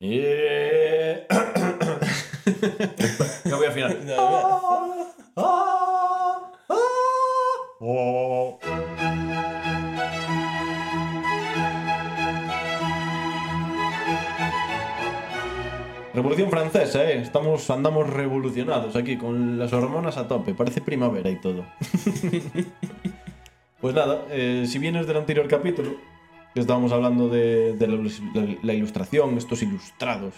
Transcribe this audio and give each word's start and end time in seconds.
Eh... 0.00 1.26
no 3.44 3.56
voy 3.56 3.66
a 3.66 3.70
afinar. 3.70 3.96
Oh. 5.36 5.84
Revolución 16.14 16.48
francesa, 16.48 17.10
eh. 17.10 17.20
Estamos, 17.20 17.68
andamos 17.70 18.08
revolucionados 18.08 18.94
aquí, 18.94 19.16
con 19.16 19.58
las 19.58 19.72
hormonas 19.72 20.16
a 20.16 20.28
tope. 20.28 20.54
Parece 20.54 20.80
primavera 20.80 21.28
y 21.28 21.40
todo. 21.40 21.64
pues 23.80 23.94
nada, 23.94 24.22
eh, 24.30 24.64
si 24.68 24.78
vienes 24.78 25.08
del 25.08 25.16
anterior 25.16 25.48
capítulo, 25.48 25.96
estábamos 26.60 26.92
hablando 26.92 27.28
de, 27.28 27.74
de 27.74 27.86
la, 27.88 27.96
la- 28.34 28.56
la 28.62 28.72
ilustración, 28.74 29.36
estos 29.38 29.62
ilustrados, 29.62 30.34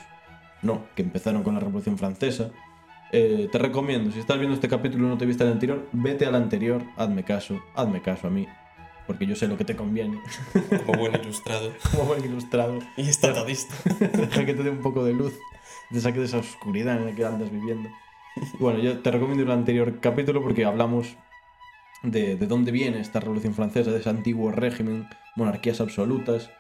no, 0.62 0.84
que 0.95 1.02
empezaron 1.02 1.42
con 1.42 1.55
la 1.55 1.61
Revolución 1.61 1.98
Francesa. 1.98 2.51
eh, 3.12 3.48
te 3.52 3.59
recomiendo, 3.59 4.11
si 4.11 4.19
estás 4.19 4.39
viendo 4.39 4.55
este 4.55 4.69
capítulo 4.69 5.06
y 5.06 5.11
no 5.11 5.19
te 5.19 5.27
viste 5.27 5.45
el 5.45 5.52
anterior, 5.52 5.87
vete 5.92 6.27
al 6.27 6.34
anterior, 6.34 6.83
hazme 6.97 7.23
caso, 7.25 7.61
hazme 7.75 8.02
caso 8.02 8.27
a 8.27 8.30
mí, 8.30 8.47
porque 9.06 9.27
yo 9.27 9.37
sé 9.37 9.47
lo 9.47 9.56
que 9.56 9.65
te 9.65 9.77
conviene, 9.77 10.19
Como 10.87 10.98
buen 11.01 11.15
ilustrado. 11.20 11.73
como 11.92 12.05
buen 12.06 12.25
ilustrado. 12.25 12.78
Y 12.97 13.09
estatadista. 13.09 13.75
Deja 14.12 14.45
que 14.45 14.55
te 14.55 14.62
dé 14.62 14.70
un 14.70 14.80
poco 14.83 15.05
de 15.05 15.12
luz, 15.12 15.34
te 15.91 16.01
saque 16.01 16.19
de 16.19 16.25
esa 16.25 16.39
oscuridad 16.39 16.97
en 16.97 17.05
la 17.06 17.14
que 17.14 17.25
andas 17.25 17.51
viviendo. 17.51 17.89
Bueno, 18.59 18.80
yo 18.80 18.98
te 18.98 19.11
recomiendo 19.11 19.45
el 19.45 19.51
anterior 19.51 20.01
capítulo 20.01 20.42
porque 20.42 20.64
hablamos 20.64 21.17
de, 22.03 22.37
de 22.37 22.47
dónde 22.47 22.70
viene 22.73 23.01
esta 23.01 23.20
Revolución 23.20 23.55
Francesa, 23.55 23.91
de 23.92 24.01
ese 24.01 24.11
antiguo 24.11 24.51
régimen, 24.51 25.06
monarquías 25.37 25.81
absolutas, 25.81 26.51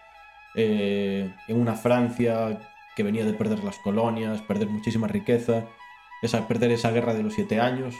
eh, 0.54 1.32
en 1.48 1.60
una 1.60 1.74
Francia 1.74 2.58
que 2.94 3.02
venía 3.02 3.24
de 3.24 3.34
perder 3.34 3.62
las 3.64 3.78
colonias, 3.78 4.40
perder 4.42 4.68
muchísima 4.68 5.06
riqueza, 5.08 5.64
esa, 6.22 6.46
perder 6.48 6.70
esa 6.70 6.90
guerra 6.92 7.14
de 7.14 7.22
los 7.22 7.34
siete 7.34 7.60
años 7.60 7.94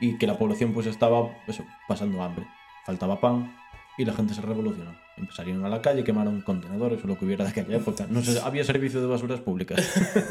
y 0.00 0.16
que 0.16 0.26
la 0.26 0.38
población 0.38 0.72
pues 0.72 0.86
estaba 0.86 1.30
eso, 1.46 1.64
pasando 1.86 2.22
hambre, 2.22 2.46
faltaba 2.84 3.20
pan 3.20 3.54
y 3.96 4.04
la 4.04 4.12
gente 4.12 4.34
se 4.34 4.40
revolucionó. 4.40 4.96
Empezaron 5.16 5.64
a 5.64 5.68
la 5.68 5.80
calle, 5.80 6.02
quemaron 6.04 6.40
contenedores 6.40 7.04
o 7.04 7.06
lo 7.06 7.18
que 7.18 7.24
hubiera 7.24 7.44
de 7.44 7.50
aquella 7.50 7.76
época. 7.76 8.06
No 8.08 8.22
sé, 8.22 8.40
había 8.42 8.64
servicio 8.64 9.00
de 9.00 9.06
basuras 9.06 9.40
públicas. 9.40 9.80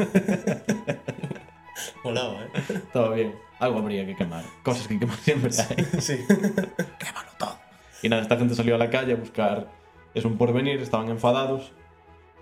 Molaba, 2.04 2.44
¿eh? 2.44 2.50
Estaba 2.70 3.16
bien. 3.16 3.34
Algo 3.60 3.80
habría 3.80 4.06
que 4.06 4.16
quemar. 4.16 4.44
Cosas 4.64 4.88
que 4.88 5.00
quemar 5.00 5.18
siempre 5.18 5.52
hay. 5.70 6.02
Sí. 6.02 6.18
Quémalo 6.28 7.32
todo. 7.38 7.58
Y 8.04 8.10
nada, 8.10 8.22
esta 8.22 8.38
gente 8.38 8.54
salió 8.54 8.76
a 8.76 8.78
la 8.78 8.90
calle 8.92 9.14
a 9.14 9.16
buscar. 9.16 9.68
Es 10.14 10.26
un 10.26 10.38
porvenir, 10.38 10.80
estaban 10.80 11.10
enfadados. 11.10 11.72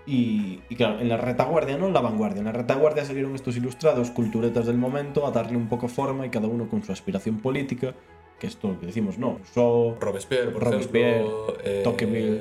Y, 0.04 0.60
y 0.68 0.74
claro, 0.74 0.98
en 1.00 1.08
la 1.08 1.16
retaguardia, 1.16 1.78
no 1.78 1.86
en 1.86 1.92
la 1.94 2.00
vanguardia, 2.00 2.40
en 2.40 2.46
la 2.46 2.52
retaguardia 2.52 3.04
salieron 3.04 3.34
estos 3.36 3.56
ilustrados, 3.56 4.10
culturetas 4.10 4.66
del 4.66 4.76
momento, 4.76 5.26
a 5.26 5.30
darle 5.30 5.56
un 5.56 5.68
poco 5.68 5.86
forma 5.86 6.26
y 6.26 6.30
cada 6.30 6.48
uno 6.48 6.68
con 6.68 6.82
su 6.82 6.90
aspiración 6.90 7.38
política, 7.38 7.94
que 8.40 8.48
esto 8.48 8.66
lo 8.68 8.80
que 8.80 8.86
decimos, 8.86 9.16
no, 9.18 9.38
Robespierre, 10.00 10.50
por 10.50 10.64
Robespierre, 10.64 11.20
ejemplo. 11.20 11.56
eh, 11.62 11.80
Tocqueville. 11.84 12.40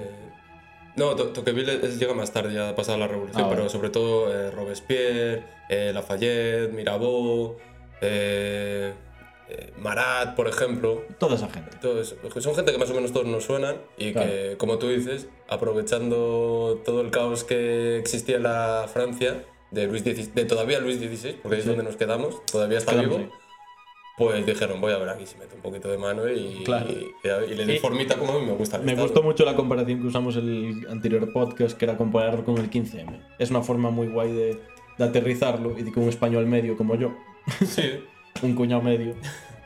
No, 0.96 1.16
To- 1.16 1.28
Tocqueville 1.30 1.86
es- 1.86 2.00
llega 2.00 2.16
más 2.16 2.34
tarde, 2.34 2.56
ya 2.56 2.76
pasada 2.76 2.98
la 2.98 3.08
revolución, 3.08 3.44
Ah, 3.46 3.48
pero 3.52 3.70
sobre 3.70 3.92
todo 3.92 4.34
eh, 4.34 4.50
Robespierre, 4.50 5.44
eh, 5.70 5.92
Lafayette, 5.94 6.74
Mirabeau, 6.74 7.58
eh, 8.02 8.92
eh, 9.52 9.74
Marat, 9.80 10.36
por 10.36 10.48
ejemplo. 10.48 11.04
toda 11.20 11.36
esa 11.36 11.50
gente. 11.50 11.78
Todo 11.82 12.00
eso. 12.02 12.16
Son 12.40 12.56
gente 12.56 12.72
que 12.72 12.78
más 12.78 12.90
o 12.90 12.94
menos 12.94 13.12
todos 13.12 13.28
nos 13.28 13.44
suenan 13.44 13.76
y 13.98 14.14
que, 14.14 14.56
como 14.58 14.78
tú 14.78 14.88
dices, 14.90 15.28
aprovechando 15.48 16.82
todo 16.86 17.02
el 17.02 17.12
caos 17.12 17.44
que 17.44 17.98
existía 17.98 18.38
en 18.38 18.44
la 18.44 18.86
Francia, 18.92 19.44
de, 19.72 19.88
Luis 19.88 20.02
XVI, 20.04 20.32
de 20.34 20.46
todavía 20.46 20.80
Luis 20.80 20.98
XVI, 21.00 21.34
porque 21.42 21.56
ahí 21.56 21.60
es 21.60 21.64
Sí. 21.64 21.70
donde 21.70 21.84
nos 21.84 21.96
quedamos, 21.96 22.46
todavía 22.46 22.78
está 22.78 22.92
Quedamos 22.92 23.18
vivo, 23.20 23.30
ahí. 23.32 23.38
pues 24.18 24.46
dijeron, 24.46 24.82
voy 24.82 24.92
a 24.92 24.98
ver 24.98 25.10
aquí 25.10 25.26
si 25.26 25.38
mete 25.38 25.56
un 25.56 25.62
poquito 25.62 25.90
de 25.90 25.98
mano 25.98 26.30
y, 26.30 26.64
Claro. 26.66 26.88
y, 26.90 27.52
y 27.52 27.56
le 27.56 27.66
di 27.66 27.80
formita 27.80 28.18
como 28.18 28.34
a 28.34 28.40
mí 28.40 28.46
me 28.46 28.52
gusta. 28.54 28.78
Me 28.80 28.96
gustó 28.96 29.24
mucho 29.24 29.46
la 29.46 29.56
comparación 29.56 30.02
que 30.02 30.08
usamos 30.08 30.36
el 30.36 30.86
anterior 30.90 31.32
podcast, 31.32 31.78
que 31.78 31.86
era 31.86 31.96
compararlo 31.98 32.44
con 32.44 32.58
el 32.58 32.70
15M. 32.70 33.22
Es 33.40 33.50
una 33.50 33.62
forma 33.62 33.90
muy 33.92 34.08
guay 34.08 34.32
de, 34.34 34.60
de 34.98 35.04
aterrizarlo 35.06 35.78
y 35.78 35.84
de 35.84 35.92
que 35.92 36.00
un 36.00 36.10
español 36.10 36.46
medio 36.48 36.76
como 36.78 36.96
yo, 36.96 37.14
Sí, 37.66 37.82
un 38.42 38.56
cuñado 38.56 38.82
medio, 38.82 39.16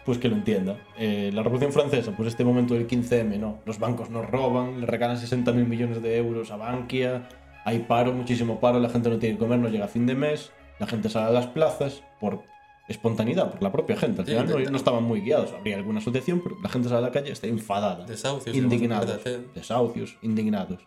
pues 0.05 0.17
que 0.17 0.27
lo 0.29 0.35
entienda. 0.35 0.77
Eh, 0.97 1.31
la 1.33 1.43
Revolución 1.43 1.71
Francesa, 1.71 2.11
pues 2.15 2.27
este 2.29 2.43
momento 2.43 2.73
del 2.73 2.87
15M, 2.87 3.37
no. 3.39 3.59
Los 3.65 3.79
bancos 3.79 4.09
nos 4.09 4.25
roban, 4.29 4.81
le 4.81 4.85
regalan 4.87 5.17
60 5.17 5.51
mil 5.51 5.65
millones 5.65 6.01
de 6.01 6.17
euros 6.17 6.51
a 6.51 6.57
Bankia, 6.57 7.27
hay 7.65 7.79
paro, 7.79 8.13
muchísimo 8.13 8.59
paro, 8.59 8.79
la 8.79 8.89
gente 8.89 9.09
no 9.09 9.17
tiene 9.17 9.35
que 9.35 9.39
comer, 9.39 9.59
no 9.59 9.69
llega 9.69 9.85
a 9.85 9.89
fin 9.89 10.05
de 10.05 10.15
mes, 10.15 10.51
la 10.79 10.87
gente 10.87 11.09
sale 11.09 11.27
a 11.27 11.31
las 11.31 11.47
plazas 11.47 12.03
por 12.19 12.43
espontaneidad, 12.87 13.49
por 13.51 13.63
la 13.63 13.71
propia 13.71 13.95
gente. 13.97 14.21
Al 14.21 14.27
Sí, 14.27 14.33
final 14.33 14.71
no, 14.71 14.77
estaban 14.77 15.03
muy 15.03 15.21
guiados, 15.21 15.51
habría 15.53 15.75
alguna 15.77 15.99
asociación, 15.99 16.41
pero 16.43 16.57
la 16.61 16.69
gente 16.69 16.87
sale 16.89 16.99
a 16.99 17.01
la 17.01 17.11
calle 17.11 17.31
está 17.31 17.47
enfadada 17.47 18.05
desahucios. 18.05 18.55
indignados, 18.55 19.19
desahucios, 19.55 20.17
indignados. 20.21 20.79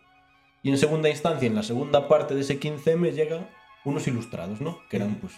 Y 0.63 0.69
en 0.69 0.77
segunda 0.77 1.09
instancia, 1.09 1.47
en 1.47 1.55
la 1.55 1.63
segunda 1.63 2.07
parte 2.07 2.35
de 2.35 2.41
ese 2.41 2.59
15M, 2.59 3.11
llegan 3.13 3.47
unos 3.85 4.07
ilustrados, 4.07 4.61
¿no? 4.61 4.77
Que 4.89 4.97
eran, 4.97 5.15
pues, 5.15 5.33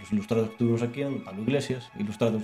los 0.00 0.12
ilustrados 0.12 0.50
que 0.50 0.56
tuvimos 0.56 0.82
aquí 0.82 1.00
eran 1.02 1.22
Pablo 1.24 1.42
Iglesias, 1.42 1.90
ilustrados 1.98 2.42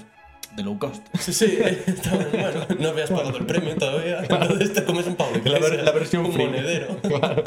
de 0.56 0.62
low 0.62 0.78
cost. 0.78 1.02
Sí, 1.18 1.32
sí, 1.32 1.58
estaba- 1.86 2.24
bueno, 2.32 2.66
no 2.78 2.88
habías 2.90 3.10
pagado 3.10 3.36
el 3.38 3.46
premio 3.46 3.76
todavía, 3.76 4.20
entonces 4.28 4.72
te 4.72 4.84
comes 4.84 5.06
un 5.06 5.16
Pablo 5.16 5.40
La 5.44 5.56
Iglesias, 5.58 5.84
la 5.84 5.92
versión 5.92 6.26
un 6.26 6.32
free. 6.32 6.46
monedero. 6.46 6.96
Claro. 7.02 7.42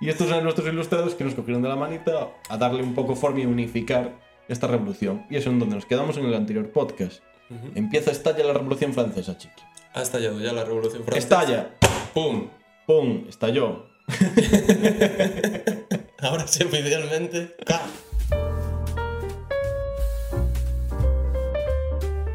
Y 0.00 0.08
estos 0.08 0.28
eran 0.28 0.44
nuestros 0.44 0.66
ilustrados 0.66 1.14
que 1.14 1.24
nos 1.24 1.34
cogieron 1.34 1.60
de 1.62 1.68
la 1.68 1.76
manita 1.76 2.28
a 2.48 2.56
darle 2.56 2.82
un 2.82 2.94
poco 2.94 3.14
forma 3.14 3.40
y 3.40 3.46
unificar 3.46 4.18
esta 4.48 4.66
revolución. 4.66 5.26
Y 5.28 5.36
eso 5.36 5.50
es 5.50 5.58
donde 5.58 5.74
nos 5.74 5.84
quedamos 5.84 6.16
en 6.16 6.24
el 6.24 6.34
anterior 6.34 6.70
podcast. 6.72 7.22
Ujú. 7.50 7.70
Empieza, 7.74 8.10
estalla 8.10 8.42
la 8.44 8.54
revolución 8.54 8.94
francesa, 8.94 9.36
chiqui. 9.36 9.62
Ha 9.92 10.02
estallado 10.02 10.40
ya 10.40 10.52
la 10.52 10.64
Revolución 10.64 11.02
Francesa. 11.04 11.18
Estalla, 11.18 11.70
¡Pum! 12.14 12.48
¡pum! 12.86 13.24
Estalló. 13.28 13.86
Ahora 16.20 16.46
sí, 16.46 16.62
oficialmente. 16.64 17.56
¡ca! 17.66 17.82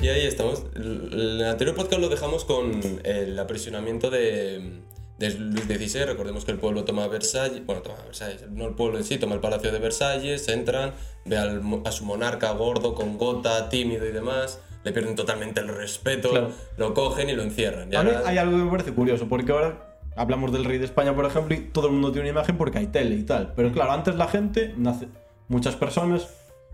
Y 0.06 0.10
ahí 0.10 0.28
estamos. 0.28 0.64
El 0.76 1.44
anterior 1.44 1.76
podcast 1.76 2.00
lo 2.00 2.10
dejamos 2.10 2.46
con 2.46 2.80
el 3.04 3.40
aprisionamiento 3.40 4.12
de, 4.12 4.82
de 5.18 5.30
Luis 5.32 5.64
XVI. 5.66 6.06
Recordemos 6.06 6.46
que 6.46 6.52
el 6.52 6.60
pueblo 6.60 6.86
toma 6.86 7.08
Versalles. 7.08 7.66
Bueno, 7.66 7.82
toma 7.82 7.96
Versalles. 8.06 8.48
No 8.52 8.68
el 8.68 8.76
pueblo 8.76 9.00
en 9.00 9.04
sí, 9.04 9.18
toma 9.18 9.34
el 9.34 9.42
palacio 9.42 9.72
de 9.72 9.80
Versalles. 9.80 10.48
Entran, 10.48 10.92
ve 11.26 11.38
al 11.38 11.60
a 11.86 11.92
su 11.92 12.06
monarca 12.06 12.52
gordo, 12.52 12.94
con 12.94 13.18
gota, 13.18 13.68
tímido 13.70 14.06
y 14.06 14.12
demás. 14.12 14.60
Le 14.84 14.92
pierden 14.92 15.16
totalmente 15.16 15.62
el 15.62 15.70
respeto. 15.70 16.30
Claro. 16.30 16.52
Lo 16.78 16.94
cogen 16.94 17.32
y 17.32 17.34
lo 17.34 17.42
encierran. 17.42 17.92
Y 17.92 17.96
A 17.96 18.04
mí 18.04 18.12
ahora- 18.12 18.30
hay 18.30 18.38
algo 18.38 18.60
que 18.60 18.64
me 18.64 18.70
parece 18.70 18.94
curioso, 18.94 19.28
porque 19.28 19.54
ahora 19.54 19.98
hablamos 20.16 20.52
del 20.52 20.66
rey 20.66 20.78
de 20.78 20.86
España, 20.86 21.16
por 21.16 21.26
ejemplo, 21.26 21.56
y 21.56 21.62
todo 21.62 21.88
el 21.88 21.94
mundo 21.94 22.12
tiene 22.12 22.30
una 22.30 22.42
imagen 22.42 22.60
porque 22.60 22.78
hay 22.78 22.86
tele 22.86 23.16
y 23.16 23.24
tal. 23.24 23.54
Pero 23.56 23.72
claro, 23.72 23.92
antes 23.94 24.14
la 24.14 24.28
gente, 24.28 24.72
nace, 24.78 25.08
muchas 25.48 25.76
personas 25.76 26.30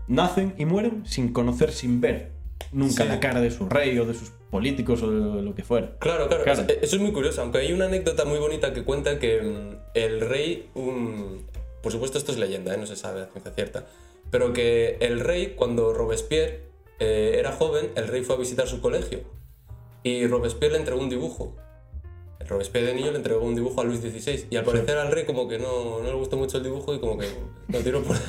nacen 0.06 0.52
y 0.58 0.66
mueren 0.66 1.06
sin 1.06 1.32
conocer, 1.32 1.72
sin 1.72 2.02
ver 2.02 2.41
nunca 2.72 3.02
Sí. 3.02 3.08
la 3.08 3.18
cara 3.20 3.40
de 3.40 3.50
su 3.50 3.68
rey 3.68 3.98
o 3.98 4.04
de 4.04 4.14
sus 4.14 4.30
políticos 4.50 5.02
o 5.02 5.10
de 5.10 5.42
lo 5.42 5.54
que 5.54 5.64
fuera. 5.64 5.96
Claro, 5.98 6.28
claro, 6.28 6.44
Claro. 6.44 6.62
es- 6.68 6.78
Eso 6.82 6.96
es 6.96 7.02
muy 7.02 7.12
curioso, 7.12 7.42
aunque 7.42 7.58
hay 7.58 7.72
una 7.72 7.86
anécdota 7.86 8.24
muy 8.24 8.38
bonita 8.38 8.72
que 8.72 8.84
cuenta 8.84 9.18
que 9.18 9.40
mm, 9.42 9.76
el 9.94 10.20
rey, 10.20 10.68
un- 10.74 11.46
por 11.82 11.90
supuesto 11.92 12.18
esto 12.18 12.32
es 12.32 12.38
leyenda, 12.38 12.74
¿eh? 12.74 12.76
no 12.76 12.86
se 12.86 12.96
sabe 12.96 13.22
a 13.22 13.26
ciencia 13.26 13.52
cierta, 13.52 13.86
pero 14.30 14.52
que 14.52 14.98
el 15.00 15.20
rey, 15.20 15.54
cuando 15.56 15.92
Robespierre 15.92 16.60
eh, 17.00 17.36
era 17.38 17.50
joven, 17.52 17.90
el 17.96 18.06
rey 18.08 18.22
fue 18.22 18.36
a 18.36 18.38
visitar 18.38 18.68
su 18.68 18.80
colegio 18.80 19.20
y 20.04 20.26
Robespierre 20.26 20.74
le 20.74 20.78
entregó 20.80 21.00
un 21.00 21.10
dibujo. 21.10 21.56
El 22.38 22.46
Robespierre 22.48 22.88
de 22.88 22.94
niño 22.94 23.10
le 23.12 23.16
entregó 23.18 23.40
un 23.44 23.54
dibujo 23.54 23.80
a 23.80 23.84
Luis 23.84 24.00
XVI 24.00 24.46
y 24.50 24.56
al 24.56 24.64
parecer 24.64 24.98
al 24.98 25.10
rey 25.12 25.24
como 25.24 25.48
que 25.48 25.58
no, 25.58 26.00
no 26.00 26.04
le 26.08 26.14
gustó 26.14 26.36
mucho 26.36 26.58
el 26.58 26.64
dibujo 26.64 26.94
y 26.94 27.00
como 27.00 27.16
que 27.18 27.26
lo 27.68 27.78
tiró 27.80 28.02
por 28.02 28.16
ahí. 28.16 28.22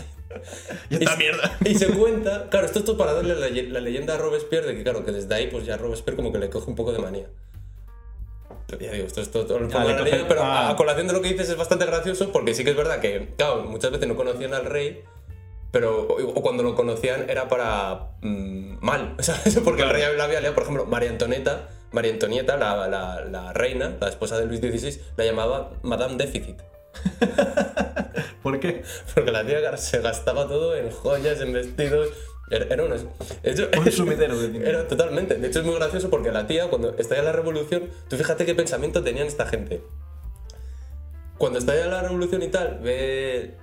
Y 1.00 1.04
esta 1.04 1.16
mierda. 1.16 1.58
Y 1.66 1.76
se 1.76 1.88
cuenta, 1.88 2.48
claro, 2.50 2.66
esto 2.66 2.80
es 2.80 2.86
todo 2.86 2.98
para 2.98 3.14
darle 3.14 3.36
la, 3.36 3.48
la 3.50 3.80
leyenda 3.80 4.16
a 4.16 4.18
Robespierre 4.18 4.68
de 4.68 4.76
que, 4.78 4.84
claro, 4.84 5.04
que 5.06 5.12
desde 5.12 5.34
ahí, 5.34 5.48
pues 5.48 5.66
ya 5.66 5.78
Robespierre 5.78 6.16
como 6.18 6.32
que 6.32 6.40
le 6.40 6.50
coge 6.50 6.70
un 6.70 6.76
poco 6.76 6.92
de 6.92 7.00
manía. 7.00 7.28
Pero 8.68 8.80
ya 8.82 8.92
digo, 8.92 9.06
esto 9.08 9.22
es 9.22 9.30
todo, 9.32 9.46
todo 9.46 9.60
pongo 9.60 9.78
Ah, 9.78 9.98
coge- 10.00 10.26
pero 10.28 10.42
ah. 10.44 10.70
a 10.70 10.76
colación 10.76 11.08
de 11.08 11.14
lo 11.14 11.22
que 11.22 11.30
dices 11.30 11.50
es 11.50 11.58
bastante 11.58 11.86
gracioso 11.86 12.32
porque 12.32 12.54
sí 12.54 12.64
que 12.64 12.72
es 12.72 12.76
verdad 12.78 13.00
que, 13.00 13.34
claro, 13.38 13.64
muchas 13.64 13.92
veces 13.92 14.08
no 14.08 14.16
conocían 14.16 14.54
al 14.54 14.66
rey, 14.66 15.04
pero 15.72 16.04
o, 16.08 16.42
cuando 16.42 16.64
lo 16.64 16.74
conocían 16.76 17.30
era 17.30 17.48
para 17.48 18.10
mm, 18.22 18.78
mal, 18.82 19.16
¿sabes? 19.20 19.60
Porque 19.64 19.84
el 19.84 19.90
rey 19.90 20.04
la 20.18 20.24
había 20.24 20.40
liado, 20.40 20.56
por 20.56 20.64
ejemplo, 20.64 20.86
María 20.86 21.10
Antonieta, 21.10 21.70
María 21.92 22.12
Antonieta, 22.14 22.58
la, 22.58 22.88
la, 22.88 23.26
la 23.26 23.54
reina, 23.54 23.96
la 24.00 24.10
esposa 24.10 24.38
de 24.40 24.46
Luis 24.46 24.60
XVI, 24.60 25.00
la 25.18 25.26
llamaba 25.26 25.72
Madame 25.84 26.16
Déficit. 26.16 26.58
¿Por 28.44 28.60
qué? 28.60 28.84
Porque 29.16 29.32
la 29.32 29.46
tía 29.46 29.76
se 29.78 30.02
gastaba 30.02 30.48
todo 30.48 30.76
en 30.76 30.92
joyas, 30.92 31.40
en 31.40 31.54
vestidos. 31.54 32.10
Era, 32.52 32.66
de 32.66 33.52
hecho, 33.52 33.70
Un 33.80 33.92
sumidero 33.92 34.38
de 34.38 34.50
dinero. 34.50 34.70
Era 34.70 34.88
totalmente. 34.88 35.36
De 35.36 35.48
hecho, 35.48 35.62
es 35.62 35.66
muy 35.66 35.76
gracioso 35.76 36.10
porque 36.10 36.32
la 36.32 36.46
tía, 36.46 36.70
cuando 36.70 36.96
estalla 36.98 37.24
la 37.24 37.32
revolución, 37.32 37.90
tú 38.10 38.18
fíjate 38.18 38.46
qué 38.46 38.54
pensamiento 38.54 39.02
tenían 39.02 39.28
esta 39.28 39.46
gente. 39.48 39.82
cuando 41.38 41.58
estalla 41.58 41.88
la 41.88 42.02
revolución 42.04 42.44
y 42.44 42.50
tal, 42.50 42.80
ve, 42.84 43.56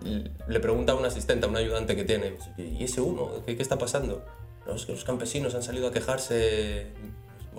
le 0.48 0.60
pregunta 0.60 0.92
a 0.92 0.96
un 0.96 1.04
asistente, 1.04 1.46
a 1.46 1.48
un 1.48 1.56
ayudante 1.56 1.94
que 1.94 2.04
tiene, 2.04 2.36
¿y 2.56 2.84
ese 2.84 3.00
humo? 3.00 3.42
¿Qué, 3.46 3.56
qué 3.56 3.62
está 3.62 3.78
pasando? 3.78 4.24
No, 4.66 4.74
es 4.74 4.86
que 4.86 4.92
los 4.92 5.04
campesinos 5.04 5.54
han 5.54 5.62
salido 5.62 5.88
a 5.88 5.92
quejarse, 5.92 6.88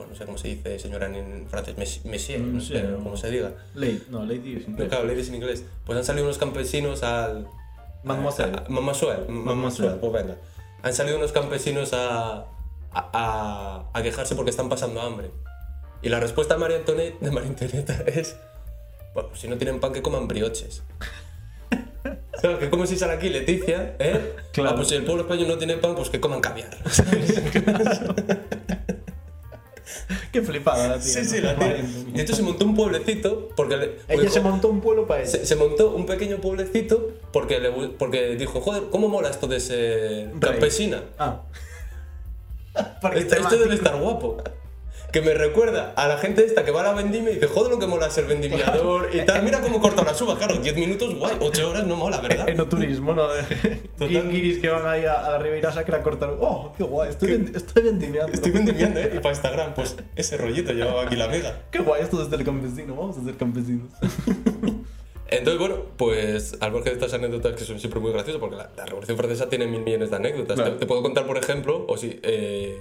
bueno, 0.02 0.14
no 0.14 0.18
sé 0.18 0.26
cómo 0.26 0.38
se 0.38 0.48
dice, 0.50 0.78
señora 0.80 1.08
en 1.08 1.48
francés, 1.50 1.76
monsieur, 2.06 2.42
Mm, 2.42 2.54
no 2.56 2.60
sí, 2.62 2.74
sé 2.74 2.84
no. 2.84 2.98
cómo 3.04 3.18
se 3.18 3.30
diga. 3.32 3.52
Lady, 3.76 4.04
no, 4.10 4.26
Lady 4.26 4.56
es 4.58 4.68
No, 4.68 4.72
inglés. 4.74 4.90
claro, 4.90 5.06
ladies 5.06 5.30
en 5.30 5.36
inglés. 5.36 5.64
Pues 5.86 5.98
han 5.98 6.04
salido 6.06 6.26
unos 6.26 6.38
campesinos 6.38 7.04
al... 7.04 7.48
Mademoiselle. 8.04 8.52
Mademoiselle, 8.70 9.28
Mademoiselle, 9.30 9.96
pues 10.00 10.12
venga. 10.14 10.36
Han 10.84 10.94
salido 10.94 11.18
unos 11.18 11.32
campesinos 11.32 11.94
a, 11.94 12.46
a, 12.92 13.86
a- 13.94 14.02
quejarse 14.04 14.36
porque 14.36 14.50
están 14.50 14.70
pasando 14.70 15.00
hambre. 15.02 15.30
Y 16.02 16.10
la 16.10 16.20
respuesta 16.20 16.56
de 16.56 16.60
María 16.60 16.78
Antonieta, 16.78 17.18
de 17.24 17.32
María 17.32 17.50
Antonieta 17.50 17.94
es... 18.08 18.36
Bueno, 19.14 19.30
si 19.36 19.48
no 19.48 19.58
tienen 19.58 19.80
pan, 19.80 19.94
que 19.94 20.02
coman 20.02 20.28
brioches. 20.28 20.82
Claro, 22.42 22.58
que 22.58 22.72
como 22.72 22.88
si 22.88 22.98
sale 22.98 23.14
aquí 23.14 23.30
Leticia, 23.30 23.96
¿eh? 24.00 24.34
Claro. 24.52 24.72
Ah, 24.72 24.76
pues 24.76 24.88
si 24.88 24.96
el 24.96 25.04
pueblo 25.06 25.22
español 25.22 25.48
no 25.48 25.58
tiene 25.60 25.78
pan, 25.78 25.94
pues 25.94 26.10
que 26.10 26.20
coman 26.20 26.42
caviar. 26.42 26.76
Qué 30.32 30.42
flipada 30.42 30.88
la 30.88 30.94
tía. 31.00 31.02
sí, 31.14 31.26
sí, 31.26 31.42
la 31.42 31.56
tía. 31.56 31.78
Y 31.78 32.20
entonces 32.20 32.38
se 32.38 32.44
montó 32.44 32.66
un 32.66 32.76
pueblecito 32.76 33.50
porque... 33.56 33.78
Le, 33.78 33.86
Ella 34.08 34.22
dijo- 34.24 34.34
se 34.34 34.42
montó 34.42 34.68
un 34.70 34.82
pueblo 34.82 35.08
para 35.08 35.24
eso. 35.24 35.38
se, 35.38 35.46
se 35.46 35.56
montó 35.56 35.92
un 35.92 36.06
pequeño 36.06 36.38
pueblecito 36.38 37.12
porque, 37.34 37.60
le, 37.60 37.72
porque 37.72 38.36
dijo, 38.36 38.62
joder, 38.62 38.84
¿cómo 38.92 39.08
mola 39.10 39.30
esto 39.30 39.48
de 39.48 39.60
ser 39.60 40.32
campesina? 40.40 41.04
Ah. 41.20 41.42
Porque 43.02 43.20
Esto, 43.20 43.36
esto 43.36 43.58
debe 43.58 43.76
estar 43.76 43.98
guapo. 44.00 44.38
Que 45.12 45.22
me 45.22 45.34
recuerda 45.34 45.94
a 45.98 46.08
la 46.08 46.18
gente 46.18 46.46
esta 46.46 46.64
que 46.64 46.72
va 46.72 46.82
a 46.82 46.84
la 46.84 46.94
vendimia 46.94 47.32
y 47.32 47.36
dice, 47.36 47.48
joder, 47.48 47.72
lo 47.72 47.80
que 47.80 47.88
mola 47.88 48.10
ser 48.10 48.26
vendimiador 48.26 49.10
y 49.14 49.26
tal. 49.26 49.44
Mira 49.44 49.60
cómo 49.60 49.82
corta 49.82 50.04
las 50.04 50.22
uvas, 50.22 50.38
claro, 50.38 50.56
10 50.56 50.76
minutos, 50.78 51.16
guay, 51.16 51.36
8 51.40 51.70
horas 51.70 51.86
no 51.86 51.98
mola, 51.98 52.22
¿verdad? 52.22 52.48
Enoturismo, 52.50 53.14
¿no? 53.14 53.28
Guiris 54.00 54.60
que 54.60 54.70
van 54.70 54.88
ahí 54.88 55.04
a, 55.06 55.22
la 55.22 55.38
Ribeira 55.40 55.72
Sacra 55.72 55.98
a 55.98 56.02
cortar. 56.02 56.38
¡Oh, 56.40 56.74
qué 56.78 56.84
guay! 56.84 57.10
Estoy, 57.10 57.52
estoy 57.54 57.84
vendimiando. 57.84 58.32
Estoy 58.32 58.52
vendimiando, 58.52 59.00
¿eh? 59.00 59.12
Y 59.16 59.20
para 59.20 59.36
Instagram, 59.36 59.74
pues 59.74 59.98
ese 60.16 60.38
rollito 60.38 60.72
llevaba 60.72 61.04
aquí 61.04 61.16
la 61.16 61.26
amiga. 61.26 61.64
¡Qué 61.72 61.80
guay! 61.80 62.04
Esto 62.04 62.24
desde 62.24 62.38
el 62.38 62.46
campesino. 62.46 62.96
Vamos 62.96 63.18
a 63.18 63.24
ser 63.24 63.36
campesinos. 63.36 63.92
Entonces, 65.32 65.60
bueno, 65.60 65.76
pues 65.98 66.58
al 66.60 66.72
margen 66.72 66.94
de 66.94 67.00
estas 67.00 67.14
anécdotas 67.14 67.56
que 67.56 67.64
son 67.64 67.80
siempre 67.80 68.00
muy 68.00 68.12
graciosas, 68.12 68.40
porque 68.40 68.58
la, 68.58 68.70
la 68.76 68.86
Revolución 68.86 69.18
Francesa 69.18 69.50
tiene 69.50 69.66
mil 69.66 69.82
millones 69.82 70.10
de 70.10 70.16
anécdotas. 70.18 70.56
Claro. 70.56 70.74
Te, 70.74 70.80
te 70.80 70.86
puedo 70.86 71.02
contar, 71.02 71.26
por 71.26 71.38
ejemplo, 71.38 71.86
o 71.88 71.98
sí, 71.98 72.20
eh, 72.24 72.78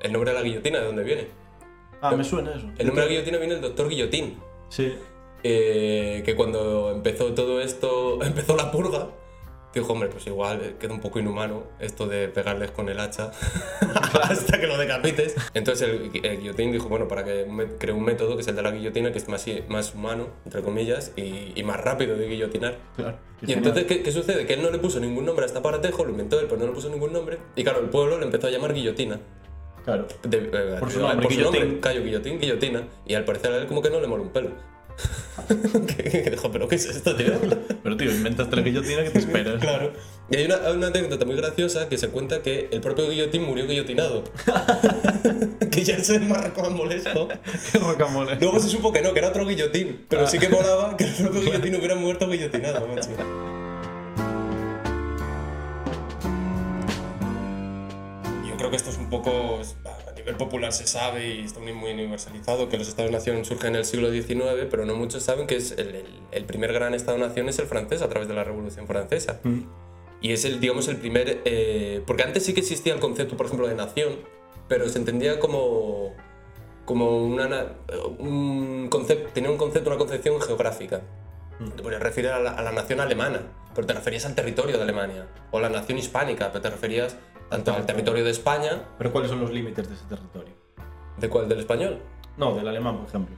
el 0.00 0.12
nombre 0.12 0.30
de 0.30 0.36
la 0.38 0.42
guillotina, 0.42 0.78
¿de 0.78 0.86
dónde 0.86 1.02
viene? 1.02 1.49
Ah, 2.02 2.14
me 2.16 2.24
suena 2.24 2.54
eso. 2.54 2.66
El 2.78 2.86
nombre 2.86 3.04
de 3.04 3.10
guillotina 3.10 3.38
viene 3.38 3.54
del 3.54 3.62
doctor 3.62 3.88
Guillotín. 3.88 4.38
Sí. 4.68 4.94
eh, 5.42 6.22
que 6.24 6.34
cuando 6.36 6.92
empezó 6.92 7.32
todo 7.34 7.60
esto, 7.60 8.22
empezó 8.24 8.56
la 8.56 8.70
purga, 8.70 9.08
dijo, 9.74 9.92
hombre, 9.92 10.08
pues 10.08 10.26
igual 10.26 10.60
eh, 10.62 10.74
queda 10.80 10.92
un 10.92 11.00
poco 11.00 11.18
inhumano 11.18 11.64
esto 11.78 12.06
de 12.06 12.28
pegarles 12.28 12.70
con 12.72 12.88
el 12.88 12.98
hacha 13.00 13.30
hasta 14.22 14.60
que 14.60 14.66
lo 14.66 14.76
decapites. 14.78 15.34
Entonces 15.54 15.88
el, 15.88 16.10
el 16.24 16.38
guillotín 16.40 16.72
dijo, 16.72 16.88
bueno, 16.88 17.06
para 17.08 17.24
que 17.24 17.46
cree 17.78 17.94
un 17.94 18.04
método 18.04 18.34
que 18.36 18.42
es 18.42 18.48
el 18.48 18.56
de 18.56 18.62
la 18.62 18.70
guillotina, 18.70 19.12
que 19.12 19.18
es 19.18 19.28
más, 19.28 19.46
más 19.68 19.94
humano, 19.94 20.28
entre 20.44 20.62
comillas, 20.62 21.12
y, 21.16 21.52
y 21.54 21.62
más 21.64 21.80
rápido 21.80 22.16
de 22.16 22.26
guillotinar. 22.28 22.78
Claro. 22.96 23.18
Y 23.46 23.52
entonces, 23.52 23.84
¿qué, 23.84 24.02
qué 24.02 24.12
sucede? 24.12 24.46
Que 24.46 24.54
él 24.54 24.62
no 24.62 24.70
le 24.70 24.78
puso 24.78 25.00
ningún 25.00 25.24
nombre 25.24 25.44
a 25.44 25.46
este 25.46 25.58
aparatejo, 25.58 26.04
lo 26.04 26.10
inventó 26.10 26.38
él, 26.38 26.46
pero 26.48 26.60
no 26.60 26.66
le 26.66 26.72
puso 26.72 26.90
ningún 26.90 27.12
nombre. 27.12 27.38
Y 27.56 27.62
claro, 27.64 27.80
el 27.80 27.88
pueblo 27.88 28.18
le 28.18 28.26
empezó 28.26 28.46
a 28.48 28.50
llamar 28.50 28.74
guillotina. 28.74 29.20
Claro. 29.84 30.06
De- 30.22 30.76
Por 30.78 30.90
su 30.90 31.00
nombre, 31.00 31.26
Guillotín. 31.28 31.80
Cayo 31.80 32.02
Guillotín, 32.02 32.38
guillotina. 32.38 32.84
Y 33.06 33.14
al 33.14 33.24
parecer 33.24 33.52
a 33.52 33.56
él 33.58 33.66
como 33.66 33.82
que 33.82 33.90
no 33.90 34.00
le 34.00 34.06
mola 34.06 34.22
un 34.22 34.30
pelo. 34.30 34.50
que, 35.96 36.30
dijo, 36.30 36.52
¿pero 36.52 36.68
qué 36.68 36.76
es 36.76 36.86
esto, 36.86 37.16
tío? 37.16 37.32
Pero 37.82 37.96
tío, 37.96 38.10
inventaste 38.10 38.54
la 38.56 38.62
guillotina 38.62 39.02
que 39.04 39.10
te 39.10 39.18
esperas. 39.20 39.60
claro. 39.60 39.92
Y 40.30 40.36
hay 40.36 40.44
una, 40.44 40.56
hay 40.56 40.76
una 40.76 40.88
anécdota 40.88 41.24
muy 41.24 41.34
graciosa 41.34 41.88
que 41.88 41.96
se 41.96 42.08
cuenta 42.08 42.42
que 42.42 42.68
el 42.70 42.80
propio 42.82 43.08
guillotín 43.08 43.42
murió 43.44 43.66
guillotinado. 43.66 44.22
que 45.70 45.82
ya 45.82 45.96
molesto. 46.70 47.28
Qué 47.72 47.78
rocamole. 47.78 48.36
Luego 48.36 48.60
se 48.60 48.68
supo 48.68 48.92
que 48.92 49.00
no, 49.00 49.12
que 49.12 49.20
era 49.20 49.28
otro 49.28 49.46
guillotín. 49.46 50.04
Pero 50.08 50.26
sí 50.26 50.38
que 50.38 50.48
molaba 50.50 50.96
que 50.96 51.04
el 51.04 51.14
propio 51.14 51.40
guillotín 51.40 51.74
hubiera 51.76 51.94
muerto 51.96 52.28
guillotinado, 52.28 52.86
macho. 52.86 53.08
Poco, 59.10 59.60
a 60.08 60.12
nivel 60.12 60.36
popular 60.36 60.72
se 60.72 60.86
sabe 60.86 61.34
y 61.34 61.40
está 61.44 61.60
muy, 61.60 61.72
universalizado 61.92 62.68
que 62.68 62.78
los 62.78 62.88
Estados-nación 62.88 63.44
surgen 63.44 63.70
en 63.70 63.76
el 63.80 63.84
siglo 63.84 64.10
XIX, 64.10 64.66
pero 64.70 64.86
no 64.86 64.94
muchos 64.94 65.22
saben 65.22 65.46
que 65.46 65.56
es 65.56 65.72
el, 65.72 65.94
el- 65.94 66.20
el 66.32 66.44
primer 66.44 66.72
gran 66.72 66.94
Estado-nación 66.94 67.48
es 67.48 67.58
el 67.58 67.66
francés 67.66 68.00
a 68.02 68.08
través 68.08 68.28
de 68.28 68.34
la 68.34 68.44
Revolución 68.44 68.86
Francesa. 68.86 69.40
Mm. 69.42 69.60
Y 70.22 70.32
es 70.32 70.44
el, 70.44 70.60
digamos, 70.60 70.86
el 70.88 70.96
primer... 70.96 71.40
eh, 71.44 72.02
porque 72.06 72.22
antes 72.22 72.44
sí 72.44 72.54
que 72.54 72.60
existía 72.60 72.94
el 72.94 73.00
concepto, 73.00 73.36
por 73.36 73.46
ejemplo, 73.46 73.66
de 73.66 73.74
nación, 73.74 74.16
pero 74.68 74.88
se 74.88 74.98
entendía 74.98 75.40
como, 75.40 76.14
como 76.84 77.24
una, 77.24 77.48
na- 77.48 77.72
un 78.18 78.88
concepto, 78.90 79.30
tenía 79.32 79.50
un 79.50 79.56
concepto, 79.56 79.90
una 79.90 79.98
concepción 79.98 80.40
geográfica. 80.40 81.00
Te 81.76 81.82
podrías 81.82 82.02
referir 82.02 82.30
a 82.30 82.38
la, 82.40 82.52
a 82.52 82.62
la 82.62 82.72
nación 82.72 83.00
alemana, 83.00 83.42
pero 83.74 83.86
te 83.86 83.92
referías 83.92 84.24
al 84.24 84.34
territorio 84.34 84.76
de 84.78 84.82
Alemania. 84.82 85.26
O 85.50 85.60
la 85.60 85.68
nación 85.68 85.98
hispánica, 85.98 86.48
pero 86.52 86.62
te 86.62 86.70
referías 86.70 87.16
tanto 87.50 87.72
al 87.74 87.84
territorio 87.84 88.24
de 88.24 88.30
España, 88.30 88.82
Pero 88.98 89.12
¿cuáles 89.12 89.30
son 89.30 89.40
los 89.40 89.50
límites 89.50 89.88
de 89.88 89.94
ese 89.94 90.04
territorio? 90.06 90.54
¿de 91.18 91.28
cuál? 91.28 91.48
¿Del 91.48 91.60
español? 91.60 91.98
No, 92.38 92.54
del 92.54 92.66
alemán, 92.66 92.96
por 92.98 93.08
ejemplo. 93.08 93.36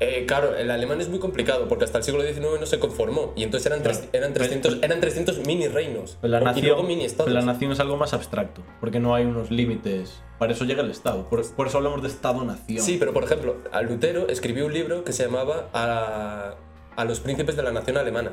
Eh, 0.00 0.24
claro, 0.26 0.56
el 0.56 0.70
alemán 0.72 1.00
es 1.00 1.08
muy 1.08 1.20
complicado 1.20 1.68
porque 1.68 1.84
hasta 1.84 1.98
el 1.98 2.04
siglo 2.04 2.20
XIX 2.22 2.58
no 2.60 2.66
se 2.66 2.80
conformó 2.80 3.32
y 3.36 3.44
entonces 3.44 3.66
eran, 3.70 3.82
tres- 3.84 4.08
eran, 4.12 4.34
300, 4.34 4.78
eran 4.82 5.00
300 5.00 5.46
mini 5.46 5.68
reinos 5.68 6.18
Pero 6.20 6.32
la 6.32 6.40
y 6.40 6.44
nación, 6.44 6.66
luego 6.66 6.82
mini 6.82 7.04
estados. 7.04 7.30
pero 7.32 7.38
la 7.40 7.46
nación 7.46 7.70
es 7.70 7.78
algo 7.80 7.96
más 7.96 8.12
abstracto, 8.12 8.60
porque 8.80 8.98
no 8.98 9.14
hay 9.14 9.24
unos 9.24 9.52
límites. 9.52 10.20
Para 10.40 10.52
eso 10.52 10.64
llega 10.64 10.82
el 10.82 10.90
Estado. 10.90 11.28
Por, 11.30 11.48
por 11.54 11.68
eso 11.68 11.78
hablamos 11.78 12.02
de 12.02 12.08
Estado-nación. 12.08 12.84
Sí, 12.84 12.96
pero 12.98 13.12
por 13.14 13.22
ejemplo, 13.22 13.56
a 13.72 13.80
Lutero 13.82 14.26
escribió 14.28 14.66
un 14.66 14.72
libro 14.74 15.04
que 15.04 15.12
se 15.12 15.24
llamaba 15.24 15.68
A, 15.72 16.56
a 16.96 17.04
los 17.04 17.20
príncipes 17.20 17.54
de 17.56 17.62
la 17.62 17.70
nación 17.70 17.96
alemana. 17.96 18.32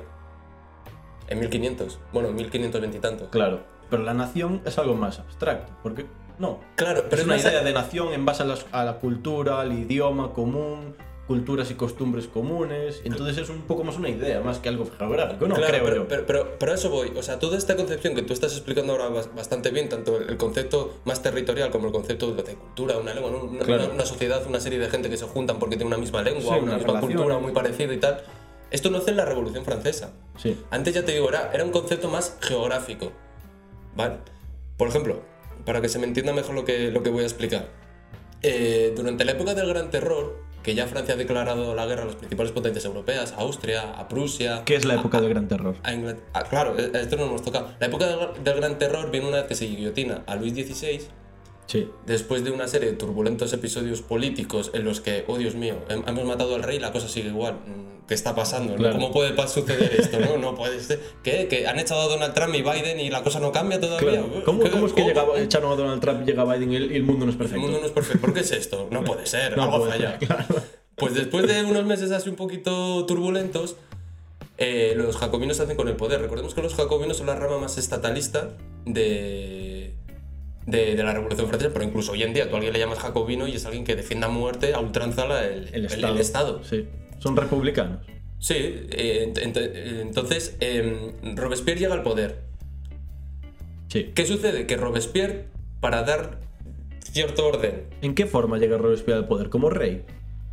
En 1.27 1.39
1500. 1.39 1.99
Bueno, 2.11 2.29
en 2.29 2.35
1520 2.35 2.97
y 2.97 2.99
tanto. 2.99 3.29
Claro. 3.29 3.61
Pero 3.91 4.01
la 4.03 4.15
nación 4.15 4.61
es 4.65 4.77
algo 4.79 4.95
más 4.95 5.19
abstracto, 5.19 5.71
porque 5.83 6.05
no. 6.39 6.59
Claro, 6.75 7.03
pero 7.09 7.21
es 7.21 7.27
una 7.27 7.37
idea 7.37 7.61
de 7.61 7.73
nación 7.73 8.13
en 8.13 8.25
base 8.25 8.41
a, 8.41 8.45
las- 8.47 8.65
a 8.71 8.83
la 8.83 8.95
cultura, 8.97 9.61
al 9.61 9.71
idioma 9.73 10.33
común, 10.33 10.95
culturas 11.27 11.69
y 11.71 11.75
costumbres 11.75 12.27
comunes. 12.27 13.01
Entonces 13.05 13.37
es 13.37 13.49
un 13.49 13.61
poco 13.61 13.83
más 13.83 13.95
una 13.97 14.09
idea, 14.09 14.41
más 14.41 14.57
que 14.59 14.67
algo 14.69 14.85
geográfico, 14.97 15.47
¿no? 15.47 15.55
Claro, 15.55 15.71
creo 15.71 15.83
pero, 15.85 15.95
yo. 15.97 16.07
pero, 16.25 16.47
pero, 16.57 16.73
eso 16.73 16.89
voy. 16.89 17.11
O 17.15 17.21
sea, 17.23 17.37
toda 17.39 17.57
esta 17.57 17.75
concepción 17.75 18.15
que 18.15 18.21
tú 18.23 18.33
estás 18.33 18.53
explicando 18.53 18.93
ahora 18.93 19.09
bas- 19.09 19.33
bastante 19.35 19.69
bien, 19.69 19.87
tanto 19.87 20.17
el 20.17 20.35
concepto 20.37 20.95
más 21.05 21.21
territorial 21.21 21.69
como 21.69 21.87
el 21.87 21.93
concepto 21.93 22.33
de 22.33 22.43
cultura, 22.55 22.97
una 22.97 23.13
lengua, 23.13 23.31
una, 23.31 23.59
Claro. 23.63 23.85
una- 23.85 23.93
una 23.93 24.05
sociedad, 24.05 24.41
una 24.47 24.59
serie 24.59 24.79
de 24.79 24.89
gente 24.89 25.09
que 25.09 25.17
se 25.17 25.25
juntan 25.25 25.59
porque 25.59 25.75
tiene 25.77 25.87
una 25.87 25.97
misma 25.97 26.21
lengua, 26.21 26.41
Sí, 26.41 26.47
una 26.49 26.57
una 26.59 26.75
misma 26.77 26.87
relación. 26.93 27.11
cultura 27.13 27.37
muy 27.39 27.51
parecida 27.51 27.93
y 27.93 27.97
tal. 27.99 28.23
Esto 28.71 28.89
no 28.89 28.97
hace 28.97 29.11
en 29.11 29.17
la 29.17 29.25
Revolución 29.25 29.63
Francesa. 29.63 30.11
Sí. 30.37 30.57
Antes 30.71 30.93
ya 30.95 31.03
te 31.05 31.11
digo, 31.11 31.29
era, 31.29 31.51
era 31.53 31.63
un 31.65 31.71
concepto 31.71 32.09
más 32.09 32.37
geográfico. 32.41 33.11
¿Vale? 33.95 34.15
Por 34.77 34.87
ejemplo, 34.87 35.21
para 35.65 35.81
que 35.81 35.89
se 35.89 35.99
me 35.99 36.05
entienda 36.07 36.33
mejor 36.33 36.55
lo 36.55 36.65
que, 36.65 36.91
lo 36.91 37.03
que 37.03 37.09
voy 37.09 37.23
a 37.23 37.27
explicar. 37.27 37.67
Eh, 38.41 38.93
durante 38.95 39.25
la 39.25 39.33
época 39.33 39.53
del 39.53 39.67
Gran 39.67 39.91
Terror, 39.91 40.39
que 40.63 40.73
ya 40.75 40.87
Francia 40.87 41.13
ha 41.15 41.17
declarado 41.17 41.75
la 41.75 41.85
guerra 41.85 42.03
a 42.03 42.05
las 42.05 42.15
principales 42.15 42.51
potencias 42.51 42.85
europeas, 42.85 43.33
a 43.33 43.37
Austria, 43.37 43.91
a 43.93 44.07
Prusia. 44.07 44.63
¿Qué 44.65 44.75
es 44.75 44.85
la 44.85 44.95
época 44.95 45.19
del 45.21 45.29
Gran 45.29 45.47
Terror? 45.47 45.75
a 45.83 45.91
Ingl- 45.93 46.17
ah, 46.33 46.43
claro, 46.43 46.75
eh, 46.77 46.91
esto 46.93 47.15
no 47.17 47.23
nos 47.23 47.29
hemos 47.31 47.41
tocado. 47.43 47.69
La 47.79 47.87
época 47.87 48.07
del, 48.07 48.43
del 48.43 48.55
Gran 48.57 48.77
Terror 48.77 49.11
viene 49.11 49.27
una 49.27 49.37
vez 49.37 49.45
que 49.47 49.55
se 49.55 49.65
guillotina 49.65 50.23
a 50.25 50.35
Luis 50.35 50.53
XVI, 50.53 51.01
Sí. 51.71 51.87
después 52.05 52.43
de 52.43 52.51
una 52.51 52.67
serie 52.67 52.91
de 52.91 52.97
turbulentos 52.97 53.53
episodios 53.53 54.01
políticos 54.01 54.71
en 54.73 54.83
los 54.83 54.99
que, 54.99 55.23
oh 55.27 55.37
Dios 55.37 55.55
mío, 55.55 55.75
hem- 55.89 56.03
hemos 56.07 56.25
matado 56.25 56.55
al 56.55 56.63
rey, 56.63 56.79
la 56.79 56.91
cosa 56.91 57.07
sigue 57.07 57.29
igual. 57.29 57.53
Mm, 57.65 57.91
¿Qué 58.07 58.13
está 58.15 58.35
pasando? 58.35 58.75
Claro. 58.75 58.95
¿Cómo 58.95 59.11
puede 59.13 59.33
suceder 59.47 59.93
esto? 59.97 60.19
No, 60.19 60.37
no 60.37 60.53
puede 60.53 60.81
ser. 60.81 60.99
¿Qué? 61.23 61.47
¿Que 61.47 61.67
han 61.67 61.79
echado 61.79 62.01
a 62.01 62.07
Donald 62.07 62.33
Trump 62.33 62.53
y 62.55 62.61
Biden 62.61 62.99
y 62.99 63.09
la 63.09 63.23
cosa 63.23 63.39
no 63.39 63.53
cambia 63.53 63.79
todavía? 63.79 64.09
Claro. 64.21 64.43
¿Cómo, 64.43 64.69
cómo 64.69 64.85
es 64.87 64.91
que 64.91 65.03
llegaba, 65.05 65.39
echaron 65.39 65.71
a 65.71 65.75
Donald 65.77 66.01
Trump, 66.01 66.25
llega 66.25 66.43
Biden 66.43 66.73
y 66.73 66.75
el, 66.75 66.91
y 66.91 66.95
el 66.97 67.03
mundo 67.03 67.25
no 67.25 67.31
es 67.31 67.35
El 67.35 67.39
perfecto? 67.39 67.61
mundo 67.61 67.79
no 67.79 67.85
es 67.85 67.91
perfecto. 67.93 68.19
¿Por 68.19 68.33
qué 68.33 68.41
es 68.41 68.51
esto? 68.51 68.89
No 68.91 69.03
puede 69.05 69.25
ser. 69.25 69.55
No 69.55 69.63
algo 69.63 69.85
falla. 69.87 70.17
claro. 70.17 70.45
Pues 70.95 71.13
después 71.15 71.47
de 71.47 71.63
unos 71.63 71.85
meses 71.85 72.11
así 72.11 72.27
un 72.27 72.35
poquito 72.35 73.05
turbulentos, 73.05 73.77
eh, 74.57 74.93
los 74.97 75.15
jacobinos 75.15 75.55
se 75.57 75.63
hacen 75.63 75.77
con 75.77 75.87
el 75.87 75.95
poder. 75.95 76.19
Recordemos 76.19 76.53
que 76.53 76.61
los 76.61 76.75
jacobinos 76.75 77.15
son 77.15 77.27
la 77.27 77.35
rama 77.35 77.59
más 77.59 77.77
estatalista 77.77 78.49
de, 78.85 79.80
de, 80.65 80.95
de 80.95 81.03
la 81.03 81.13
Revolución 81.13 81.47
Francesa, 81.47 81.71
pero 81.73 81.85
incluso 81.85 82.11
hoy 82.11 82.23
en 82.23 82.33
día 82.33 82.47
tú 82.49 82.53
a 82.55 82.57
alguien 82.57 82.73
le 82.73 82.79
llamas 82.79 82.99
jacobino 82.99 83.47
y 83.47 83.55
es 83.55 83.65
alguien 83.65 83.83
que 83.83 83.95
defiende 83.95 84.25
a 84.27 84.29
muerte 84.29 84.73
a 84.73 84.79
ultranza 84.79 85.23
el, 85.45 85.67
El 85.69 85.73
el- 85.73 85.85
Estado. 85.85 86.13
el 86.13 86.19
Estado. 86.21 86.63
Sí. 86.63 86.87
Son 87.19 87.35
republicanos. 87.35 88.05
Sí, 88.39 88.55
eh, 88.57 89.31
ent- 89.33 89.39
ent- 89.53 90.01
entonces 90.01 90.55
eh, 90.59 91.13
Robespierre 91.35 91.79
llega 91.79 91.93
al 91.93 92.03
poder. 92.03 92.39
Sí. 93.87 94.11
¿Qué 94.15 94.25
sucede? 94.25 94.65
Que 94.67 94.77
Robespierre, 94.77 95.45
para 95.79 96.03
dar 96.03 96.39
cierto 97.11 97.45
orden 97.45 97.83
¿En 98.01 98.15
qué 98.15 98.25
forma 98.25 98.57
llega 98.57 98.77
Robespierre 98.77 99.19
al 99.19 99.27
poder? 99.27 99.49
¿Como 99.49 99.69
rey? 99.69 100.03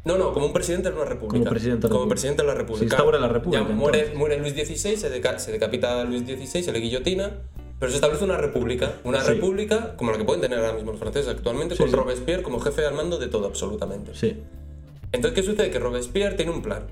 No, 0.05 0.17
no, 0.17 0.33
como 0.33 0.47
un 0.47 0.53
presidente 0.53 0.89
de 0.91 0.97
una 0.97 1.05
república. 1.05 1.39
Como 1.39 1.51
presidente 1.51 1.83
de 1.83 1.89
la 1.89 1.89
Como 1.91 2.01
república. 2.05 2.15
presidente 2.15 2.43
de 2.43 2.49
la 2.49 2.55
república. 2.55 2.79
Se 2.79 2.85
instaura 2.87 3.19
la 3.19 3.29
república, 3.29 3.69
Ya 3.69 3.75
muere, 3.75 4.39
Luis 4.39 4.55
XVI, 4.55 4.97
se, 4.97 5.11
deca- 5.11 5.39
se 5.39 5.53
decapita 5.53 6.01
a 6.01 6.05
Luis 6.05 6.23
XVI, 6.23 6.63
se 6.63 6.73
le 6.73 6.79
guillotina, 6.81 7.33
pero 7.79 7.91
se 7.91 7.97
establece 7.97 8.25
una 8.25 8.37
república. 8.37 8.95
Una 9.05 9.21
Sí. 9.23 9.29
república 9.35 9.95
como 9.97 10.11
la 10.13 10.19
que 10.19 10.25
pueden 10.25 10.41
tener 10.41 10.59
ahora 10.59 10.73
mismo 10.73 10.91
los 10.93 11.01
franceses 11.01 11.29
actualmente, 11.29 11.75
Sí, 11.77 11.81
con 11.83 11.91
sí. 11.91 11.97
Robespierre 11.97 12.43
como 12.43 12.61
jefe 12.61 12.85
al 12.87 12.95
mando 12.95 13.19
de 13.19 13.29
todo, 13.29 13.47
absolutamente. 13.47 14.15
Sí, 14.15 14.37
Entonces, 15.13 15.41
¿qué 15.41 15.43
sucede? 15.51 15.71
Que 15.71 15.79
Robespierre 15.79 16.35
tiene 16.37 16.51
un 16.53 16.61
plan 16.63 16.83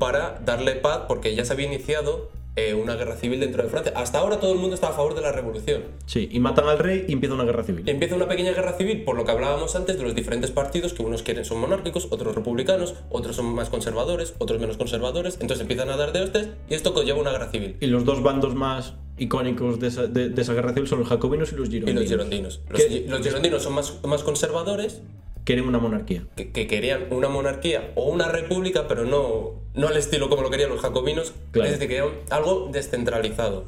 para 0.00 0.40
darle 0.44 0.72
paz 0.74 1.02
porque 1.06 1.34
ya 1.36 1.44
se 1.44 1.52
había 1.52 1.66
iniciado 1.66 2.30
eh, 2.58 2.74
una 2.74 2.96
guerra 2.96 3.14
civil 3.16 3.40
dentro 3.40 3.62
de 3.62 3.68
Francia. 3.68 3.92
Hasta 3.94 4.18
ahora 4.18 4.40
todo 4.40 4.52
el 4.52 4.58
mundo 4.58 4.74
está 4.74 4.88
a 4.88 4.92
favor 4.92 5.14
de 5.14 5.20
la 5.20 5.32
revolución. 5.32 5.82
Sí, 6.06 6.28
y 6.32 6.40
matan 6.40 6.66
al 6.68 6.78
rey 6.78 7.04
y 7.08 7.12
empieza 7.12 7.34
una 7.34 7.44
guerra 7.44 7.62
civil. 7.62 7.88
Empieza 7.88 8.14
una 8.16 8.26
pequeña 8.28 8.52
guerra 8.52 8.72
civil 8.76 9.04
por 9.04 9.16
lo 9.16 9.24
que 9.24 9.30
hablábamos 9.30 9.76
antes 9.76 9.96
de 9.98 10.02
los 10.04 10.14
diferentes 10.14 10.50
partidos, 10.50 10.92
que 10.92 11.02
unos 11.02 11.22
quieren 11.22 11.44
son 11.44 11.60
monárquicos, 11.60 12.08
otros 12.10 12.34
republicanos, 12.34 12.94
otros 13.10 13.36
son 13.36 13.46
más 13.54 13.68
conservadores, 13.68 14.34
otros 14.38 14.60
menos 14.60 14.76
conservadores. 14.76 15.34
Entonces 15.40 15.60
empiezan 15.60 15.90
a 15.90 15.96
dar 15.96 16.12
de 16.12 16.22
hostias 16.22 16.48
y 16.68 16.74
esto 16.74 16.92
conlleva 16.94 17.20
una 17.20 17.30
guerra 17.30 17.50
civil. 17.50 17.76
Y 17.80 17.86
los 17.86 18.04
dos 18.04 18.22
bandos 18.22 18.54
más 18.54 18.94
icónicos 19.18 19.80
de 19.80 19.88
esa, 19.88 20.06
de, 20.06 20.28
de 20.28 20.42
esa 20.42 20.54
guerra 20.54 20.72
civil 20.74 20.88
son 20.88 21.00
los 21.00 21.08
jacobinos 21.08 21.52
y 21.52 21.56
los 21.56 21.68
Y 21.68 21.72
girondinos. 21.72 22.00
los 22.02 22.08
girondinos. 22.10 22.60
Los, 22.70 22.82
los 23.08 23.20
girondinos 23.22 23.62
son 23.62 23.74
más, 23.74 23.98
más 24.04 24.22
conservadores, 24.22 25.02
Quieren 25.48 25.66
una 25.66 25.78
monarquía. 25.78 26.24
que, 26.36 26.52
que 26.52 26.66
querían 26.66 27.06
una 27.10 27.30
monarquía 27.30 27.92
o 27.94 28.10
una 28.10 28.28
república, 28.28 28.86
pero 28.86 29.06
no, 29.06 29.54
no 29.72 29.88
al 29.88 29.96
estilo 29.96 30.28
como 30.28 30.42
lo 30.42 30.50
querían 30.50 30.68
los 30.68 30.82
jacobinos. 30.82 31.32
Claro. 31.52 31.70
Es 31.70 31.78
decir, 31.78 31.88
querían 31.88 32.10
algo 32.28 32.68
descentralizado. 32.70 33.64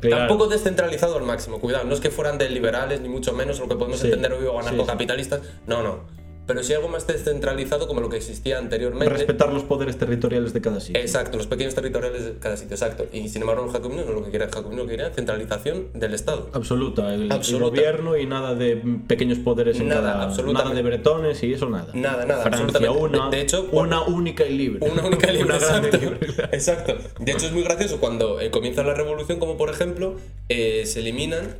Claro. 0.00 0.26
Tampoco 0.26 0.48
descentralizado 0.48 1.16
al 1.18 1.22
máximo, 1.22 1.60
cuidado, 1.60 1.84
no 1.84 1.94
es 1.94 2.00
que 2.00 2.10
fueran 2.10 2.36
de 2.36 2.50
liberales, 2.50 3.00
ni 3.00 3.08
mucho 3.08 3.32
menos 3.32 3.60
lo 3.60 3.68
que 3.68 3.76
podemos 3.76 4.00
Sí, 4.00 4.06
entender 4.06 4.32
hoy 4.32 4.44
o 4.44 4.50
sí, 4.50 4.58
sí. 4.62 4.68
anarcocapitalistas, 4.70 5.42
no, 5.68 5.84
no. 5.84 6.00
Pero 6.50 6.64
sí 6.64 6.72
algo 6.74 6.88
más 6.88 7.06
descentralizado 7.06 7.86
como 7.86 8.00
lo 8.00 8.08
que 8.08 8.16
existía 8.16 8.58
anteriormente. 8.58 9.08
Respetar 9.08 9.52
los 9.52 9.62
poderes 9.62 9.96
territoriales 9.98 10.52
de 10.52 10.60
cada 10.60 10.80
sitio. 10.80 11.00
Exacto, 11.00 11.36
los 11.36 11.46
pequeños 11.46 11.76
territoriales 11.76 12.24
de 12.24 12.32
cada 12.40 12.56
sitio, 12.56 12.74
exacto. 12.74 13.06
Y 13.12 13.28
sin 13.28 13.42
embargo, 13.42 13.62
los 13.66 13.72
jacobinos 13.72 14.04
no 14.06 14.12
lo 14.14 14.24
que 14.24 14.32
querían, 14.32 14.50
jacobinos 14.50 14.78
lo 14.78 14.84
que 14.86 14.96
querían 14.96 15.12
centralización 15.14 15.86
del 15.94 16.12
Estado. 16.12 16.50
Absoluta. 16.52 17.14
El, 17.14 17.30
el 17.30 17.58
gobierno 17.60 18.16
y 18.16 18.26
nada 18.26 18.56
de 18.56 18.82
pequeños 19.06 19.38
poderes 19.38 19.78
en 19.78 19.86
Nada, 19.90 20.32
cada... 20.34 20.52
Nada 20.52 20.74
de 20.74 20.82
bretones 20.82 21.40
y 21.44 21.52
eso 21.52 21.68
nada. 21.70 21.92
Nada, 21.94 22.26
nada, 22.26 22.42
Francia 22.42 22.64
absolutamente. 22.64 23.16
una, 23.16 23.30
De- 23.30 23.36
de 23.36 23.42
hecho, 23.44 23.68
una 23.70 24.02
única 24.02 24.44
y 24.44 24.58
libre. 24.58 24.90
Una 24.90 25.04
única 25.06 25.30
libre, 25.30 25.54
exacto. 25.54 25.96
libre. 25.98 26.18
exacto. 26.50 26.96
De 27.20 27.30
hecho, 27.30 27.46
es 27.46 27.52
muy 27.52 27.62
gracioso 27.62 28.00
cuando 28.00 28.40
eh, 28.40 28.50
comienza 28.50 28.82
la 28.82 28.94
revolución, 28.94 29.38
como 29.38 29.56
por 29.56 29.70
ejemplo, 29.70 30.16
eh, 30.48 30.82
se 30.84 30.98
eliminan. 30.98 31.58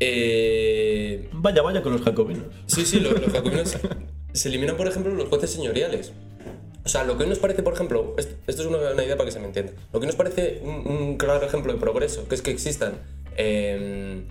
eh, 0.00 1.28
Vaya, 1.32 1.62
vaya 1.62 1.82
con 1.82 1.92
los 1.92 2.02
jacobinos. 2.02 2.44
sí, 2.66 2.84
sí, 2.84 3.00
los, 3.00 3.12
los 3.20 3.32
jacobinos. 3.32 3.76
Se 4.38 4.48
eliminan, 4.48 4.76
por 4.76 4.86
ejemplo, 4.88 5.12
los 5.14 5.28
jueces 5.28 5.50
señoriales. 5.50 6.12
O 6.84 6.88
sea, 6.88 7.04
lo 7.04 7.16
que 7.18 7.24
hoy 7.24 7.28
nos 7.28 7.38
parece, 7.38 7.62
por 7.62 7.74
ejemplo, 7.74 8.14
esto, 8.16 8.34
esto 8.46 8.62
es 8.62 8.68
una, 8.68 8.78
una 8.92 9.04
idea 9.04 9.16
para 9.16 9.26
que 9.26 9.32
se 9.32 9.40
me 9.40 9.46
entienda. 9.46 9.72
Lo 9.92 10.00
que 10.00 10.06
nos 10.06 10.16
parece 10.16 10.60
un, 10.62 10.86
un 10.90 11.16
claro 11.18 11.44
ejemplo 11.46 11.72
de 11.72 11.78
progreso, 11.78 12.26
que 12.28 12.34
es 12.34 12.40
que 12.42 12.50
existan 12.50 12.94
eh, 13.36 14.22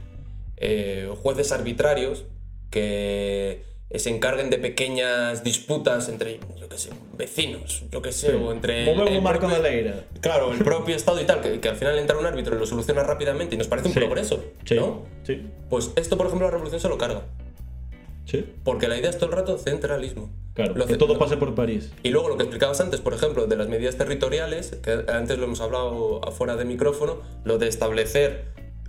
eh, 0.58 1.10
jueces 1.22 1.52
arbitrarios 1.52 2.26
que 2.72 3.64
se 3.96 4.10
encarguen 4.10 4.50
de 4.50 4.58
pequeñas 4.58 5.44
disputas 5.44 6.10
entre, 6.10 6.40
yo 6.60 6.68
qué 6.68 6.78
sé, 6.78 6.90
vecinos, 7.18 7.84
yo 7.92 8.02
qué 8.02 8.12
sé, 8.12 8.34
o 8.36 8.52
entre... 8.52 8.92
el 8.92 9.22
Marco 9.22 9.48
da 9.48 9.60
Leira. 9.60 10.04
Claro, 10.20 10.52
el 10.52 10.60
propio 10.60 10.96
Estado 10.96 11.22
y 11.22 11.26
tal, 11.26 11.40
que, 11.42 11.60
que 11.62 11.70
al 11.70 11.78
final 11.78 11.98
entra 11.98 12.18
un 12.18 12.26
árbitro 12.26 12.56
y 12.56 12.60
lo 12.60 12.66
soluciona 12.66 13.04
rápidamente 13.04 13.56
y 13.56 13.58
nos 13.58 13.68
parece 13.68 13.88
un 13.88 13.94
Sí. 13.94 14.00
progreso, 14.02 14.44
Sí, 14.66 14.76
¿no? 14.76 15.04
sí, 15.24 15.42
Pues 15.70 15.92
esto, 15.96 16.18
por 16.18 16.28
ejemplo, 16.28 16.48
la 16.48 16.52
revolución 16.52 16.82
se 16.82 16.90
lo 16.90 16.98
carga. 16.98 17.22
Sí. 18.28 18.46
Porque 18.64 18.88
la 18.88 18.98
idea 18.98 19.10
es 19.10 19.18
todo 19.18 19.32
el 19.32 19.36
rato 19.36 19.58
centralismo. 19.58 20.30
Claro, 20.54 20.76
Lo 20.76 20.86
que 20.86 20.98
todo 20.98 21.18
pase 21.20 21.38
por 21.38 21.54
París. 21.56 21.92
Y 22.04 22.10
luego 22.10 22.30
lo 22.30 22.38
que 22.38 22.44
explicabas 22.44 22.82
antes, 22.82 23.00
por 23.00 23.14
ejemplo, 23.14 23.46
de 23.46 23.56
las 23.56 23.68
medidas 23.68 23.96
territoriales, 23.96 24.76
que 24.82 25.06
antes 25.08 25.38
lo 25.38 25.46
hemos 25.46 25.62
hablado 25.62 26.24
afuera 26.28 26.56
de 26.56 26.66
micrófono, 26.66 27.22
lo 27.44 27.58
de 27.58 27.68
establecer 27.68 28.46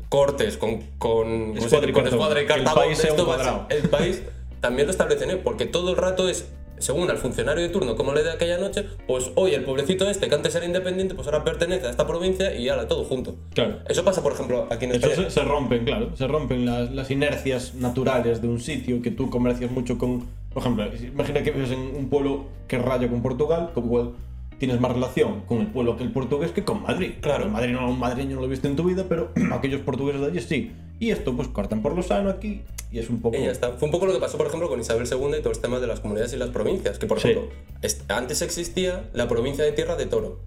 cortes 0.09 0.57
con, 0.57 0.83
con, 0.99 1.54
¿cómo 1.54 1.61
se 1.61 1.66
Escuadra 1.66 1.90
y 1.90 1.92
con 1.92 2.07
escuadra 2.07 2.42
y 2.42 2.45
el 2.45 2.64
país 2.64 3.04
esto 3.04 3.23
un 3.23 3.26
cuadrado. 3.26 3.66
el 3.68 3.88
país 3.88 4.23
también 4.61 4.87
lo 4.87 4.92
establecen, 4.92 5.30
¿eh? 5.30 5.37
porque 5.37 5.66
todo 5.66 5.90
el 5.90 5.97
rato 5.97 6.28
es, 6.28 6.47
según 6.80 7.11
al 7.11 7.18
funcionario 7.18 7.62
de 7.62 7.68
turno, 7.68 7.97
como 7.97 8.12
le 8.12 8.23
dé 8.23 8.30
aquella 8.30 8.58
noche, 8.58 8.85
pues 9.06 9.30
hoy 9.35 9.54
el 9.54 9.64
pobrecito 9.64 10.08
este 10.08 10.28
que 10.28 10.35
antes 10.35 10.54
era 10.54 10.66
independiente, 10.66 11.14
pues 11.14 11.26
ahora 11.26 11.44
pertenece 11.44 11.87
a 11.87 11.90
esta 11.90 12.06
provincia 12.06 12.54
y 12.54 12.68
ahora 12.68 12.88
todo 12.88 13.04
junto. 13.04 13.37
Claro. 13.54 13.78
Eso 13.88 14.04
pasa, 14.04 14.23
por 14.23 14.32
ejemplo, 14.32 14.66
aquí 14.70 14.85
en 14.87 14.92
Eso 14.92 15.06
España. 15.08 15.30
se, 15.30 15.40
se 15.40 15.47
rompen, 15.47 15.85
claro. 15.85 16.16
Se 16.16 16.26
rompen 16.26 16.66
las, 16.66 16.90
las 16.92 17.11
inercias 17.11 17.75
naturales 17.75 18.40
de 18.42 18.49
un 18.49 18.61
sitio 18.61 19.02
que 19.02 19.11
tú 19.11 19.30
comercias 19.30 19.70
mucho 19.70 19.99
con. 19.99 20.26
Por 20.52 20.62
ejemplo, 20.62 20.87
imagina 20.87 21.42
que 21.42 21.50
vives 21.50 21.70
en 21.70 21.78
un 21.78 22.08
pueblo 22.08 22.47
que 22.66 22.78
raya 22.78 23.08
con 23.08 23.23
Portugal, 23.23 23.70
como 23.75 23.87
igual 23.87 24.11
tienes 24.58 24.80
más 24.80 24.92
relación 24.92 25.42
con 25.42 25.58
el 25.61 25.68
pueblo 25.68 25.97
que 25.97 26.02
el 26.02 26.11
portugués 26.11 26.50
que 26.50 26.64
con 26.64 26.82
Madrid. 26.82 27.12
Claro. 27.20 27.49
Madrid 27.49 27.73
no, 27.73 27.88
un 27.90 27.99
madrileño 27.99 28.37
no 28.37 28.42
lo 28.42 28.49
viste 28.49 28.66
en 28.66 28.76
tu 28.76 28.85
vida, 28.85 29.06
pero 29.08 29.30
aquellos 29.52 29.80
portugueses 29.82 30.20
de 30.20 30.26
allí 30.26 30.40
sí. 30.40 30.73
Y 31.00 31.11
esto, 31.11 31.35
pues 31.37 31.49
cortan 31.49 31.83
por 31.83 31.95
lo 31.95 32.02
sano 32.02 32.28
aquí 32.31 32.62
y 32.90 32.99
es 32.99 33.09
un 33.11 33.21
poco. 33.21 33.37
Y 33.37 33.40
ya 33.45 33.50
está. 33.52 33.73
Fue 33.73 33.87
un 33.87 33.93
poco 33.93 34.07
lo 34.07 34.12
que 34.12 34.19
pasó, 34.19 34.37
por 34.38 34.47
ejemplo, 34.49 34.69
con 34.69 34.81
Isabel 34.81 35.07
II 35.11 35.17
y 35.28 35.43
todos 35.43 35.45
los 35.57 35.61
temas 35.61 35.81
de 35.81 35.87
las 35.87 36.00
comunidades 36.00 36.33
y 36.33 36.37
las 36.37 36.49
provincias. 36.50 36.99
Que, 36.99 37.07
por 37.07 37.21
Sí. 37.21 37.28
ejemplo, 37.31 37.50
es- 37.83 38.02
antes 38.09 38.43
existía 38.43 39.09
la 39.12 39.28
provincia 39.28 39.64
de 39.64 39.73
Tierra 39.73 39.95
de 39.97 40.07
Toro. 40.07 40.40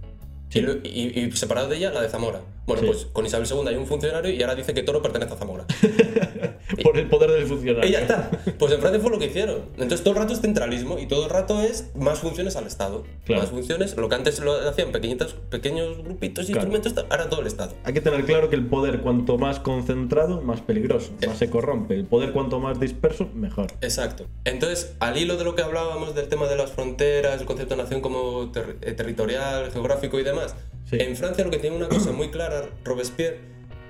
Sí. 0.51 0.59
Y, 0.59 0.61
lo- 0.61 0.73
y- 0.83 1.19
y 1.27 1.31
separado 1.31 1.67
de 1.69 1.77
ella, 1.77 1.91
la 1.91 2.01
de 2.01 2.09
Zamora. 2.09 2.41
Bueno, 2.67 2.81
Sí. 2.83 2.87
pues 2.87 3.05
con 3.11 3.25
Isabel 3.25 3.47
II 3.49 3.67
hay 3.67 3.75
un 3.75 3.87
funcionario 3.87 4.31
y 4.31 4.41
ahora 4.43 4.53
dice 4.55 4.73
que 4.73 4.83
Toro 4.83 5.01
pertenece 5.01 5.33
a 5.33 5.37
Zamora. 5.37 5.65
por 6.83 6.97
el 6.97 7.07
poder 7.09 7.31
del 7.31 7.45
funcionario. 7.47 7.89
y 7.89 7.93
ya 7.93 8.01
está. 8.01 8.29
Pues 8.57 8.71
en 8.71 8.79
Francia 8.79 9.01
fue 9.01 9.11
lo 9.11 9.19
que 9.19 9.25
hicieron. 9.25 9.63
Entonces 9.73 10.01
todo 10.03 10.13
el 10.13 10.19
rato 10.19 10.33
es 10.33 10.41
centralismo 10.41 10.99
y 10.99 11.07
todo 11.07 11.25
el 11.25 11.29
rato 11.29 11.59
es 11.61 11.89
más 11.95 12.19
funciones 12.19 12.55
al 12.55 12.67
Estado. 12.67 13.03
Claro. 13.25 13.41
Más 13.41 13.51
funciones. 13.51 13.97
Lo 13.97 14.07
que 14.09 14.15
antes 14.15 14.39
lo 14.39 14.53
hacían 14.69 14.91
pequeñitos, 14.91 15.33
pequeños 15.49 15.97
grupitos 16.03 16.45
y 16.49 16.53
Claro. 16.53 16.67
instrumentos, 16.69 17.05
ahora 17.09 17.29
todo 17.29 17.41
el 17.41 17.47
Estado. 17.47 17.73
Hay 17.83 17.93
que 17.93 18.01
tener 18.01 18.23
claro 18.25 18.49
que 18.49 18.55
el 18.55 18.65
poder 18.67 19.01
cuanto 19.01 19.37
más 19.37 19.59
concentrado, 19.59 20.41
más 20.41 20.61
peligroso, 20.61 21.11
más 21.27 21.37
se 21.37 21.49
corrompe. 21.49 21.95
El 21.95 22.05
poder 22.05 22.31
cuanto 22.31 22.59
más 22.59 22.79
disperso, 22.79 23.27
mejor. 23.33 23.67
Exacto. 23.81 24.27
Entonces, 24.45 24.93
al 24.99 25.17
hilo 25.17 25.35
de 25.37 25.43
lo 25.43 25.55
que 25.55 25.61
hablábamos 25.63 26.15
del 26.15 26.27
tema 26.27 26.47
de 26.47 26.55
las 26.55 26.71
fronteras, 26.71 27.41
el 27.41 27.47
concepto 27.47 27.75
de 27.75 27.83
nación 27.83 28.01
como 28.01 28.51
ter- 28.51 28.77
eh, 28.81 28.93
territorial, 28.93 29.71
geográfico 29.71 30.19
y 30.19 30.23
demás, 30.23 30.40
Sí. 30.89 30.97
en 30.99 31.15
Francia 31.15 31.43
lo 31.45 31.51
que 31.51 31.57
tiene 31.59 31.75
una 31.75 31.87
cosa 31.87 32.11
muy 32.11 32.31
clara 32.31 32.67
Robespierre 32.83 33.39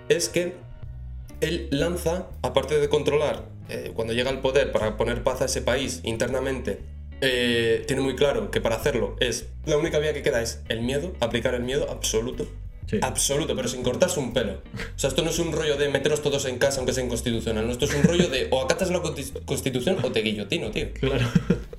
es 0.10 0.30
que 0.30 0.54
él 1.40 1.68
lanza, 1.72 2.28
aparte 2.44 2.80
de 2.80 2.90
controlar 2.90 3.46
eh, 3.70 3.92
cuando 3.96 4.14
llega 4.14 4.30
al 4.30 4.42
poder 4.42 4.72
para 4.72 4.98
poner 4.98 5.24
paz 5.24 5.42
a 5.42 5.46
ese 5.46 5.62
país 5.62 6.02
internamente, 6.04 6.80
eh, 7.22 7.84
tiene 7.88 8.02
muy 8.02 8.16
claro 8.16 8.52
que 8.52 8.62
para 8.62 8.76
hacerlo 8.76 9.16
es 9.20 9.48
la 9.66 9.78
única 9.78 9.98
vía 10.00 10.14
que 10.14 10.22
queda 10.22 10.42
es 10.42 10.62
el 10.70 10.82
miedo, 10.82 11.14
aplicar 11.22 11.56
el 11.56 11.64
miedo 11.64 11.88
absoluto. 11.90 12.48
Sí. 12.88 13.00
Absoluto, 13.02 13.56
pero 13.56 13.70
sin 13.70 13.84
cortarse 13.84 14.20
un 14.20 14.34
pelo. 14.34 14.54
O 14.96 15.00
sea, 15.00 15.08
esto 15.10 15.24
no 15.24 15.30
es 15.30 15.40
un 15.40 15.54
rollo 15.54 15.78
de 15.78 15.88
meteros 15.88 16.22
todos 16.22 16.46
en 16.46 16.58
casa 16.58 16.80
aunque 16.80 16.92
sea 16.94 17.04
inconstitucional. 17.06 17.66
No, 17.66 17.72
esto 17.72 17.86
es 17.86 17.94
un 17.96 18.04
rollo 18.04 18.28
de 18.28 18.48
o 18.52 18.62
acatas 18.62 18.90
la 18.92 19.02
consti- 19.02 19.46
constitución 19.46 19.98
o 20.04 20.12
te 20.12 20.22
guillotino, 20.22 20.72
tío. 20.72 20.88
Claro. 21.00 21.26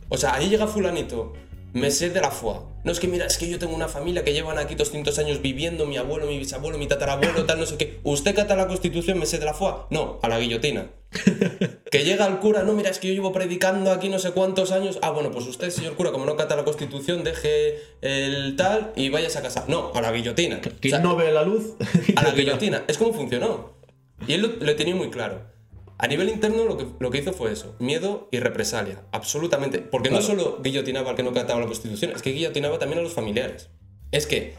O 0.09 0.17
sea, 0.17 0.35
ahí 0.35 0.49
llega 0.49 0.67
fulanito, 0.67 1.35
me 1.73 1.91
sé 1.91 2.11
de 2.11 2.21
la 2.21 2.31
FUA. 2.31 2.69
No 2.85 2.93
es 2.93 3.01
que 3.01 3.09
mira, 3.09 3.27
es 3.27 3.39
que 3.39 3.49
yo 3.49 3.59
tengo 3.59 3.75
una 3.75 3.89
familia 3.89 4.25
que 4.25 4.33
llevan 4.33 4.59
aquí 4.59 4.75
200 4.75 5.19
años 5.19 5.41
viviendo, 5.41 5.87
mi 5.87 5.97
abuelo, 5.97 6.27
mi 6.27 6.39
bisabuelo, 6.39 6.79
mi 6.79 6.87
tatarabuelo, 6.87 7.45
tal, 7.45 7.59
no 7.61 7.67
sé 7.67 7.77
qué. 7.77 8.01
¿Usted 8.03 8.35
cata 8.35 8.57
la 8.57 8.67
constitución, 8.67 9.19
me 9.19 9.27
sé 9.27 9.39
de 9.39 9.45
la 9.45 9.55
FUA? 9.55 9.87
No, 9.91 10.19
a 10.23 10.29
la 10.29 10.39
guillotina. 10.39 10.91
que 11.91 12.05
llega 12.05 12.27
el 12.27 12.39
cura, 12.39 12.63
no, 12.63 12.73
mira, 12.73 12.91
es 12.91 12.99
que 12.99 13.09
yo 13.09 13.15
llevo 13.15 13.33
predicando 13.33 13.91
aquí 13.91 14.09
no 14.09 14.19
sé 14.19 14.33
cuántos 14.33 14.73
años. 14.73 14.99
Ah, 15.03 15.11
bueno, 15.11 15.31
pues 15.31 15.47
usted, 15.47 15.71
señor 15.71 15.95
cura, 15.95 16.13
como 16.13 16.27
no 16.27 16.37
cata 16.37 16.57
la 16.57 16.65
constitución, 16.65 17.25
deje 17.25 17.79
el 18.01 18.57
tal 18.57 18.93
y 18.97 19.09
vayas 19.09 19.37
a 19.37 19.43
casa. 19.43 19.65
No, 19.69 19.93
a 19.95 20.01
la 20.01 20.13
guillotina. 20.13 20.61
O 20.65 20.89
sea, 20.89 20.99
no 20.99 21.17
ve 21.17 21.33
la 21.33 21.43
luz. 21.43 21.75
a 22.17 22.23
la 22.23 22.31
guillotina. 22.35 22.85
Es 22.89 22.99
como 22.99 23.13
funcionó. 23.13 23.77
Y 24.27 24.35
él 24.35 24.43
lo, 24.43 24.49
lo 24.65 24.77
tenía 24.77 24.95
muy 24.95 25.11
claro. 25.11 25.52
A 26.03 26.09
nivel 26.09 26.29
interno 26.29 26.65
lo 26.65 26.77
que, 26.77 26.87
lo 26.99 27.11
que 27.11 27.19
hizo 27.19 27.33
fue 27.33 27.53
eso, 27.53 27.77
miedo 27.79 28.29
y 28.33 28.41
represalia, 28.41 29.05
absolutamente. 29.13 29.79
Porque 29.79 30.11
no 30.11 30.19
Claro. 30.19 30.35
solo 30.35 30.59
guillotinaba 30.63 31.11
al 31.11 31.17
que 31.17 31.23
no 31.23 31.33
cataba 31.33 31.61
la 31.61 31.67
Constitución, 31.67 32.11
es 32.15 32.23
que 32.23 32.33
guillotinaba 32.33 32.79
también 32.79 32.99
a 32.99 33.03
los 33.03 33.13
familiares. 33.13 33.71
Es 34.11 34.27
que 34.27 34.55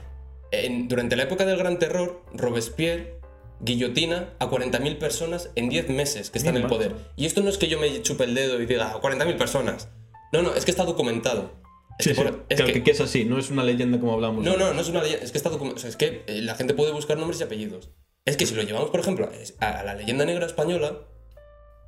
en- 0.52 0.88
durante 0.88 1.16
la 1.18 1.24
época 1.24 1.46
del 1.46 1.58
Gran 1.58 1.80
Terror, 1.80 2.24
Robespierre 2.34 3.20
guillotina 3.60 4.34
a 4.40 4.48
40.000 4.50 4.98
personas 4.98 5.50
en 5.56 5.70
10 5.70 5.90
meses 5.90 6.30
que 6.30 6.38
están 6.38 6.56
en 6.58 6.64
el 6.64 6.68
poder. 6.70 6.96
Y 7.16 7.26
esto 7.26 7.42
no 7.42 7.50
es 7.50 7.58
que 7.58 7.68
yo 7.68 7.80
me 7.80 8.02
chupe 8.02 8.24
el 8.24 8.36
dedo 8.36 8.62
y 8.62 8.66
diga 8.66 8.94
40.000 9.02 9.36
personas. 9.38 9.90
No, 10.32 10.42
no, 10.42 10.54
es 10.56 10.66
que 10.66 10.72
está 10.72 10.86
documentado. 10.86 11.52
Es 12.00 12.06
Sí, 12.06 12.10
que 12.10 12.16
sí. 12.16 12.22
por- 12.24 12.46
es 12.50 12.58
Claro, 12.58 12.74
que- 12.74 12.84
que, 12.84 12.92
es 12.92 13.02
así, 13.02 13.24
no 13.26 13.38
es 13.38 13.50
una 13.52 13.64
leyenda 13.64 14.00
como 14.00 14.14
hablamos. 14.14 14.44
no, 14.44 14.58
no, 14.58 14.74
no 14.74 14.82
es 14.82 14.90
una 14.90 15.02
leyenda, 15.04 15.24
es 15.24 15.32
que 15.32 15.38
está 15.38 15.50
documentado. 15.50 15.78
O 15.78 15.82
sea, 15.82 15.90
es 15.90 15.96
que 15.98 16.24
eh, 16.28 16.42
la 16.42 16.56
gente 16.56 16.74
puede 16.74 16.92
buscar 16.92 17.18
nombres 17.18 17.40
y 17.40 17.44
apellidos. 17.44 17.90
Es 18.26 18.36
que 18.38 18.46
si 18.46 18.56
lo 18.56 18.64
llevamos, 18.64 18.90
por 18.90 19.00
ejemplo, 19.02 19.30
a 19.60 19.84
la 19.84 19.94
leyenda 19.94 20.26
negra 20.26 20.46
española, 20.46 21.00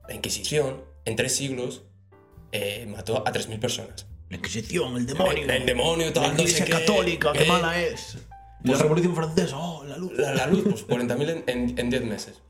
la 0.07 0.15
Inquisición, 0.15 0.83
en 1.05 1.15
tres 1.15 1.35
siglos, 1.35 1.83
eh, 2.51 2.85
mató 2.89 3.27
a 3.27 3.31
3.000 3.31 3.59
personas. 3.59 4.07
La 4.29 4.38
Inquisición, 4.38 4.97
el 4.97 5.05
demonio. 5.05 5.43
El, 5.43 5.50
el 5.51 5.65
demonio, 5.65 6.12
tal, 6.13 6.24
la 6.24 6.29
no 6.29 6.35
sé 6.38 6.41
Iglesia 6.43 6.65
qué, 6.65 6.71
católica, 6.71 7.31
qué 7.33 7.43
eh, 7.43 7.47
mala 7.47 7.79
es. 7.81 8.17
Pues- 8.63 8.77
la 8.77 8.83
Revolución 8.83 9.15
Francesa, 9.15 9.57
oh, 9.57 9.83
la 9.83 9.97
luz. 9.97 10.13
La, 10.17 10.33
la 10.33 10.47
luz, 10.47 10.63
pues 10.63 10.88
40.000 10.88 11.29
en- 11.29 11.43
en 11.47 11.79
en 11.79 11.89
10 11.89 12.03
meses. 12.05 12.41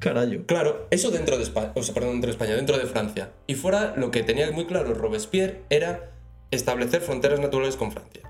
Carayo. 0.00 0.44
Claro, 0.46 0.88
eso 0.90 1.10
dentro 1.10 1.36
de 1.36 1.44
España, 1.44 1.72
o 1.76 1.82
sea, 1.82 1.94
perdón, 1.94 2.12
dentro 2.12 2.26
de 2.26 2.32
España, 2.32 2.54
dentro 2.56 2.76
de 2.76 2.86
Francia. 2.86 3.30
Y 3.46 3.54
fuera, 3.54 3.94
lo 3.96 4.10
que 4.10 4.22
tenía 4.24 4.50
muy 4.50 4.66
claro 4.66 4.92
Robespierre 4.92 5.62
era 5.70 6.10
establecer 6.50 7.00
fronteras 7.00 7.38
naturales 7.40 7.76
con 7.76 7.92
Francia. 7.92 8.22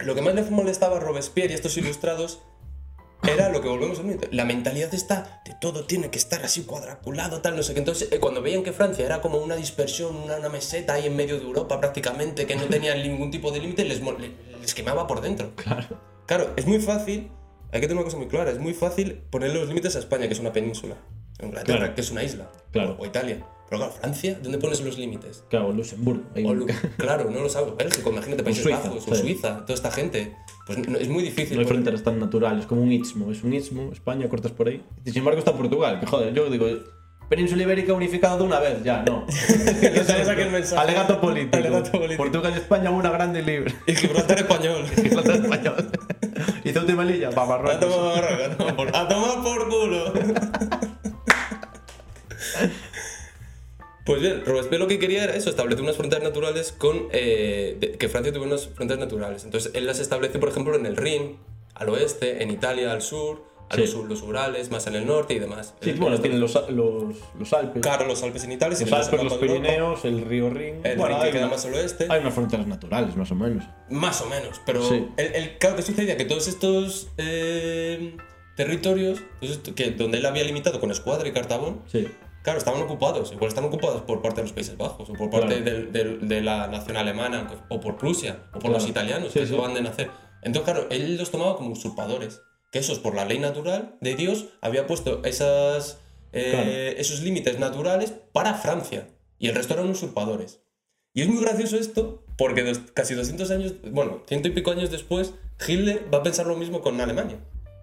Lo 0.00 0.14
que 0.14 0.20
más 0.22 0.34
le 0.34 0.42
molestaba 0.42 0.98
a 0.98 1.00
Robespierre 1.00 1.50
y 1.50 1.52
a 1.52 1.56
estos 1.56 1.76
ilustrados 1.78 2.40
era 3.26 3.48
lo 3.48 3.60
que 3.60 3.68
volvemos 3.68 3.98
a 3.98 4.02
mito. 4.02 4.26
La 4.30 4.44
mentalidad 4.44 4.92
está 4.94 5.42
de 5.44 5.54
todo 5.60 5.84
tiene 5.84 6.10
que 6.10 6.18
estar 6.18 6.42
así 6.44 6.62
cuadraculado, 6.62 7.40
tal, 7.40 7.56
no 7.56 7.62
sé 7.62 7.74
qué. 7.74 7.80
Entonces, 7.80 8.08
eh, 8.10 8.18
cuando 8.18 8.42
veían 8.42 8.62
que 8.62 8.72
Francia 8.72 9.04
era 9.04 9.20
como 9.20 9.38
una 9.38 9.56
dispersión, 9.56 10.16
una, 10.16 10.36
una 10.36 10.48
meseta 10.48 10.94
ahí 10.94 11.06
en 11.06 11.16
medio 11.16 11.38
de 11.38 11.44
Europa 11.44 11.80
prácticamente, 11.80 12.46
que 12.46 12.56
no 12.56 12.64
tenía 12.64 12.94
ningún 12.94 13.30
tipo 13.30 13.50
de 13.50 13.60
límite, 13.60 13.84
les, 13.84 14.00
les 14.60 14.74
quemaba 14.74 15.06
por 15.06 15.20
dentro. 15.20 15.52
Claro. 15.56 15.86
Claro, 16.26 16.54
es 16.56 16.66
muy 16.66 16.80
fácil, 16.80 17.30
hay 17.70 17.80
que 17.80 17.86
tener 17.86 17.96
una 17.96 18.04
cosa 18.04 18.16
muy 18.16 18.28
clara, 18.28 18.50
es 18.50 18.58
muy 18.58 18.72
fácil 18.72 19.22
poner 19.30 19.54
los 19.54 19.68
límites 19.68 19.94
a 19.96 19.98
España, 19.98 20.26
que 20.26 20.32
es 20.32 20.40
una 20.40 20.52
península, 20.52 20.96
Inglaterra, 21.46 21.78
Claro. 21.78 21.94
que 21.94 22.00
es 22.00 22.10
una 22.10 22.22
isla, 22.22 22.50
Claro. 22.72 22.96
o, 22.98 23.06
Italia. 23.06 23.38
Pero 23.70 23.78
claro, 23.80 23.92
Francia, 23.98 24.38
¿dónde 24.42 24.58
pones 24.58 24.80
los 24.82 24.98
límites? 24.98 25.42
Claro, 25.48 25.72
Luxemburgo. 25.72 26.22
O 26.44 26.54
Lu- 26.54 26.66
claro, 26.98 27.30
no 27.30 27.40
lo 27.40 27.48
sabes. 27.48 27.74
Bélgica, 27.76 28.10
imagínate, 28.10 28.42
Países 28.44 28.62
Suiza, 28.62 28.78
Bajos, 28.80 29.08
o. 29.08 29.14
Suiza, 29.14 29.60
toda 29.62 29.74
esta 29.74 29.90
gente. 29.90 30.36
Pues 30.66 30.86
no- 30.86 30.98
es 30.98 31.08
muy 31.08 31.22
difícil. 31.22 31.56
No 31.56 31.60
hay 31.62 31.66
fronteras 31.66 32.02
tan 32.02 32.18
naturales 32.20 32.66
como 32.66 32.82
un 32.82 32.92
istmo. 32.92 33.30
Es 33.32 33.42
un 33.42 33.52
istmo, 33.54 33.90
España, 33.92 34.28
cortas 34.28 34.52
por 34.52 34.68
ahí. 34.68 34.82
Y 35.04 35.10
sin 35.10 35.20
embargo 35.20 35.38
está 35.38 35.52
Portugal, 35.56 35.98
que 36.00 36.06
joder, 36.06 36.34
yo 36.34 36.48
digo, 36.50 36.66
Península 37.30 37.62
Ibérica 37.62 37.94
unificada 37.94 38.36
de 38.36 38.42
una 38.44 38.60
vez, 38.60 38.82
ya, 38.84 39.02
no. 39.02 39.24
mensaje. 40.52 40.76
Alegato 40.76 41.20
político. 41.20 41.56
Alegato 41.56 41.90
político. 41.90 42.22
Portugal 42.22 42.52
y 42.54 42.58
España 42.58 42.90
una 42.90 43.10
grande 43.10 43.40
y 43.40 43.44
libre. 43.44 43.74
Y 43.86 43.94
Gibraltar 43.94 44.38
español. 44.38 44.84
Gibraltar 44.94 45.36
español. 45.36 45.90
Y 46.64 46.72
Ceuta 46.72 46.92
y 46.92 46.94
Melilla, 46.96 47.30
va 47.30 47.42
A 47.42 47.46
Marruecos. 47.46 47.80
tomar, 47.88 48.24
a 48.24 48.56
tomar 48.56 48.76
por, 48.76 48.96
a 48.96 49.08
tomar 49.08 49.42
por 49.42 49.68
culo. 49.68 50.12
Pues 54.04 54.20
bien, 54.20 54.44
Robespierre 54.44 54.78
lo 54.82 54.86
que 54.88 54.98
quería 54.98 55.24
era 55.24 55.34
eso, 55.34 55.48
establecer 55.48 55.82
unas 55.82 55.96
fronteras 55.96 56.22
naturales 56.22 56.72
con... 56.72 57.08
eh, 57.12 57.76
de- 57.80 57.92
que 57.92 58.08
Francia 58.10 58.32
tuviera 58.34 58.52
unas 58.54 58.68
fronteras 58.68 59.00
naturales. 59.00 59.44
Entonces 59.44 59.72
él 59.74 59.86
las 59.86 59.98
establece, 59.98 60.38
por 60.38 60.50
ejemplo, 60.50 60.74
en 60.76 60.84
el 60.84 60.96
Rin, 60.96 61.38
al 61.74 61.88
oeste, 61.88 62.42
en 62.42 62.50
Italia 62.50 62.92
al 62.92 63.00
sur, 63.00 63.44
a 63.70 63.76
Sí. 63.76 63.80
los, 63.80 63.90
sur- 63.92 64.06
los 64.06 64.20
Urales, 64.20 64.70
más 64.70 64.86
en 64.88 64.96
el 64.96 65.06
norte 65.06 65.32
y 65.32 65.38
demás. 65.38 65.72
Sí, 65.80 65.92
bueno, 65.92 66.20
tienen 66.20 66.38
los, 66.38 66.52
los, 66.68 67.16
los 67.38 67.52
Alpes. 67.54 67.80
Claro, 67.80 68.06
los 68.06 68.22
Alpes 68.22 68.44
en 68.44 68.52
Italia, 68.52 68.76
Los 68.78 68.92
Alpes, 68.92 69.22
los 69.24 69.32
Pirineos, 69.38 70.04
el 70.04 70.20
río 70.20 70.50
Rin. 70.50 70.80
el 70.84 70.98
bueno, 70.98 71.14
Rin 71.16 71.24
que 71.24 71.30
queda 71.30 71.46
una- 71.46 71.54
más 71.54 71.64
al 71.64 71.72
oeste. 71.72 72.06
hay 72.10 72.20
unas 72.20 72.34
fronteras 72.34 72.66
naturales, 72.66 73.16
más 73.16 73.30
o 73.30 73.34
menos. 73.34 73.64
Más 73.88 74.20
o 74.20 74.26
menos, 74.26 74.60
pero 74.66 74.86
Sí. 74.86 75.08
el, 75.16 75.34
el, 75.34 75.56
claro 75.56 75.76
que 75.76 75.82
sucedía 75.82 76.18
que 76.18 76.26
todos 76.26 76.46
estos 76.46 77.08
eh, 77.16 78.18
territorios, 78.54 79.22
esto- 79.40 79.74
que, 79.74 79.92
donde 79.92 80.18
él 80.18 80.26
había 80.26 80.44
limitado 80.44 80.78
con 80.78 80.90
Escuadra 80.90 81.26
y 81.26 81.32
Cartabón, 81.32 81.80
Sí. 81.90 82.06
Claro, 82.44 82.58
estaban 82.60 82.80
ocupados. 82.82 83.32
Igual 83.32 83.48
están 83.48 83.64
ocupados 83.64 84.02
por 84.02 84.22
parte 84.22 84.36
de 84.36 84.42
los 84.44 84.52
Países 84.52 84.76
Bajos, 84.76 85.10
o 85.10 85.14
por 85.14 85.30
parte 85.30 85.60
Claro. 85.62 85.90
del- 85.90 86.28
de 86.28 86.40
la 86.42 86.68
nación 86.68 86.96
alemana, 86.96 87.48
o 87.68 87.80
por 87.80 87.96
Prusia, 87.96 88.44
o 88.54 88.60
por 88.60 88.70
los 88.70 88.84
Claro. 88.84 88.90
italianos, 88.90 89.32
Sí, 89.32 89.40
que 89.40 89.46
sí. 89.48 89.54
acaban 89.54 89.74
de 89.74 89.82
nacer. 89.82 90.10
Entonces, 90.42 90.72
claro, 90.72 90.86
él 90.90 91.16
los 91.16 91.30
tomaba 91.32 91.56
como 91.56 91.70
usurpadores. 91.72 92.40
Que 92.70 92.78
esos, 92.80 92.98
por 93.00 93.14
la 93.16 93.24
ley 93.24 93.38
natural 93.40 93.96
de 94.00 94.14
Dios, 94.14 94.46
había 94.60 94.86
puesto 94.86 95.24
esas, 95.24 95.98
eh, 96.32 96.50
Claro. 96.50 96.70
esos 97.00 97.20
límites 97.22 97.58
naturales 97.58 98.12
para 98.32 98.54
Francia. 98.54 99.08
Y 99.38 99.48
el 99.48 99.54
resto 99.54 99.74
eran 99.74 99.88
usurpadores. 99.88 100.60
Y 101.14 101.22
es 101.22 101.28
muy 101.28 101.42
gracioso 101.42 101.76
esto, 101.76 102.24
porque 102.36 102.62
dos- 102.64 102.80
casi 102.92 103.14
200 103.14 103.50
años, 103.52 103.74
bueno, 103.90 104.22
ciento 104.26 104.48
y 104.48 104.50
pico 104.50 104.70
años 104.72 104.90
después, 104.90 105.32
Hitler 105.66 106.08
va 106.12 106.18
a 106.18 106.22
pensar 106.24 106.46
lo 106.46 106.56
mismo 106.56 106.80
con 106.82 107.00
Alemania. 107.00 107.38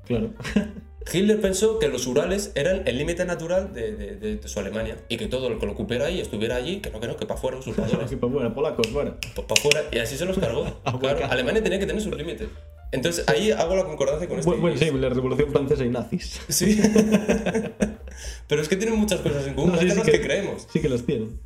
Claro. 0.05 0.33
Hitler 1.11 1.41
pensó 1.41 1.79
que 1.79 1.87
los 1.87 2.05
Urales 2.07 2.51
eran 2.55 2.83
el 2.85 2.97
límite 2.97 3.25
natural 3.25 3.73
de, 3.73 3.93
de- 3.95 4.15
de- 4.17 4.35
de 4.37 4.47
su 4.47 4.59
Alemania 4.59 4.97
y 5.09 5.17
que 5.17 5.27
todo 5.27 5.47
el 5.47 5.57
que 5.57 5.65
lo 5.65 5.71
ocupara 5.71 6.05
ahí 6.05 6.21
estuviera 6.21 6.55
allí, 6.55 6.79
que 6.79 6.89
no, 6.91 6.99
que 6.99 7.07
no, 7.07 7.17
que 7.17 7.25
para 7.25 7.39
afuera, 7.39 7.57
usurpadores, 7.57 8.05
Aquí 8.05 8.15
para 8.17 8.31
fuera, 8.31 8.53
polacos, 8.53 8.87
fuera. 8.93 9.17
para 9.35 9.47
afuera, 9.59 9.81
y 9.91 9.97
así 9.97 10.15
se 10.17 10.25
los 10.25 10.37
cargó. 10.37 10.65
Ah, 10.85 10.97
Claro, 10.99 11.17
bueno. 11.19 11.31
Alemania 11.31 11.63
tenía 11.63 11.79
que 11.79 11.85
tener 11.87 12.01
sus 12.01 12.15
límites. 12.15 12.47
Entonces 12.91 13.27
ahí 13.29 13.51
hago 13.51 13.75
la 13.75 13.85
concordancia 13.85 14.27
con 14.27 14.37
esto. 14.39 14.49
Bueno, 14.51 14.61
bueno, 14.61 14.77
sí, 14.77 14.91
la 14.91 15.09
Revolución 15.09 15.49
Francesa 15.51 15.85
y 15.85 15.89
nazis. 15.89 16.41
Sí. 16.49 16.77
Pero 18.47 18.61
es 18.61 18.67
que 18.67 18.75
tienen 18.75 18.99
muchas 18.99 19.21
cosas 19.21 19.47
en 19.47 19.53
común, 19.53 19.69
No, 19.71 19.73
más 19.75 19.81
sí, 19.81 19.85
de 19.87 19.91
sí 19.93 19.97
las 19.97 20.05
que- 20.05 20.11
que 20.13 20.21
creemos. 20.21 20.67
Sí 20.71 20.79
que 20.81 20.89
las 20.89 21.03
tienen. 21.03 21.39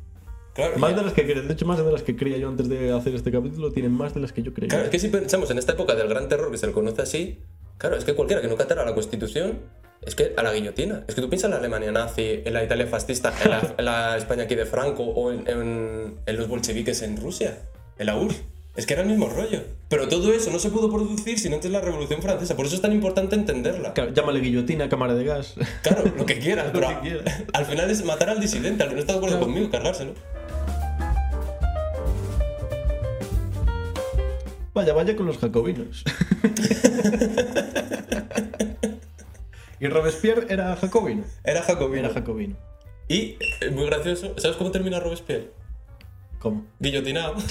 Claro, 0.54 0.78
Más 0.78 0.92
y- 0.92 0.94
de 0.96 1.02
las 1.02 1.12
que. 1.12 1.22
De 1.24 1.52
hecho, 1.52 1.66
más 1.66 1.78
de 1.84 1.92
las 1.92 2.02
que 2.02 2.16
creía 2.16 2.38
yo 2.38 2.48
antes 2.48 2.68
de 2.68 2.90
hacer 2.92 3.14
este 3.14 3.30
capítulo, 3.30 3.70
tienen 3.72 3.92
más 3.92 4.14
de 4.14 4.20
las 4.20 4.32
que 4.32 4.42
yo 4.42 4.52
creía. 4.54 4.68
Claro, 4.70 4.84
es 4.86 4.90
que 4.90 4.98
si 4.98 5.08
pensamos 5.08 5.50
en 5.50 5.58
esta 5.58 5.72
época 5.72 5.94
del 5.94 6.08
gran 6.08 6.28
terror 6.28 6.50
que 6.50 6.58
se 6.58 6.66
le 6.66 6.72
conoce 6.72 7.02
así, 7.02 7.38
claro, 7.78 7.96
es 7.96 8.04
que 8.04 8.14
cualquiera 8.14 8.42
que 8.42 8.48
no 8.48 8.56
catara 8.56 8.84
la 8.84 8.94
Constitución, 8.94 9.58
es 10.02 10.14
que 10.14 10.34
a 10.36 10.42
la 10.42 10.52
guillotina. 10.52 11.04
Es 11.08 11.14
que 11.14 11.20
tú 11.22 11.28
piensas 11.28 11.46
en 11.46 11.52
la 11.52 11.56
Alemania 11.58 11.90
nazi, 11.92 12.42
en 12.44 12.52
la 12.52 12.62
Italia 12.62 12.86
fascista, 12.86 13.32
en 13.42 13.50
la, 13.50 13.74
en 13.78 13.84
la 13.84 14.16
España 14.16 14.44
aquí 14.44 14.54
de 14.54 14.66
Franco 14.66 15.02
o 15.04 15.32
en, 15.32 15.48
en- 15.48 16.14
en 16.26 16.36
los 16.36 16.48
bolcheviques 16.48 17.02
en 17.02 17.16
Rusia, 17.16 17.58
en 17.98 18.06
la 18.06 18.16
URSS. 18.16 18.42
Es 18.76 18.84
que 18.84 18.92
era 18.92 19.02
el 19.02 19.08
mismo 19.08 19.30
rollo. 19.30 19.62
Pero 19.88 20.06
todo 20.06 20.30
eso 20.34 20.50
no 20.50 20.58
se 20.58 20.68
pudo 20.68 20.90
producir 20.92 21.38
sin 21.38 21.54
antes 21.54 21.70
la 21.70 21.80
Revolución 21.80 22.20
Francesa. 22.20 22.54
Por 22.56 22.66
eso 22.66 22.74
es 22.76 22.82
tan 22.82 22.92
importante 22.92 23.34
entenderla. 23.34 23.94
Claro, 23.94 24.12
Llámale 24.12 24.40
guillotina, 24.40 24.90
cámara 24.90 25.14
de 25.14 25.24
gas. 25.24 25.54
Claro, 25.82 26.04
lo 26.14 26.26
que 26.26 26.38
quieras, 26.40 26.66
Lo 26.66 26.72
pero 26.74 26.88
que 26.88 26.94
a- 26.94 27.00
quieras. 27.00 27.42
al 27.54 27.64
final 27.64 27.90
es 27.90 28.04
matar 28.04 28.28
al 28.28 28.38
disidente, 28.38 28.82
al 28.82 28.90
que 28.90 28.94
no 28.96 29.00
está 29.00 29.14
de 29.14 29.18
acuerdo 29.18 29.38
Claro. 29.38 29.50
conmigo, 29.50 29.70
cargárselo. 29.70 30.12
Vaya, 34.76 34.92
vaya 34.92 35.16
con 35.16 35.24
los 35.24 35.38
jacobinos. 35.38 36.04
y 39.80 39.88
Robespierre 39.88 40.44
era 40.50 40.76
jacobino. 40.76 41.24
Era 41.44 41.62
jacobino. 41.62 42.04
Era 42.04 42.12
jacobino. 42.14 42.56
Y, 43.08 43.38
eh, 43.62 43.70
muy 43.72 43.86
gracioso, 43.86 44.34
¿sabes 44.36 44.58
cómo 44.58 44.70
termina 44.70 45.00
Robespierre? 45.00 45.50
¿Cómo? 46.40 46.66
Guillotinado. 46.78 47.36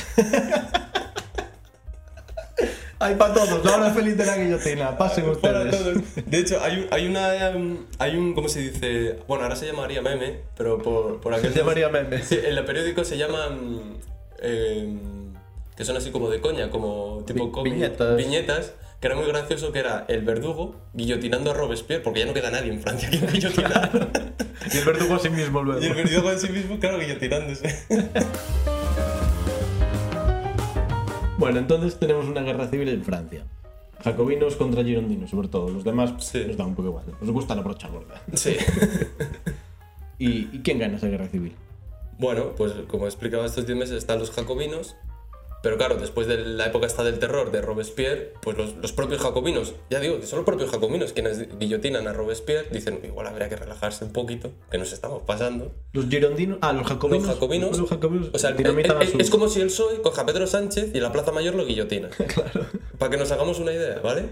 Hay 2.99 3.15
para 3.15 3.33
todos, 3.33 3.65
la 3.65 3.75
hora 3.75 3.91
feliz 3.91 4.15
de 4.17 4.25
la 4.25 4.37
guillotina. 4.37 4.95
Pasen 4.97 5.27
ustedes. 5.27 6.15
De 6.29 6.37
hecho, 6.39 6.61
hay, 6.61 6.79
un- 6.81 6.87
hay 6.91 7.07
una. 7.07 7.49
em, 7.49 7.77
Hay 7.99 8.15
un. 8.15 8.33
¿Cómo 8.35 8.47
se 8.49 8.59
dice? 8.61 9.17
Bueno, 9.27 9.43
ahora 9.43 9.55
se 9.57 9.65
llamaría 9.65 10.01
meme, 10.03 10.41
pero 10.55 10.77
por, 10.77 11.19
por 11.21 11.33
aquel. 11.33 11.51
Se 11.53 11.59
llamaría 11.59 11.89
meme. 11.89 12.21
Sí, 12.23 12.35
en 12.41 12.55
el 12.57 12.63
periódico 12.65 13.03
se 13.03 13.17
llaman. 13.17 13.97
em, 14.39 15.24
que 15.75 15.83
son 15.85 15.97
así 15.97 16.11
como 16.11 16.29
de 16.29 16.39
coña, 16.41 16.69
como 16.69 17.23
tipo 17.25 17.45
Vi- 17.47 17.51
cómic, 17.51 17.73
viñetas. 17.73 18.17
Viñetas. 18.17 18.73
Que 19.01 19.07
era 19.07 19.15
muy 19.17 19.25
gracioso 19.27 19.71
que 19.73 19.79
era 19.79 20.05
el 20.07 20.21
verdugo 20.23 20.75
guillotinando 20.93 21.51
a 21.51 21.53
Robespierre, 21.53 22.01
porque 22.01 22.21
ya 22.21 22.25
no 22.25 22.33
queda 22.33 22.49
nadie 22.49 22.71
en 22.71 22.79
Francia 22.81 23.09
que 23.09 23.17
guillotinar. 23.27 24.09
Y 24.73 24.77
el 24.77 24.85
verdugo 24.85 25.15
a 25.15 25.19
sí 25.19 25.29
mismo 25.29 25.61
luego. 25.61 25.79
y 25.81 25.85
el 25.85 25.93
verdugo 25.93 26.31
en 26.31 26.39
sí 26.39 26.49
mismo, 26.49 26.79
claro, 26.79 26.97
guillotinándose. 26.99 27.75
Bueno, 31.37 31.59
entonces 31.59 31.99
tenemos 31.99 32.25
una 32.27 32.41
guerra 32.41 32.67
civil 32.67 32.87
en 32.89 33.03
Francia. 33.03 33.43
Jacobinos 34.03 34.55
contra 34.55 34.83
girondinos, 34.83 35.29
sobre 35.29 35.47
todo. 35.49 35.69
Los 35.69 35.83
demás 35.83 36.13
Sí. 36.19 36.43
nos 36.47 36.57
da 36.57 36.65
un 36.65 36.75
poco 36.75 36.87
igual. 36.89 37.05
Nos 37.21 37.31
gusta 37.31 37.55
la 37.55 37.61
brocha 37.61 37.87
gorda. 37.89 38.21
Sí. 38.33 38.55
¿Y, 40.17 40.49
y 40.55 40.61
quién 40.63 40.79
gana 40.79 40.95
esa 40.97 41.07
guerra 41.07 41.27
civil? 41.27 41.53
Bueno, 42.17 42.53
pues 42.55 42.71
como 42.87 43.05
he 43.05 43.07
explicado 43.07 43.45
estos 43.45 43.65
10 43.65 43.77
meses 43.77 43.97
están 43.97 44.19
los 44.19 44.31
jacobinos, 44.31 44.95
pero 45.65 45.77
claro, 45.79 45.95
después 45.97 46.27
de 46.27 46.37
la 46.37 46.67
época 46.67 46.85
esta 46.85 47.03
del 47.03 47.17
terror 47.17 47.49
de 47.51 47.59
Robespierre, 47.59 48.33
pues 48.43 48.55
los, 48.55 48.75
los 48.75 48.91
propios 48.91 49.19
jacobinos, 49.19 49.73
ya 49.89 49.99
digo, 49.99 50.19
que 50.19 50.27
son 50.27 50.37
los 50.37 50.45
propios 50.45 50.69
jacobinos 50.69 51.11
quienes 51.13 51.57
guillotinan 51.57 52.07
a 52.07 52.13
Robespierre, 52.13 52.67
dicen, 52.71 52.99
igual 53.03 53.25
habría 53.25 53.49
que 53.49 53.55
relajarse 53.55 54.05
un 54.05 54.13
poquito, 54.13 54.51
que 54.69 54.77
nos 54.77 54.93
estamos 54.93 55.23
pasando. 55.23 55.71
Los 55.93 56.05
girondinos. 56.05 56.59
Ah, 56.61 56.71
los 56.71 56.85
jacobinos. 56.85 57.25
Los 57.25 57.33
jacobinos, 57.33 57.77
Los 57.79 57.89
jacobinos. 57.89 58.29
o 58.31 58.37
sea, 58.37 58.51
el- 58.51 58.63
el- 58.63 58.79
el- 59.01 59.07
su- 59.07 59.17
es 59.17 59.29
como 59.31 59.47
si 59.49 59.59
el 59.61 59.67
PSOE 59.67 60.01
coja 60.03 60.21
a 60.21 60.25
Pedro 60.27 60.45
Sánchez 60.45 60.91
y 60.93 60.97
en 60.97 61.03
la 61.03 61.11
Plaza 61.11 61.31
Mayor 61.31 61.55
lo 61.55 61.65
guillotina. 61.65 62.09
Claro. 62.27 62.67
Para 62.99 63.09
que 63.09 63.17
nos 63.17 63.31
hagamos 63.31 63.57
una 63.59 63.73
idea, 63.73 63.99
¿vale? 64.03 64.27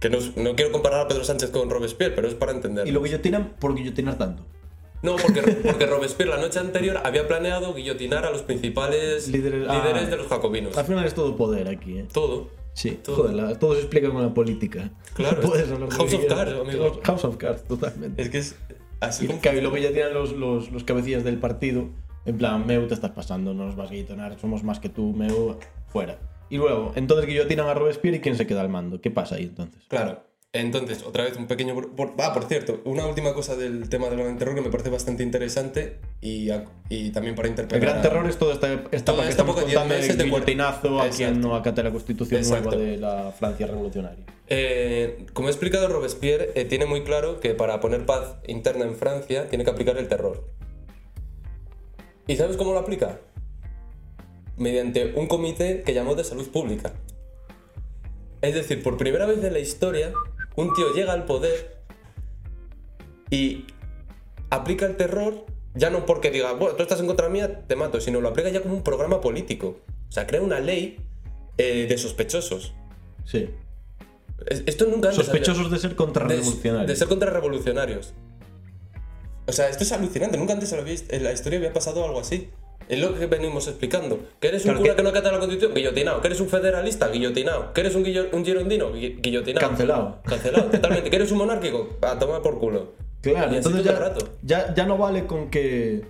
Que 0.00 0.10
nos- 0.10 0.36
no 0.36 0.54
quiero 0.56 0.72
comparar 0.72 1.00
a 1.00 1.08
Pedro 1.08 1.22
Sánchez 1.24 1.50
con 1.50 1.70
Robespierre, 1.70 2.12
pero 2.14 2.26
es 2.28 2.34
para 2.34 2.50
entender. 2.52 2.86
Y 2.88 2.90
lo 2.90 3.02
guillotinan 3.02 3.54
por 3.60 3.74
guillotinar 3.76 4.18
tanto. 4.18 4.42
No, 5.02 5.16
porque, 5.16 5.42
porque 5.42 5.86
Robespierre 5.86 6.30
la 6.30 6.38
noche 6.38 6.58
anterior 6.58 6.98
había 7.04 7.28
planeado 7.28 7.74
guillotinar 7.74 8.24
a 8.24 8.30
los 8.30 8.42
principales 8.42 9.28
Líderes- 9.28 9.66
líderes, 9.68 10.02
ah. 10.04 10.10
de 10.10 10.16
los 10.16 10.26
jacobinos. 10.26 10.76
Al 10.76 10.84
final 10.84 11.04
es 11.04 11.14
todo 11.14 11.36
poder 11.36 11.68
aquí, 11.68 11.98
¿eh? 11.98 12.06
Todo. 12.12 12.48
Sí, 12.72 12.98
Todo. 13.02 13.16
joder, 13.16 13.34
la- 13.34 13.58
todo 13.58 13.74
se 13.74 13.80
explica 13.80 14.10
con 14.10 14.22
la 14.22 14.34
política. 14.34 14.90
Claro, 15.14 15.40
Puedes 15.48 15.70
hablar 15.70 15.90
House 15.90 16.12
of. 16.14 16.26
Cards, 16.26 16.52
amigo. 16.60 17.00
House- 17.02 17.24
of 17.24 17.36
Cards, 17.36 17.64
totalmente. 17.64 18.20
Es 18.22 18.28
que 18.30 18.38
es 18.38 18.56
así 19.00 19.26
Y, 19.26 19.48
y 19.48 19.60
luego 19.60 19.76
ya 19.78 19.92
tienen 19.92 20.12
los, 20.14 20.32
los, 20.32 20.70
los 20.72 20.84
cabecillas 20.84 21.24
del 21.24 21.38
partido. 21.38 21.88
En 22.26 22.36
plan, 22.38 22.66
Meu, 22.66 22.86
te 22.88 22.94
estás 22.94 23.12
pasando, 23.12 23.54
no 23.54 23.66
nos 23.66 23.76
vas 23.76 23.90
a 23.90 23.92
guillotinar, 23.94 24.38
somos 24.40 24.64
más 24.64 24.80
que 24.80 24.88
tú, 24.88 25.12
Meu, 25.14 25.56
fuera. 25.88 26.18
Y 26.50 26.56
luego, 26.58 26.92
entonces 26.96 27.26
guillotinan 27.26 27.66
a 27.68 27.74
Robespierre 27.74 28.18
y 28.18 28.20
¿quién 28.20 28.36
se 28.36 28.46
queda 28.46 28.60
al 28.60 28.68
mando? 28.68 29.00
¿Qué 29.00 29.10
pasa 29.10 29.36
ahí 29.36 29.44
entonces? 29.44 29.82
Claro. 29.88 30.22
Entonces, 30.60 31.02
otra 31.04 31.24
vez 31.24 31.36
un 31.36 31.46
pequeño... 31.46 31.74
por- 31.96 32.14
Ah, 32.18 32.32
por 32.32 32.44
cierto, 32.44 32.80
una 32.84 33.06
última 33.06 33.34
cosa 33.34 33.56
del 33.56 33.88
tema 33.88 34.08
del 34.08 34.18
gran 34.20 34.38
terror 34.38 34.54
que 34.54 34.60
me 34.60 34.70
parece 34.70 34.90
bastante 34.90 35.22
interesante 35.22 35.98
y, 36.20 36.50
a- 36.50 36.64
y 36.88 37.10
también 37.10 37.34
para 37.34 37.46
El 37.48 37.52
interpretar... 37.52 37.80
gran 37.88 37.98
a- 37.98 38.02
terror 38.02 38.26
es 38.28 38.36
toda 38.38 38.54
esta 38.54 38.72
etapa 38.72 39.04
Toda 39.04 39.28
esta 39.28 39.42
época, 39.42 39.62
contando 39.62 39.94
10 39.94 40.00
de 40.00 40.02
meses 40.02 40.18
de 40.18 40.24
guillotinazo 40.24 41.00
a 41.00 41.08
quien 41.10 41.40
no 41.40 41.54
acate 41.56 41.82
la 41.82 41.90
constitución 41.92 42.40
Exacto. 42.40 42.70
nueva 42.70 42.82
de 42.84 42.96
la 42.96 43.32
Francia 43.32 43.66
revolucionaria. 43.66 44.24
Eh, 44.48 45.26
como 45.32 45.48
he 45.48 45.50
explicado, 45.50 45.88
Robespierre 45.88 46.50
eh, 46.54 46.64
tiene 46.64 46.86
muy 46.86 47.02
claro 47.04 47.40
que 47.40 47.54
para 47.54 47.80
poner 47.80 48.06
paz 48.06 48.36
interna 48.46 48.84
en 48.84 48.96
Francia 48.96 49.48
tiene 49.48 49.64
que 49.64 49.70
aplicar 49.70 49.96
el 49.98 50.08
terror. 50.08 50.44
¿Y 52.26 52.36
sabes 52.36 52.56
cómo 52.56 52.72
lo 52.72 52.78
aplica? 52.78 53.20
mediante 54.58 55.12
un 55.16 55.26
comité 55.26 55.82
que 55.82 55.92
llamó 55.92 56.14
de 56.14 56.24
salud 56.24 56.48
pública. 56.48 56.94
Es 58.40 58.54
decir, 58.54 58.82
por 58.82 58.96
primera 58.96 59.26
vez 59.26 59.44
en 59.44 59.52
la 59.52 59.58
historia, 59.58 60.14
un 60.56 60.72
tío 60.74 60.92
llega 60.94 61.12
al 61.12 61.24
poder 61.24 61.76
y 63.30 63.64
aplica 64.50 64.86
el 64.86 64.96
terror, 64.96 65.46
ya 65.74 65.90
no 65.90 66.06
porque 66.06 66.30
diga, 66.30 66.52
bueno, 66.52 66.74
tú 66.76 66.82
estás 66.82 67.00
en 67.00 67.06
contra 67.06 67.28
mía, 67.28 67.62
te 67.66 67.76
mato, 67.76 68.00
sino 68.00 68.20
lo 68.20 68.28
aplica 68.28 68.48
ya 68.50 68.62
como 68.62 68.74
un 68.74 68.82
programa 68.82 69.20
político. 69.20 69.80
O 70.08 70.12
sea, 70.12 70.26
crea 70.26 70.40
una 70.42 70.60
ley 70.60 70.98
eh, 71.58 71.86
de 71.88 71.98
sospechosos. 71.98 72.72
Sí. 73.24 73.50
Es- 74.46 74.62
Esto 74.66 74.84
nunca 74.86 75.08
antes 75.08 75.28
había- 75.28 75.44
Sospechosos 75.44 75.70
de 75.70 75.78
ser 75.78 75.96
contrarrevolucionarios. 75.96 76.86
de 76.88 76.96
ser 76.96 77.08
contrarrevolucionarios. 77.08 78.14
O 79.46 79.52
sea, 79.52 79.68
esto 79.68 79.84
es 79.84 79.92
alucinante. 79.92 80.38
Nunca 80.38 80.52
antes 80.54 80.68
se 80.68 80.76
lo 80.76 80.82
había- 80.82 80.96
en 81.08 81.24
la 81.24 81.32
historia 81.32 81.58
había 81.58 81.72
pasado 81.72 82.04
algo 82.04 82.20
así. 82.20 82.50
Es 82.88 83.00
lo 83.00 83.14
que 83.18 83.26
venimos 83.26 83.66
explicando. 83.66 84.20
Que 84.40 84.48
eres 84.48 84.62
un 84.64 84.70
Claro 84.72 84.80
cura 84.80 84.90
que- 84.92 84.96
que... 84.98 85.02
no 85.02 85.08
acata 85.08 85.32
la 85.32 85.38
constitución, 85.40 85.74
guillotinado. 85.74 86.20
Que 86.20 86.28
eres 86.28 86.40
un 86.40 86.48
federalista, 86.48 87.08
guillotinado. 87.08 87.72
Que 87.72 87.80
eres 87.80 87.94
un, 87.96 88.04
guillo- 88.04 88.28
un 88.32 88.44
girondino, 88.44 88.92
gui- 88.92 89.20
guillotinado. 89.20 89.66
Cancelado. 89.68 90.18
Cancelado, 90.24 90.70
totalmente. 90.70 91.10
Que 91.10 91.16
eres 91.16 91.32
un 91.32 91.38
monárquico, 91.38 91.96
a 92.02 92.18
tomar 92.18 92.42
por 92.42 92.58
culo. 92.58 92.92
Claro, 93.22 93.52
Y 93.52 93.56
entonces 93.56 93.82
ya, 93.82 93.92
rato. 93.98 94.28
ya, 94.42 94.72
ya 94.74 94.86
no 94.86 94.96
vale 94.98 95.26
con 95.26 95.50
que 95.50 96.02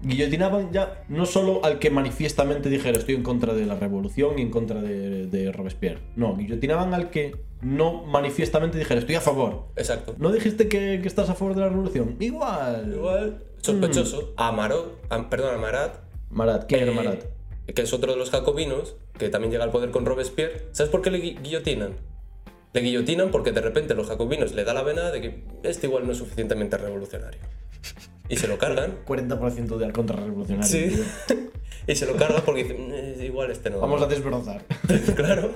guillotinaban 0.00 0.72
ya 0.72 1.02
no 1.08 1.26
solo 1.26 1.64
al 1.64 1.78
que 1.80 1.90
manifiestamente 1.90 2.68
dijera 2.68 2.98
estoy 2.98 3.16
en 3.16 3.22
contra 3.24 3.52
de 3.54 3.66
la 3.66 3.74
revolución 3.74 4.38
y 4.38 4.42
en 4.42 4.50
contra 4.50 4.80
de, 4.80 5.26
de 5.26 5.52
Robespierre. 5.52 6.00
No, 6.16 6.36
guillotinaban 6.36 6.94
al 6.94 7.10
que 7.10 7.36
no 7.62 8.04
manifiestamente 8.04 8.78
dijera 8.78 9.00
estoy 9.00 9.16
a 9.16 9.20
favor. 9.20 9.66
Exacto. 9.76 10.14
¿No 10.18 10.30
dijiste 10.32 10.68
que, 10.68 11.00
que 11.02 11.08
estás 11.08 11.28
a 11.30 11.34
favor 11.34 11.54
de 11.54 11.60
la 11.62 11.68
revolución? 11.68 12.16
Igual. 12.20 12.92
Igual, 12.94 13.42
sospechoso. 13.60 14.32
A 14.36 14.48
Amarot, 14.48 14.98
a- 15.10 15.28
perdón, 15.30 15.54
a 15.54 15.58
Marat, 15.58 15.96
Marat, 16.30 16.66
¿quién 16.68 16.82
era 16.82 16.92
eh, 16.92 16.94
Marat? 16.94 17.24
que 17.74 17.82
es 17.82 17.92
otro 17.92 18.12
de 18.12 18.18
los 18.18 18.30
jacobinos, 18.30 18.96
que 19.18 19.28
también 19.28 19.50
llega 19.52 19.64
al 19.64 19.70
poder 19.70 19.90
con 19.90 20.06
Robespierre. 20.06 20.66
¿Sabes 20.72 20.90
por 20.90 21.02
qué 21.02 21.10
le 21.10 21.18
gui- 21.22 21.40
guillotinan? 21.42 21.96
Le 22.72 22.80
guillotinan 22.80 23.30
porque 23.30 23.52
de 23.52 23.60
repente 23.60 23.94
los 23.94 24.08
jacobinos 24.08 24.52
le 24.52 24.64
da 24.64 24.72
la 24.74 24.82
vena 24.82 25.10
de 25.10 25.20
que 25.20 25.44
este 25.64 25.86
igual 25.86 26.06
no 26.06 26.12
es 26.12 26.18
suficientemente 26.18 26.76
revolucionario. 26.78 27.40
Y 28.28 28.36
se 28.36 28.46
lo 28.48 28.58
cargan. 28.58 28.98
40% 29.06 29.76
de 29.78 29.92
contrarrevolucionarios. 29.92 30.70
Sí. 30.70 30.88
tío. 31.26 31.36
y 31.86 31.94
se 31.94 32.06
lo 32.06 32.14
cargan 32.16 32.42
porque 32.44 32.64
dicen, 32.64 32.90
"Eh, 32.92 33.24
igual 33.24 33.50
este 33.50 33.70
no. 33.70 33.80
Vamos 33.80 34.00
a 34.02 34.06
desbrozar. 34.06 34.64
claro. 35.16 35.50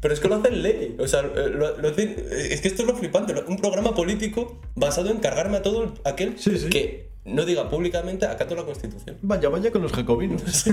Pero 0.00 0.14
es 0.14 0.20
que 0.20 0.28
lo 0.28 0.36
hacen 0.36 0.62
ley. 0.62 0.96
O 0.98 1.06
sea, 1.08 1.20
eh, 1.20 1.48
lo- 1.50 1.76
lo 1.78 1.88
hacen- 1.88 2.16
es 2.30 2.60
que 2.60 2.68
esto 2.68 2.82
es 2.82 2.88
lo 2.88 2.96
flipante. 2.96 3.34
Un 3.46 3.56
programa 3.56 3.94
político 3.94 4.58
basado 4.76 5.10
en 5.10 5.18
cargarme 5.18 5.56
a 5.58 5.62
todo 5.62 5.84
el- 5.84 5.90
aquel 6.04 6.38
Sí, 6.38 6.56
sí. 6.58 6.68
que 6.70 7.08
no 7.24 7.44
diga 7.44 7.68
públicamente 7.68 8.26
acato 8.26 8.54
la 8.54 8.64
constitución. 8.64 9.16
Vaya, 9.22 9.48
vaya 9.48 9.70
con 9.72 9.82
los 9.82 9.92
jacobinos. 9.92 10.42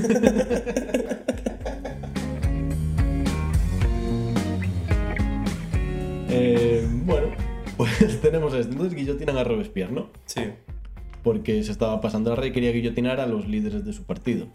Eh, 6.29 6.85
bueno, 7.05 7.27
pues 7.77 7.89
tenemos 8.21 8.53
esto. 8.53 8.71
Entonces 8.71 8.95
guillotinan 8.97 9.37
a 9.37 9.43
Robespierre, 9.43 9.91
¿no? 9.91 10.09
Sí. 10.25 10.41
Porque 11.23 11.63
se 11.63 11.71
estaba 11.71 12.01
pasando 12.01 12.29
la 12.31 12.35
rey 12.35 12.49
y 12.49 12.53
quería 12.53 12.71
guillotinar 12.71 13.19
a 13.19 13.25
los 13.25 13.47
líderes 13.47 13.85
de 13.85 13.93
su 13.93 14.03
partido. 14.03 14.47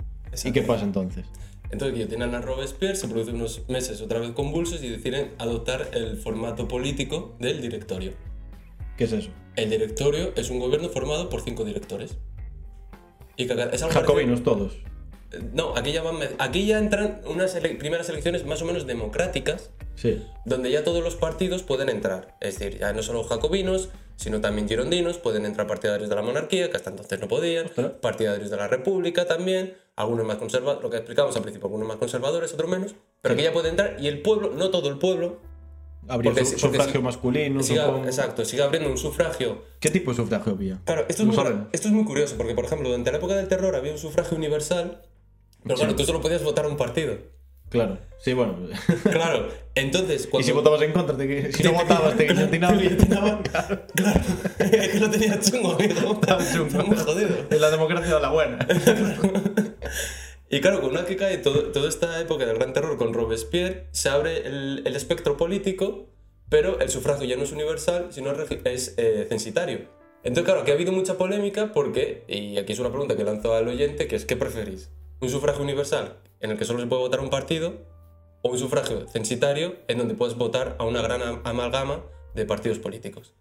¿Y 0.44 0.52
qué 0.52 0.62
pasa 0.62 0.85
entonces? 0.85 1.24
Entonces 1.70 1.94
guillotinan 1.96 2.35
a 2.35 2.40
Robespierre, 2.40 2.96
se 2.96 3.06
producen 3.06 3.37
unos 3.37 3.68
meses 3.68 4.00
otra 4.00 4.18
vez 4.18 4.30
convulsos 4.33 4.83
y 4.83 4.88
deciden 4.88 5.33
adoptar 5.38 5.90
el 5.92 6.16
formato 6.16 6.66
político 6.66 7.37
del 7.38 7.61
directorio. 7.61 8.12
¿Qué 8.96 9.04
es 9.04 9.12
eso? 9.12 9.30
El 9.56 9.70
directorio 9.70 10.33
es 10.37 10.50
un 10.50 10.59
gobierno 10.59 10.88
formado 10.88 11.28
por 11.30 11.42
cinco 11.42 11.64
directores. 11.64 12.16
Y 13.37 13.46
que 13.46 13.52
es 13.72 13.83
algo 13.83 13.94
Jacobinos 13.94 14.42
todos. 14.42 14.72
parecido- 14.74 14.90
No, 15.54 15.76
aquí 15.76 15.92
ya, 15.92 16.02
van- 16.02 16.16
aquí 16.40 16.66
ya 16.66 16.78
entran 16.78 17.20
unas 17.24 17.54
ele- 17.54 17.76
primeras 17.76 18.09
elecciones 18.09 18.44
más 18.44 18.61
o 18.62 18.64
menos 18.64 18.85
democráticas, 18.87 19.70
Sí. 19.94 20.20
donde 20.44 20.72
ya 20.72 20.83
todos 20.83 21.04
los 21.04 21.14
partidos 21.14 21.62
pueden 21.62 21.88
entrar. 21.88 22.37
Es 22.40 22.59
decir, 22.59 22.80
ya 22.80 22.92
no 22.92 23.00
solo 23.04 23.22
jacobinos, 23.22 23.90
sino 24.16 24.40
también 24.40 24.68
girondinos, 24.68 25.18
pueden 25.18 25.46
entrar 25.46 25.68
partidarios 25.68 26.09
de 26.09 26.16
la 26.16 26.22
monarquía, 26.22 26.68
que 26.68 26.76
hasta 26.76 26.90
entonces 26.90 27.20
no 27.20 27.28
podían, 27.28 27.66
Ostras. 27.66 27.92
partidarios 28.02 28.50
de 28.50 28.56
la 28.56 28.66
república 28.66 29.26
también, 29.26 29.74
algunos 30.01 30.27
más 30.27 30.37
conservadores, 30.37 30.83
lo 30.83 30.91
que 30.91 30.97
explicamos 30.99 31.35
al 31.37 31.43
principio, 31.43 31.67
algunos 31.67 31.87
más 31.89 31.97
conservadores, 31.99 32.53
otros 32.53 32.71
menos, 32.71 32.95
pero 33.23 33.37
que 33.37 33.43
ya 33.43 33.53
pueden 33.53 33.71
entrar 33.71 33.97
y 34.01 34.09
el 34.09 34.23
pueblo, 34.23 34.51
no 34.55 34.71
todo 34.71 34.89
el 34.89 34.99
pueblo, 34.99 35.39
su- 36.07 36.45
sí- 36.45 36.57
porque 36.61 36.77
sufragio 36.79 37.03
masculino, 37.03 37.63
siga, 37.63 37.87
supongo. 37.87 38.07
exacto, 38.07 38.45
sigue 38.45 38.63
abriendo 38.63 38.91
un 38.91 38.99
sufragio 38.99 39.63
¿Qué 39.79 39.91
tipo 39.91 40.11
de 40.11 40.17
sufragio 40.17 40.53
había? 40.53 40.81
Claro, 40.85 41.03
esto 41.09 41.23
es, 41.23 41.29
¿Lo 41.29 41.35
muy, 41.35 41.37
saben? 41.37 41.69
esto 41.73 41.89
es 41.89 41.95
muy 41.95 42.05
curioso, 42.05 42.37
porque 42.37 42.55
por 42.55 42.65
ejemplo, 42.65 42.89
durante 42.89 43.11
la 43.13 43.19
época 43.19 43.37
del 43.37 43.49
terror 43.49 43.77
había 43.77 43.93
un 43.93 43.99
sufragio 43.99 44.37
universal, 44.37 45.03
pero 45.63 45.77
Sí. 45.77 45.81
claro, 45.83 45.97
tú 45.97 46.05
solo 46.05 46.21
podías 46.21 46.43
votar 46.43 46.65
a 46.65 46.69
un 46.69 46.77
partido. 46.77 47.17
Claro. 47.70 47.98
Sí, 48.18 48.35
bueno. 48.35 48.59
Claro, 49.04 49.48
entonces 49.74 50.26
cuando... 50.26 50.44
y 50.44 50.48
si 50.48 50.52
votabas 50.52 50.83
en 50.83 50.92
contra, 50.92 51.16
te- 51.16 51.52
si 51.52 51.62
no 51.62 51.72
votabas, 51.80 52.16
te 52.16 52.24
guillotinaban. 52.26 52.78
guillotinaban. 52.78 53.42
Claro, 53.94 54.20
es 54.59 54.88
que 54.88 55.00
lo 55.00 55.09
tenía 55.11 55.40
chungo, 55.40 55.72
amigo. 55.72 56.12
Estaba 56.20 56.42
chungo. 56.52 56.66
Estaba 56.66 56.85
muy 56.85 56.96
jodido. 56.98 57.30
Es 57.48 57.61
la 57.61 57.70
democracia 57.70 58.14
de 58.14 58.20
la 58.20 58.30
buena. 58.30 58.59
Y 60.52 60.61
claro, 60.61 60.80
con 60.80 60.90
una 60.90 61.04
que 61.06 61.14
cae 61.16 61.38
todo- 61.38 61.70
toda 61.70 61.88
esta 61.88 62.20
época 62.20 62.44
del 62.44 62.56
gran 62.56 62.72
terror 62.72 62.96
con 62.98 63.14
Robespierre, 63.14 63.87
se 63.92 64.09
abre 64.09 64.38
el, 64.48 64.83
el 64.85 64.96
espectro 64.96 65.37
político, 65.37 66.09
pero 66.48 66.80
el 66.80 66.88
sufragio 66.90 67.24
ya 67.24 67.37
no 67.37 67.44
es 67.44 67.52
universal, 67.52 68.09
sino 68.11 68.33
es 68.64 68.94
eh, 68.96 69.26
censitario. 69.28 69.83
Entonces, 70.24 70.44
claro, 70.44 70.62
aquí 70.62 70.72
ha 70.72 70.74
habido 70.74 70.90
mucha 70.90 71.16
polémica 71.16 71.72
porque, 71.72 72.24
y 72.26 72.59
aquí 72.59 72.72
es 72.72 72.80
una 72.80 72.88
pregunta 72.90 73.16
que 73.16 73.22
lanzo 73.22 73.54
al 73.54 73.68
oyente, 73.68 74.09
que 74.09 74.16
es 74.16 74.24
¿qué 74.24 74.37
preferís? 74.37 74.90
¿Un 75.20 75.28
sufragio 75.28 75.62
universal 75.62 76.16
en 76.40 76.50
el 76.52 76.59
que 76.59 76.64
solo 76.64 76.80
se 76.80 76.87
puede 76.87 77.02
votar 77.02 77.20
un 77.20 77.30
partido? 77.30 77.74
¿O 78.42 78.50
un 78.50 78.59
sufragio 78.59 79.06
censitario 79.09 79.74
en 79.88 79.98
donde 79.98 80.14
puedes 80.14 80.37
votar 80.37 80.76
a 80.78 80.85
una 80.85 81.02
gran 81.02 81.20
am- 81.22 81.40
amalgama 81.44 82.00
de 82.35 82.46
partidos 82.46 82.78
políticos? 82.78 83.35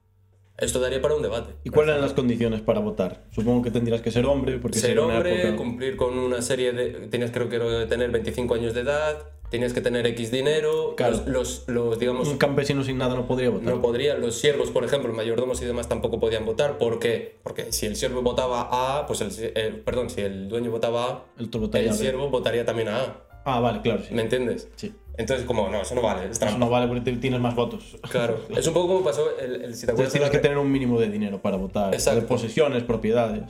Esto 0.58 0.82
daría 0.82 1.02
para 1.02 1.16
un 1.16 1.22
debate. 1.22 1.54
¿Y 1.64 1.70
cuáles 1.70 1.92
eran 1.92 2.02
las 2.02 2.12
condiciones 2.14 2.60
para 2.60 2.82
votar? 2.82 3.24
Supongo 3.32 3.62
que 3.62 3.72
tendrías 3.72 4.02
que 4.02 4.12
ser 4.12 4.26
hombre, 4.26 4.58
porque 4.58 4.78
ser 4.78 5.00
hombre, 5.00 5.42
época- 5.42 5.56
cumplir 5.56 5.96
con 5.96 6.18
una 6.20 6.42
serie 6.42 6.74
de... 6.74 7.08
Tenías 7.08 7.32
creo 7.32 7.48
que 7.48 7.86
tener 7.88 8.12
25 8.12 8.56
años 8.56 8.74
de 8.74 8.82
edad, 8.82 9.26
tenías 9.50 9.74
que 9.74 9.82
tener 9.82 10.06
X 10.08 10.32
dinero, 10.32 10.94
Claro. 10.96 11.18
los, 11.18 11.28
los, 11.28 11.64
los, 11.68 12.00
digamos, 12.00 12.28
Un 12.28 12.38
campesino 12.38 12.84
sin 12.84 12.98
nada 12.98 13.16
no 13.16 13.26
podría 13.28 13.50
votar. 13.50 13.74
no 13.74 13.82
podría, 13.82 14.16
los 14.16 14.36
siervos, 14.40 14.70
por 14.72 14.84
ejemplo, 14.84 15.12
mayordomos 15.14 15.62
y 15.62 15.66
demás 15.66 15.88
tampoco 15.90 16.20
podían 16.20 16.46
votar, 16.46 16.78
¿por 16.78 17.00
qué? 17.00 17.38
Porque 17.44 17.72
si 17.72 17.86
el 17.86 17.96
siervo 17.96 18.22
votaba 18.22 18.70
a 18.72 19.06
pues 19.08 19.22
el, 19.22 19.32
el- 19.56 19.76
perdón, 19.82 20.10
si 20.10 20.22
el 20.22 20.48
dueño 20.50 20.72
votaba 20.72 21.04
a 21.06 21.24
El 21.38 21.94
siervo 21.94 22.30
votaría 22.30 22.66
también 22.66 22.90
a 22.90 22.98
A, 23.02 23.16
Ah, 23.46 23.60
vale, 23.62 23.82
claro, 23.82 24.04
sí. 24.08 24.14
¿me 24.14 24.22
entiendes? 24.22 24.68
Sí. 24.76 24.94
Entonces, 25.18 25.46
como, 25.46 25.68
no, 25.70 25.82
eso 25.82 25.96
no 25.96 26.02
vale, 26.02 26.30
es 26.30 26.42
Eso 26.42 26.58
no 26.58 26.70
vale 26.70 26.88
porque 26.88 27.12
tienes 27.14 27.40
más 27.42 27.56
votos. 27.56 27.98
Claro, 28.10 28.40
es 28.56 28.68
un 28.68 28.74
poco 28.74 28.88
como 28.90 29.04
pasó, 29.04 29.26
el, 29.40 29.64
el- 29.64 29.76
si 29.76 29.86
te 29.86 29.92
acuerdas 29.92 30.14
Entonces 30.14 30.14
de 30.14 30.20
la 30.20 30.26
tienes 30.26 30.32
que 30.32 30.40
tener 30.40 30.58
un 30.58 30.72
mínimo 30.72 31.00
de 31.00 31.10
dinero 31.10 31.42
para 31.42 31.58
votar. 31.58 31.94
Exacto. 31.94 32.22
De 32.22 32.28
posesiones, 32.28 32.84
propiedades. 32.84 33.44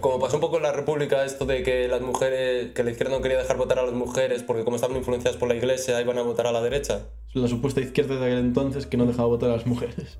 Como 0.00 0.18
pasó 0.20 0.36
un 0.36 0.40
poco 0.40 0.56
en 0.58 0.62
la 0.64 0.72
República 0.72 1.24
esto 1.24 1.44
de 1.46 1.62
que 1.62 1.88
las 1.88 2.00
mujeres, 2.00 2.72
que 2.72 2.82
la 2.84 2.90
izquierda 2.90 3.16
no 3.16 3.22
quería 3.22 3.38
dejar 3.38 3.56
votar 3.56 3.78
a 3.78 3.82
las 3.84 3.94
mujeres 3.94 4.42
porque 4.42 4.64
como 4.64 4.76
estaban 4.76 4.96
influenciadas 4.96 5.38
por 5.38 5.48
la 5.48 5.54
iglesia 5.54 6.00
iban 6.00 6.18
a 6.18 6.22
votar 6.22 6.46
a 6.46 6.52
la 6.52 6.60
derecha. 6.60 7.02
La 7.34 7.48
supuesta 7.48 7.80
izquierda 7.80 8.16
de 8.16 8.26
aquel 8.26 8.38
entonces 8.38 8.86
que 8.86 8.96
no 8.96 9.06
dejaba 9.06 9.28
votar 9.28 9.50
a 9.50 9.56
las 9.56 9.66
mujeres. 9.66 10.18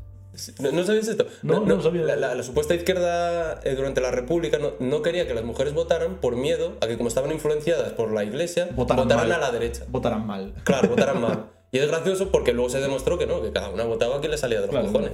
¿No, 0.61 0.71
no 0.71 0.85
sabías 0.85 1.09
esto? 1.09 1.27
No, 1.43 1.61
no 1.61 1.83
sabía. 1.83 2.03
La, 2.03 2.15
la- 2.15 2.35
la 2.37 2.43
supuesta 2.45 2.73
izquierda 2.75 3.61
eh, 3.65 3.75
durante 3.75 4.01
la 4.01 4.13
República 4.13 4.59
no, 4.59 4.73
no 4.79 5.03
quería 5.03 5.27
que 5.27 5.35
las 5.35 5.43
mujeres 5.45 5.75
votaran 5.75 6.17
por 6.21 6.37
miedo 6.37 6.77
a 6.81 6.87
que 6.87 6.97
como 6.97 7.09
estaban 7.09 7.33
influenciadas 7.33 7.93
por 7.95 8.13
la 8.13 8.23
iglesia, 8.25 8.69
Votaran 8.77 9.05
votaran 9.05 9.33
a 9.33 9.39
la 9.39 9.51
derecha. 9.51 9.85
Votarán 9.89 10.27
mal. 10.27 10.55
Claro, 10.65 10.89
votaran 10.91 11.21
mal. 11.21 11.47
Y 11.71 11.79
es 11.81 11.87
gracioso 11.89 12.31
porque 12.31 12.55
luego 12.55 12.71
se 12.71 12.81
demostró 12.81 13.19
que 13.19 13.27
no, 13.27 13.43
que 13.43 13.53
cada 13.53 13.69
una 13.69 13.85
votaba 13.85 14.17
a 14.17 14.21
quien 14.21 14.31
le 14.31 14.39
salía 14.39 14.61
de 14.63 14.69
los 14.69 14.71
Claro, 14.75 14.87
cojones. 14.87 15.13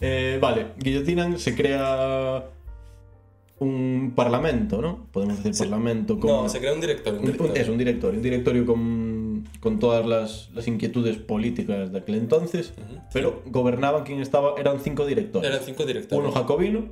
Eh, 0.00 0.38
vale, 0.40 0.68
guillotinan, 0.78 1.38
se 1.38 1.54
crea 1.54 2.44
un 3.58 4.12
parlamento, 4.16 4.80
¿no? 4.80 5.06
Podemos 5.12 5.42
decir 5.42 5.68
parlamento 5.68 6.18
como... 6.18 6.44
No, 6.44 6.48
se 6.48 6.60
crea 6.60 6.72
un 6.72 6.80
director. 6.80 7.12
Un 7.12 7.18
Un- 7.20 7.26
un- 7.26 7.32
director. 7.32 7.58
es 7.58 7.68
un 7.68 7.78
directorio, 7.78 8.16
un 8.16 8.22
directorio 8.22 8.64
con, 8.66 9.44
con 9.60 9.78
todas 9.78 10.06
las, 10.06 10.48
las 10.54 10.66
inquietudes 10.66 11.18
políticas 11.18 11.92
de 11.92 11.98
aquel 11.98 12.14
entonces, 12.14 12.72
pero 13.12 13.42
gobernaban 13.46 14.04
quien 14.04 14.20
estaba, 14.20 14.54
eran 14.58 14.80
cinco 14.80 15.04
directores. 15.04 15.50
Eran 15.50 15.62
cinco 15.62 15.84
directores. 15.84 16.24
Uno 16.24 16.32
jacobino, 16.32 16.86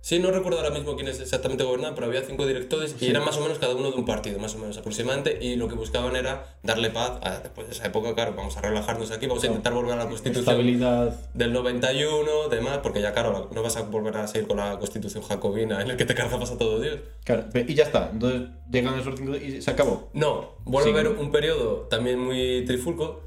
Sí, 0.00 0.20
no 0.20 0.30
recuerdo 0.30 0.58
ahora 0.58 0.70
mismo 0.70 0.94
quiénes 0.94 1.20
exactamente 1.20 1.64
gobernaban, 1.64 1.94
pero 1.94 2.06
había 2.06 2.22
cinco 2.22 2.46
directores 2.46 2.94
y 3.00 3.08
eran 3.08 3.24
más 3.24 3.36
o 3.36 3.40
menos 3.42 3.58
cada 3.58 3.74
uno 3.74 3.90
de 3.90 3.96
un 3.96 4.06
partido, 4.06 4.38
más 4.38 4.54
o 4.54 4.58
menos 4.58 4.78
aproximadamente, 4.78 5.38
y 5.40 5.56
lo 5.56 5.68
que 5.68 5.74
buscaban 5.74 6.14
era 6.16 6.56
darle 6.62 6.90
paz 6.90 7.18
a, 7.22 7.40
después 7.40 7.66
de 7.66 7.74
esa 7.74 7.86
época, 7.86 8.14
claro, 8.14 8.32
vamos 8.34 8.56
a 8.56 8.62
relajarnos 8.62 9.10
aquí, 9.10 9.26
vamos 9.26 9.42
a 9.42 9.48
intentar 9.48 9.74
volver 9.74 9.92
a 9.94 9.96
la 9.96 10.04
constitución 10.08 10.40
estabilidad. 10.44 11.10
del 11.34 11.52
91, 11.52 12.48
demás, 12.48 12.78
porque 12.82 13.02
ya 13.02 13.12
claro, 13.12 13.50
no 13.52 13.62
vas 13.62 13.76
a 13.76 13.82
volver 13.82 14.16
a 14.16 14.26
seguir 14.28 14.46
con 14.48 14.56
la 14.58 14.78
constitución 14.78 15.22
jacobina 15.24 15.82
en 15.82 15.90
el 15.90 15.96
que 15.96 16.04
te 16.04 16.14
cargas 16.14 16.50
a 16.50 16.56
todo 16.56 16.80
Dios. 16.80 17.00
Claro, 17.24 17.44
y 17.54 17.74
ya 17.74 17.84
está. 17.84 18.08
Entonces 18.12 18.48
llegan 18.70 18.98
esos 18.98 19.14
cinco 19.18 19.36
y 19.36 19.60
se 19.60 19.70
acabó. 19.70 20.08
No, 20.14 20.54
vuelve 20.64 20.90
Sí. 20.90 20.96
a 20.96 21.00
haber 21.00 21.12
un 21.18 21.30
periodo 21.32 21.86
también 21.90 22.18
muy 22.20 22.64
trifulco 22.64 23.20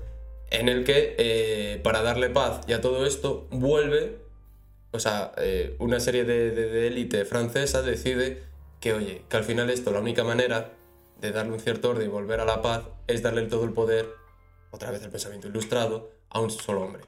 en 0.50 0.68
el 0.70 0.84
que 0.84 1.16
eh, 1.18 1.80
para 1.84 2.02
darle 2.02 2.30
paz 2.30 2.62
y 2.68 2.74
a 2.74 2.82
todo 2.82 3.06
esto 3.06 3.48
vuelve, 3.52 4.18
o 4.91 4.99
sea, 4.99 5.32
eh, 5.38 5.75
una 5.80 5.99
serie 5.99 6.23
de, 6.25 6.51
de- 6.51 6.69
de 6.69 6.88
élite 6.88 7.25
francesa 7.25 7.82
decide 7.82 8.43
que 8.80 8.93
oye, 8.93 9.23
que 9.30 9.38
al 9.38 9.43
final 9.43 9.69
esto, 9.69 9.91
la 9.91 9.99
única 9.99 10.23
manera 10.23 10.71
de 11.19 11.32
darle 11.32 11.54
un 11.54 11.60
cierto 11.60 11.91
orden 11.91 12.06
y 12.08 12.10
volver 12.10 12.39
a 12.39 12.45
la 12.45 12.62
paz 12.62 12.84
es 13.08 13.21
darle 13.21 13.43
todo 13.43 13.63
el 13.63 13.71
poder, 13.73 14.08
otra 14.71 14.89
vez 14.91 15.04
el 15.04 15.10
pensamiento 15.12 15.47
ilustrado, 15.47 16.10
a 16.30 16.39
un 16.39 16.49
solo 16.49 16.82
hombre. 16.82 17.04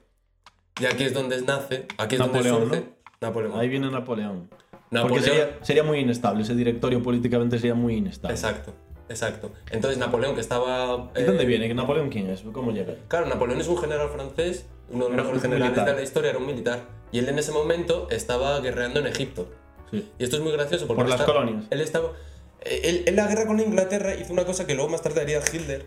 Y 0.80 0.86
aquí 0.86 1.04
es 1.04 1.14
donde 1.14 1.40
nace, 1.42 1.86
aquí 1.98 2.14
es 2.16 2.20
Napoleón, 2.20 2.60
donde 2.60 2.76
surge 2.78 2.88
Napoleón. 3.20 3.58
Ahí 3.58 3.68
viene 3.68 3.90
Napoleón. 3.90 4.48
Napoleón- 4.90 5.08
Porque 5.08 5.22
sería, 5.22 5.58
sería 5.62 5.82
muy 5.82 5.98
inestable, 5.98 6.42
ese 6.42 6.54
directorio 6.54 7.02
políticamente 7.02 7.58
sería 7.58 7.74
muy 7.74 7.96
inestable. 7.96 8.34
Exacto, 8.34 8.72
exacto. 9.08 9.52
Entonces 9.70 9.98
Napoleón 9.98 10.34
que 10.34 10.40
estaba... 10.40 11.10
¿Y 11.16 11.20
eh, 11.20 11.24
dónde 11.24 11.44
viene? 11.44 11.68
¿Que 11.68 11.74
¿Napoleón 11.74 12.10
quién 12.10 12.30
es? 12.30 12.42
¿Cómo 12.52 12.72
llega? 12.72 12.94
Claro, 13.08 13.26
Napoleón 13.26 13.60
es 13.60 13.68
un 13.68 13.78
general 13.78 14.08
francés, 14.10 14.66
uno 14.90 15.04
de 15.04 15.10
los 15.10 15.16
mejores 15.16 15.36
un 15.36 15.42
generales 15.42 15.72
militar. 15.72 15.86
de 15.86 16.00
la 16.00 16.02
historia, 16.02 16.30
era 16.30 16.38
un 16.38 16.46
militar. 16.46 16.80
Y 17.12 17.18
él 17.18 17.28
en 17.28 17.38
ese 17.38 17.52
momento 17.52 18.08
estaba 18.10 18.58
guerreando 18.60 19.00
en 19.00 19.06
Egipto. 19.06 19.48
Sí. 19.90 20.10
Y 20.18 20.24
esto 20.24 20.36
es 20.36 20.42
muy 20.42 20.52
gracioso 20.52 20.86
porque 20.86 21.02
Por 21.02 21.10
las 21.10 21.22
colonias. 21.22 21.64
Él 21.70 21.80
estaba. 21.80 22.12
Él, 22.60 23.04
en 23.06 23.16
la 23.16 23.28
guerra 23.28 23.46
con 23.46 23.60
Inglaterra 23.60 24.14
hizo 24.14 24.32
una 24.32 24.44
cosa 24.44 24.66
que 24.66 24.74
luego 24.74 24.90
más 24.90 25.02
tarde 25.02 25.20
haría 25.20 25.40
Hitler, 25.40 25.86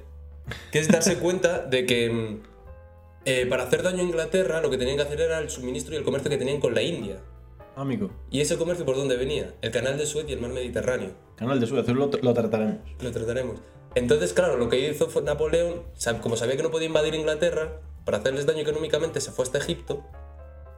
que 0.71 0.79
es 0.79 0.87
darse 0.87 1.17
cuenta 1.17 1.59
de 1.59 1.85
que 1.85 2.09
mm, 2.09 2.41
eh, 3.25 3.45
para 3.45 3.63
hacer 3.63 3.83
daño 3.83 3.99
a 3.99 4.03
Inglaterra 4.03 4.61
lo 4.61 4.69
que 4.69 4.77
tenían 4.77 4.95
que 4.95 5.03
hacer 5.03 5.19
era 5.19 5.39
el 5.39 5.49
suministro 5.49 5.93
y 5.93 5.97
el 5.97 6.05
comercio 6.05 6.29
que 6.29 6.37
tenían 6.37 6.61
con 6.61 6.73
la 6.73 6.81
India. 6.81 7.17
Amigo, 7.77 8.09
¿Y 8.31 8.41
ese 8.41 8.57
comercio 8.57 8.85
por 8.85 8.95
dónde 8.95 9.17
venía? 9.17 9.53
El 9.61 9.69
canal 9.69 9.99
de 9.99 10.07
Suez 10.07 10.25
y 10.27 10.33
el 10.33 10.41
mar 10.41 10.49
Mediterráneo. 10.51 11.11
canal 11.35 11.59
de 11.59 11.67
Suez, 11.67 11.87
lo, 11.87 12.07
lo 12.09 12.33
trataremos. 12.33 12.77
Lo 12.99 13.11
trataremos. 13.11 13.59
Entonces, 13.93 14.33
claro, 14.33 14.57
lo 14.57 14.67
que 14.67 14.89
hizo 14.89 15.07
fue 15.09 15.21
Napoleón, 15.21 15.83
como 16.21 16.35
sabía 16.37 16.57
que 16.57 16.63
no 16.63 16.71
podía 16.71 16.87
invadir 16.87 17.13
Inglaterra, 17.13 17.79
para 18.03 18.17
hacerles 18.17 18.47
daño 18.47 18.61
económicamente 18.61 19.21
se 19.21 19.31
fue 19.31 19.43
hasta 19.43 19.59
Egipto, 19.59 20.03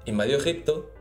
invadió 0.06 0.38
Egipto 0.38 0.92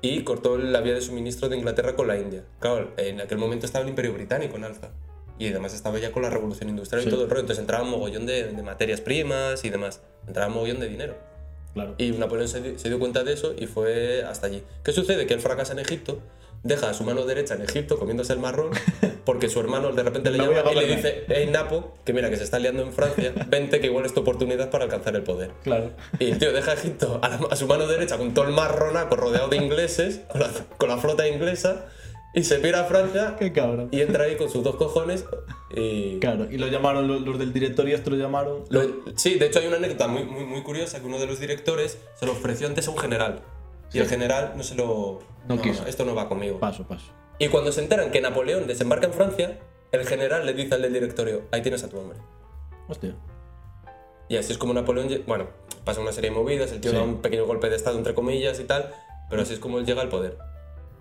y 0.00 0.24
cortó 0.24 0.58
la 0.58 0.80
vía 0.80 0.94
de 0.94 1.00
suministro 1.00 1.48
de 1.48 1.58
Inglaterra 1.58 1.94
con 1.94 2.08
la 2.08 2.18
India. 2.18 2.44
Claro, 2.58 2.90
en 2.96 3.20
aquel 3.20 3.38
momento 3.38 3.66
estaba 3.66 3.84
el 3.84 3.90
Imperio 3.90 4.12
Británico 4.12 4.56
en 4.56 4.64
alza. 4.64 4.90
Y 5.38 5.46
además 5.48 5.74
estaba 5.74 5.98
ya 6.00 6.10
con 6.12 6.22
la 6.22 6.30
revolución 6.30 6.68
industrial 6.68 7.02
Sí. 7.02 7.08
y 7.08 7.12
todo 7.12 7.22
el 7.24 7.30
rollo. 7.30 7.40
Entonces 7.42 7.60
entraba 7.62 7.84
un 7.84 7.90
mogollón 7.90 8.26
de, 8.26 8.48
de 8.48 8.62
materias 8.62 9.00
primas 9.00 9.64
y 9.64 9.70
demás. 9.70 10.02
Entraba 10.26 10.48
un 10.48 10.54
mogollón 10.54 10.80
de 10.80 10.88
dinero. 10.88 11.14
Claro. 11.74 11.94
Y 11.98 12.10
Napoleón 12.12 12.48
se, 12.48 12.78
se 12.78 12.88
dio 12.88 12.98
cuenta 12.98 13.22
de 13.24 13.32
eso 13.32 13.54
y 13.58 13.66
fue 13.66 14.22
hasta 14.24 14.46
allí. 14.48 14.62
¿Qué 14.84 14.92
sucede? 14.92 15.26
Que 15.26 15.34
él 15.34 15.40
fracasa 15.40 15.72
en 15.72 15.78
Egipto, 15.78 16.18
deja 16.62 16.90
a 16.90 16.94
su 16.94 17.04
mano 17.04 17.24
derecha 17.24 17.54
en 17.54 17.62
Egipto 17.62 17.98
comiéndose 17.98 18.32
el 18.32 18.38
marrón, 18.40 18.70
porque 19.24 19.48
su 19.48 19.60
hermano 19.60 19.92
de 19.92 20.02
repente 20.02 20.30
le 20.30 20.38
No 20.38 20.52
llama 20.52 20.72
y 20.72 20.74
le 20.74 20.96
dice, 20.96 21.24
hey 21.28 21.48
Napo, 21.50 21.94
que 22.04 22.12
mira 22.12 22.28
que 22.28 22.36
se 22.36 22.44
está 22.44 22.58
liando 22.58 22.82
en 22.82 22.92
Francia, 22.92 23.32
vente 23.48 23.80
que 23.80 23.86
igual 23.86 24.04
es 24.04 24.12
tu 24.12 24.20
oportunidad 24.20 24.68
para 24.70 24.84
alcanzar 24.84 25.14
el 25.16 25.22
poder. 25.22 25.52
Claro. 25.62 25.90
Y 26.18 26.30
el 26.32 26.38
tío 26.38 26.52
deja 26.52 26.72
a 26.72 26.74
Egipto 26.74 27.18
a, 27.22 27.28
la- 27.28 27.40
a 27.50 27.56
su 27.56 27.66
mano 27.66 27.86
derecha 27.86 28.18
con 28.18 28.34
todo 28.34 28.46
el 28.46 28.52
marronaco 28.52 29.16
rodeado 29.16 29.48
de 29.48 29.56
ingleses, 29.56 30.20
con 30.30 30.40
la, 30.40 30.50
con 30.76 30.88
la 30.88 30.98
flota 30.98 31.26
inglesa, 31.28 31.86
y 32.34 32.44
se 32.44 32.58
pira 32.58 32.80
a 32.80 32.84
Francia 32.84 33.36
Qué 33.38 33.52
cabrón. 33.52 33.88
y 33.90 34.00
entra 34.00 34.24
ahí 34.24 34.36
con 34.36 34.48
sus 34.50 34.62
dos 34.62 34.76
cojones 34.76 35.24
y... 35.74 36.18
Claro, 36.20 36.46
y 36.50 36.58
lo 36.58 36.68
llamaron 36.68 37.06
los, 37.08 37.22
los 37.22 37.38
del 37.38 37.52
directorio, 37.52 37.96
esto 37.96 38.10
lo 38.10 38.16
llamaron. 38.16 38.64
Lo- 38.70 38.82
sí, 39.16 39.38
de 39.38 39.46
hecho 39.46 39.58
hay 39.60 39.66
una 39.66 39.76
anécdota 39.76 40.06
muy, 40.08 40.24
muy, 40.24 40.44
muy 40.44 40.62
curiosa 40.62 41.00
que 41.00 41.06
uno 41.06 41.18
de 41.18 41.26
los 41.26 41.40
directores 41.40 41.98
se 42.14 42.26
lo 42.26 42.32
ofreció 42.32 42.66
antes 42.66 42.86
a 42.88 42.90
un 42.90 42.98
general. 42.98 43.40
Y 43.92 43.98
el 43.98 44.06
general 44.08 44.52
no 44.56 44.62
se 44.62 44.74
lo... 44.76 45.18
No 45.48 45.60
quiso. 45.60 45.84
esto 45.86 46.04
no 46.04 46.14
va 46.14 46.28
conmigo. 46.28 46.60
Paso, 46.60 46.86
paso. 46.86 47.06
Y 47.38 47.48
cuando 47.48 47.72
se 47.72 47.80
enteran 47.82 48.10
que 48.12 48.20
Napoleón 48.20 48.66
desembarca 48.68 49.06
en 49.06 49.12
Francia, 49.12 49.58
el 49.90 50.06
general 50.06 50.46
le 50.46 50.52
dice 50.52 50.74
al 50.74 50.82
del 50.82 50.92
directorio, 50.92 51.42
ahí 51.50 51.62
tienes 51.62 51.82
a 51.82 51.88
tu 51.88 51.98
hombre. 51.98 52.18
Hostia. 52.88 53.16
Y 54.28 54.36
así 54.36 54.52
es 54.52 54.58
como 54.58 54.72
Napoleón, 54.74 55.08
bueno, 55.26 55.48
pasa 55.84 56.00
una 56.00 56.12
serie 56.12 56.30
de 56.30 56.36
movidas, 56.36 56.70
el 56.70 56.80
tío 56.80 56.92
Sí. 56.92 56.96
da 56.96 57.02
un 57.02 57.20
pequeño 57.20 57.46
golpe 57.46 57.68
de 57.68 57.74
estado 57.76 57.98
entre 57.98 58.14
comillas 58.14 58.60
y 58.60 58.64
tal, 58.64 58.92
pero 59.28 59.42
así 59.42 59.54
es 59.54 59.58
como 59.58 59.78
él 59.78 59.86
llega 59.86 60.02
al 60.02 60.08
poder. 60.08 60.38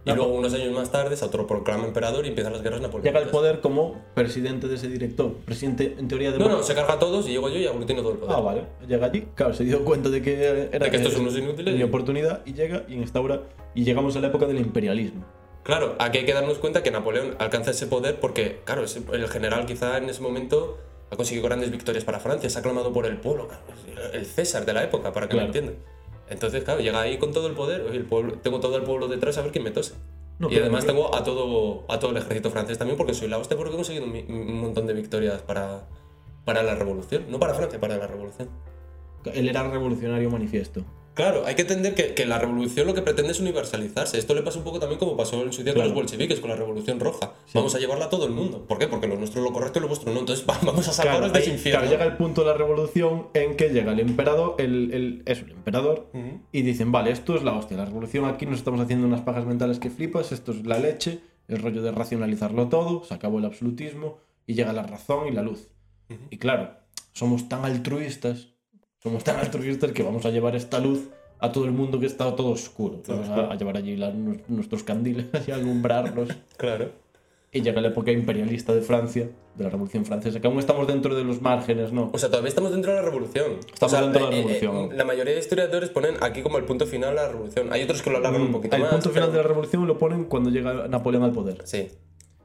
Y 0.05 0.11
luego 0.13 0.33
unos 0.33 0.53
años 0.53 0.71
más 0.73 0.91
tarde 0.91 1.15
se 1.17 1.25
autoproclama 1.25 1.85
emperador 1.85 2.25
y 2.25 2.29
empiezan 2.29 2.53
las 2.53 2.63
guerras 2.63 2.81
napoleónicas. 2.81 3.13
Llega 3.13 3.25
al 3.25 3.31
poder 3.31 3.59
como 3.59 4.01
presidente 4.15 4.67
de 4.67 4.75
ese 4.75 4.87
director. 4.87 5.33
Presidente, 5.45 5.95
en 5.99 6.07
teoría, 6.07 6.31
de. 6.31 6.39
No, 6.39 6.47
no, 6.49 6.63
se 6.63 6.73
carga 6.73 6.93
a 6.93 6.99
todos 6.99 7.27
y 7.27 7.31
llego 7.31 7.49
yo 7.49 7.57
y 7.59 7.67
aglutino 7.67 8.01
todo 8.01 8.13
el 8.13 8.17
poder. 8.17 8.35
Ah, 8.35 8.39
vale. 8.39 8.63
Llega 8.87 9.05
allí, 9.07 9.27
claro, 9.35 9.53
se 9.53 9.65
dio 9.65 9.83
cuenta 9.83 10.09
de 10.09 10.21
que 10.21 10.69
era 10.71 10.85
De 10.85 10.89
que 10.91 10.97
estos 10.97 11.13
son 11.13 11.23
unos 11.23 11.37
inútiles 11.37 11.77
y- 11.77 11.83
oportunidad 11.83 12.41
y 12.45 12.53
llega 12.53 12.83
y 12.87 12.93
instaura. 12.95 13.43
Y 13.75 13.83
llegamos 13.83 14.15
a 14.15 14.21
la 14.21 14.27
época 14.27 14.45
del 14.47 14.57
imperialismo. 14.59 15.25
Claro, 15.63 15.95
aquí 15.99 16.19
hay 16.19 16.25
que 16.25 16.33
darnos 16.33 16.57
cuenta 16.57 16.81
que 16.81 16.89
Napoleón 16.89 17.35
alcanza 17.37 17.71
ese 17.71 17.85
poder 17.85 18.19
porque, 18.19 18.61
claro, 18.65 18.83
el 19.13 19.27
general 19.27 19.65
quizá 19.67 19.97
en 19.97 20.09
ese 20.09 20.21
momento 20.21 20.77
ha 21.11 21.15
conseguido 21.17 21.45
grandes 21.45 21.69
victorias 21.71 22.03
para 22.05 22.19
Francia, 22.19 22.49
se 22.49 22.57
ha 22.57 22.61
aclamado 22.61 22.93
por 22.93 23.05
el 23.05 23.17
pueblo, 23.17 23.49
el 24.13 24.25
César 24.25 24.65
de 24.65 24.73
la 24.73 24.83
época, 24.83 25.11
para 25.11 25.27
que 25.27 25.31
Claro. 25.35 25.49
me 25.51 25.57
entiendan. 25.57 25.83
Entonces, 26.29 26.63
claro, 26.63 26.79
llega 26.81 27.01
ahí 27.01 27.17
con 27.17 27.31
todo 27.33 27.47
el 27.47 27.53
poder, 27.53 27.81
el 27.91 28.05
pueblo, 28.05 28.33
tengo 28.41 28.59
todo 28.59 28.75
el 28.77 28.83
pueblo 28.83 29.07
detrás 29.07 29.37
a 29.37 29.41
ver 29.41 29.51
quién 29.51 29.63
me 29.63 29.71
tose. 29.71 29.95
No, 30.37 30.49
y 30.49 30.57
además 30.57 30.85
no- 30.85 30.93
tengo 30.93 31.15
a 31.15 31.23
todo, 31.23 31.83
a 31.89 31.99
todo 31.99 32.11
el 32.11 32.17
ejército 32.17 32.49
francés 32.49 32.77
también 32.77 32.97
porque 32.97 33.13
soy 33.13 33.27
la 33.27 33.37
hostia 33.37 33.57
porque 33.57 33.73
he 33.73 33.75
conseguido 33.75 34.05
un, 34.05 34.11
un 34.29 34.61
montón 34.61 34.87
de 34.87 34.93
victorias 34.93 35.41
para, 35.41 35.87
para 36.45 36.63
la 36.63 36.75
revolución. 36.75 37.25
No 37.29 37.39
para 37.39 37.53
Francia, 37.53 37.79
para 37.79 37.97
la 37.97 38.07
revolución. 38.07 38.49
Él 39.33 39.49
era 39.49 39.69
revolucionario 39.69 40.29
manifiesto. 40.29 40.85
Claro, 41.13 41.43
hay 41.45 41.55
que 41.55 41.63
entender 41.63 41.95
que, 41.95 42.13
que 42.13 42.25
la 42.25 42.39
revolución 42.39 42.87
lo 42.87 42.93
que 42.93 43.01
pretende 43.01 43.31
es 43.33 43.39
universalizarse. 43.41 44.17
Esto 44.17 44.33
le 44.33 44.41
pasa 44.41 44.57
un 44.57 44.63
poco 44.63 44.79
también 44.79 44.99
como 44.99 45.17
pasó 45.17 45.41
en 45.43 45.51
su 45.51 45.63
día 45.63 45.73
Claro. 45.73 45.89
con 45.89 45.95
los 45.95 46.03
bolcheviques, 46.11 46.39
con 46.39 46.49
la 46.49 46.55
revolución 46.55 46.99
roja. 46.99 47.33
Vamos 47.53 47.75
a 47.75 47.79
llevarla 47.79 48.05
a 48.05 48.09
todo 48.09 48.25
el 48.25 48.31
mundo. 48.31 48.65
¿Por 48.65 48.77
qué? 48.79 48.87
Porque 48.87 49.07
lo 49.07 49.17
nuestro 49.17 49.41
es 49.41 49.47
lo 49.47 49.51
correcto 49.53 49.79
y 49.79 49.81
lo 49.81 49.87
vuestro 49.89 50.13
no. 50.13 50.19
Entonces 50.21 50.45
va- 50.49 50.57
vamos 50.63 50.87
a 50.87 50.93
salvaros 50.93 51.33
de 51.33 51.39
ese 51.39 51.49
infierno. 51.51 51.81
claro, 51.81 51.91
llega 51.91 52.05
el 52.09 52.15
punto 52.17 52.41
de 52.41 52.47
la 52.47 52.53
revolución 52.53 53.27
en 53.33 53.57
que 53.57 53.69
llega 53.69 53.91
el 53.91 53.99
emperador, 53.99 54.55
el, 54.59 54.93
el, 54.93 55.23
eso, 55.25 55.43
el 55.45 55.51
emperador, 55.51 56.09
y 56.53 56.61
dicen, 56.61 56.91
vale, 56.91 57.11
esto 57.11 57.35
es 57.35 57.43
la 57.43 57.53
hostia, 57.53 57.75
la 57.75 57.85
revolución 57.85 58.25
aquí 58.25 58.45
nos 58.45 58.59
estamos 58.59 58.79
haciendo 58.79 59.05
unas 59.05 59.21
pajas 59.21 59.45
mentales 59.45 59.79
que 59.79 59.89
flipas, 59.89 60.31
esto 60.31 60.51
es 60.53 60.65
la 60.65 60.79
leche, 60.79 61.19
el 61.49 61.61
rollo 61.61 61.81
de 61.81 61.91
racionalizarlo 61.91 62.69
todo, 62.69 63.03
se 63.03 63.13
acabó 63.13 63.39
el 63.39 63.45
absolutismo 63.45 64.19
y 64.47 64.53
llega 64.53 64.71
la 64.71 64.83
razón 64.83 65.27
y 65.27 65.31
la 65.31 65.41
luz. 65.41 65.67
Y 66.29 66.37
claro, 66.37 66.71
somos 67.13 67.49
tan 67.49 67.65
altruistas, 67.65 68.49
somos 69.01 69.23
tan 69.23 69.37
altruistas 69.37 69.91
que 69.91 70.03
vamos 70.03 70.25
a 70.25 70.29
llevar 70.29 70.55
esta 70.55 70.79
luz 70.79 71.09
a 71.39 71.51
todo 71.51 71.65
el 71.65 71.71
mundo 71.71 71.99
que 71.99 72.05
está 72.05 72.35
todo 72.35 72.49
oscuro. 72.49 73.01
Vamos 73.07 73.29
a, 73.29 73.51
a 73.51 73.55
llevar 73.55 73.77
allí 73.77 73.95
la- 73.95 74.11
nu- 74.11 74.41
nuestros 74.47 74.83
candiles 74.83 75.27
y 75.47 75.51
a 75.51 75.55
alumbrarlos. 75.55 76.29
Claro. 76.57 76.91
Y 77.51 77.61
llega 77.61 77.81
la 77.81 77.87
época 77.87 78.11
imperialista 78.11 78.75
de 78.75 78.81
Francia, 78.81 79.27
de 79.55 79.63
la 79.63 79.71
Revolución 79.71 80.05
Francesa, 80.05 80.39
que 80.39 80.45
aún 80.45 80.59
estamos 80.59 80.85
dentro 80.85 81.15
de 81.15 81.23
los 81.23 81.41
márgenes, 81.41 81.91
¿no? 81.91 82.11
O 82.13 82.17
sea, 82.19 82.29
todavía 82.29 82.49
estamos 82.49 82.71
dentro 82.71 82.91
de 82.91 82.97
la 82.97 83.03
revolución. 83.03 83.53
Estamos 83.73 83.81
O 83.81 83.89
sea, 83.89 84.01
dentro 84.01 84.25
de 84.27 84.31
la 84.31 84.37
eh, 84.37 84.39
eh, 84.41 84.59
revolución. 84.59 84.97
la 84.97 85.03
mayoría 85.05 85.33
de 85.33 85.39
historiadores 85.39 85.89
ponen 85.89 86.15
aquí 86.21 86.43
como 86.43 86.59
el 86.59 86.65
punto 86.65 86.85
final 86.85 87.15
la 87.15 87.27
revolución. 87.29 87.73
Hay 87.73 87.81
otros 87.81 88.03
que 88.03 88.11
lo 88.11 88.17
alargan 88.17 88.41
un 88.43 88.51
poquito 88.51 88.75
Mm, 88.75 88.79
el 88.79 88.81
más. 88.83 88.91
punto 88.91 89.09
final 89.09 89.29
de 89.29 89.31
pero- 89.31 89.41
la 89.43 89.47
revolución 89.47 89.87
lo 89.87 89.97
ponen 89.97 90.25
cuando 90.25 90.51
llega 90.51 90.87
Napoleón 90.89 91.23
al 91.23 91.31
poder. 91.31 91.61
Sí, 91.63 91.87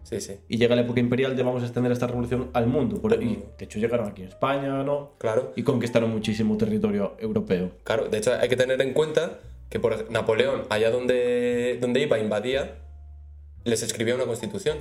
sí, 0.04 0.20
sí. 0.20 0.38
Y 0.48 0.58
llega 0.58 0.76
la 0.76 0.82
época 0.82 1.00
imperial 1.00 1.34
de 1.36 1.42
vamos 1.42 1.62
a 1.62 1.66
extender 1.66 1.90
esta 1.90 2.06
revolución 2.06 2.50
al 2.52 2.68
mundo. 2.68 3.00
Por, 3.02 3.20
y 3.22 3.42
de 3.58 3.64
hecho 3.64 3.80
llegaron 3.80 4.06
aquí 4.08 4.22
a 4.22 4.28
España, 4.28 4.84
¿no? 4.84 5.14
Claro. 5.18 5.52
Y 5.56 5.64
conquistaron 5.64 6.10
muchísimo 6.10 6.56
territorio 6.56 7.16
europeo. 7.18 7.72
Claro, 7.82 8.08
de 8.08 8.18
hecho 8.18 8.32
hay 8.32 8.48
que 8.48 8.56
tener 8.56 8.80
en 8.80 8.92
cuenta 8.92 9.40
que 9.68 9.80
por 9.80 10.10
Napoleón, 10.10 10.62
allá 10.70 10.90
donde, 10.90 11.78
donde 11.80 12.00
iba, 12.00 12.18
invadía, 12.18 12.76
les 13.64 13.82
escribía 13.82 14.14
una 14.14 14.24
constitución. 14.24 14.78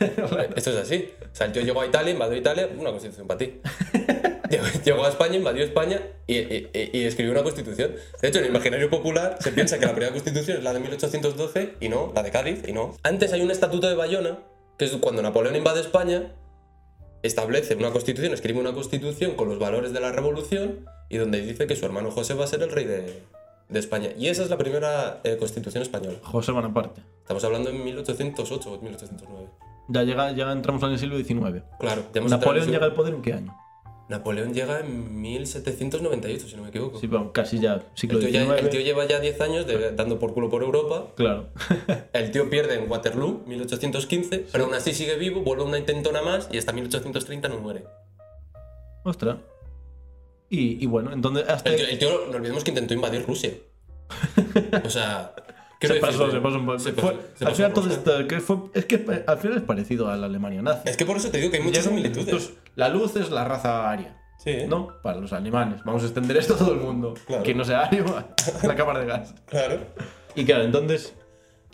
Esto 0.56 0.70
es 0.70 0.76
así. 0.76 1.10
O 1.22 1.34
sea, 1.34 1.46
el 1.46 1.52
tío 1.52 1.62
llegó 1.62 1.80
a 1.80 1.86
Italia, 1.86 2.12
invadió 2.12 2.36
Italia, 2.36 2.68
una 2.76 2.90
constitución 2.90 3.26
para 3.26 3.38
ti. 3.38 3.60
Llegó, 4.84 5.04
a 5.04 5.08
España, 5.08 5.36
invadió 5.36 5.64
España 5.64 6.00
y, 6.26 6.36
y- 6.38 6.70
y- 6.92 7.02
escribió 7.04 7.32
una 7.32 7.42
constitución. 7.42 7.92
De 8.20 8.28
hecho, 8.28 8.38
en 8.38 8.44
el 8.44 8.50
imaginario 8.50 8.88
popular 8.90 9.36
se 9.40 9.52
piensa 9.52 9.78
que 9.78 9.86
la 9.86 9.92
primera 9.92 10.12
constitución 10.12 10.58
es 10.58 10.64
la 10.64 10.72
de 10.72 10.80
1812 10.80 11.74
y 11.80 11.88
no, 11.88 12.12
la 12.14 12.22
de 12.22 12.30
Cádiz 12.30 12.62
y 12.66 12.72
no. 12.72 12.94
Antes 13.02 13.32
hay 13.32 13.42
un 13.42 13.50
estatuto 13.50 13.88
de 13.88 13.94
Bayona, 13.94 14.38
que 14.78 14.84
es 14.86 14.92
cuando 14.98 15.22
Napoleón 15.22 15.56
invade 15.56 15.80
España, 15.80 16.32
establece 17.22 17.74
una 17.74 17.90
constitución, 17.90 18.32
escribe 18.32 18.60
una 18.60 18.72
constitución 18.72 19.34
con 19.34 19.48
los 19.48 19.58
valores 19.58 19.92
de 19.92 20.00
la 20.00 20.12
revolución 20.12 20.86
y 21.08 21.16
donde 21.18 21.40
dice 21.40 21.66
que 21.66 21.76
su 21.76 21.84
hermano 21.86 22.10
José 22.10 22.34
va 22.34 22.44
a 22.44 22.46
ser 22.48 22.62
el 22.62 22.70
rey 22.70 22.84
de, 22.84 23.22
de 23.68 23.78
España. 23.78 24.10
Y 24.16 24.28
esa 24.28 24.42
es 24.44 24.50
la 24.50 24.58
primera 24.58 25.20
eh, 25.24 25.36
constitución 25.38 25.82
española. 25.82 26.18
José 26.22 26.52
Bonaparte. 26.52 27.02
Estamos 27.22 27.42
hablando 27.44 27.70
en 27.70 27.82
1808 27.84 28.72
o 28.72 28.80
1809. 28.80 29.48
Ya, 29.90 30.02
llega, 30.04 30.32
ya 30.32 30.52
entramos 30.52 30.82
en 30.82 30.90
el 30.90 30.98
siglo 30.98 31.16
XIX. 31.16 31.62
Claro, 31.80 32.02
ya 32.12 32.18
hemos 32.20 32.30
¿Napoleón 32.30 32.70
llega 32.70 32.84
al 32.86 32.94
poder 32.94 33.14
en 33.14 33.22
qué 33.22 33.32
año? 33.32 33.56
Napoleón 34.08 34.54
llega 34.54 34.80
en 34.80 35.20
1798, 35.20 36.48
si 36.48 36.56
no 36.56 36.62
me 36.62 36.70
equivoco. 36.70 36.98
Sí, 36.98 37.08
casi 37.32 37.58
ya 37.60 37.86
siglo 37.94 38.18
el, 38.18 38.24
tío 38.30 38.44
ya- 38.46 38.56
el 38.58 38.68
tío 38.70 38.80
lleva 38.80 39.04
ya 39.06 39.20
10 39.20 39.40
años 39.42 39.66
de- 39.66 39.92
dando 39.92 40.18
por 40.18 40.32
culo 40.34 40.48
por 40.48 40.62
Europa. 40.62 41.08
Claro. 41.16 41.48
El 42.14 42.30
tío 42.30 42.48
pierde 42.48 42.74
en 42.76 42.90
Waterloo, 42.90 43.42
1815, 43.46 44.46
pero 44.50 44.64
aún 44.64 44.74
así 44.74 44.94
sigue 44.94 45.16
vivo, 45.16 45.42
vuelve 45.42 45.64
una 45.64 45.78
intentona 45.78 46.22
más 46.22 46.48
y 46.50 46.56
hasta 46.58 46.72
1830 46.72 47.48
no 47.48 47.58
muere. 47.58 47.84
Ostras. 49.04 49.36
Y, 50.50 50.82
y 50.82 50.86
bueno, 50.86 51.12
entonces 51.12 51.46
hasta 51.48 51.68
El 51.70 51.76
tío, 51.76 51.86
el 51.88 51.98
tío, 51.98 52.26
no 52.30 52.36
olvidemos 52.36 52.64
que 52.64 52.70
intentó 52.70 52.94
invadir 52.94 53.26
Rusia. 53.26 53.52
O 54.84 54.90
sea, 54.90 55.34
se 55.86 55.94
pasó, 55.94 56.30
se 56.30 56.40
pasó 56.40 56.58
un 56.58 56.80
se 56.80 56.92
Fue- 56.92 57.12
pasó- 57.14 57.46
al 57.46 57.54
final 57.54 57.72
todo 57.72 57.88
esto, 57.90 58.26
que 58.26 58.40
fue, 58.40 58.56
es 58.74 58.84
que 58.86 59.22
al 59.26 59.38
final 59.38 59.58
es 59.58 59.62
parecido 59.64 60.08
a 60.10 60.16
la 60.16 60.26
Alemania 60.26 60.60
nazi. 60.62 60.88
Es 60.88 60.96
que 60.96 61.06
por 61.06 61.16
eso 61.16 61.30
te 61.30 61.38
digo 61.38 61.50
que 61.50 61.58
hay 61.58 61.62
muchas 61.62 61.84
similitudes. 61.84 62.26
entonces, 62.26 62.52
la 62.74 62.88
luz 62.88 63.14
es 63.16 63.30
la 63.30 63.44
raza 63.44 63.88
aria, 63.90 64.16
Sí, 64.38 64.50
¿eh? 64.50 64.66
¿no? 64.68 64.88
Para 65.02 65.18
los 65.20 65.32
alemanes. 65.32 65.82
Vamos 65.84 66.02
a 66.02 66.06
extender 66.06 66.36
esto 66.36 66.54
a 66.54 66.58
todo 66.58 66.72
el 66.72 66.80
mundo. 66.80 67.14
Claro. 67.26 67.42
Que 67.42 67.54
no 67.54 67.64
sea 67.64 67.82
ario, 67.82 68.04
la 68.62 68.74
cámara 68.74 69.00
de 69.00 69.06
gas. 69.06 69.34
Claro. 69.46 69.78
Y 70.34 70.44
claro, 70.44 70.64
entonces, 70.64 71.14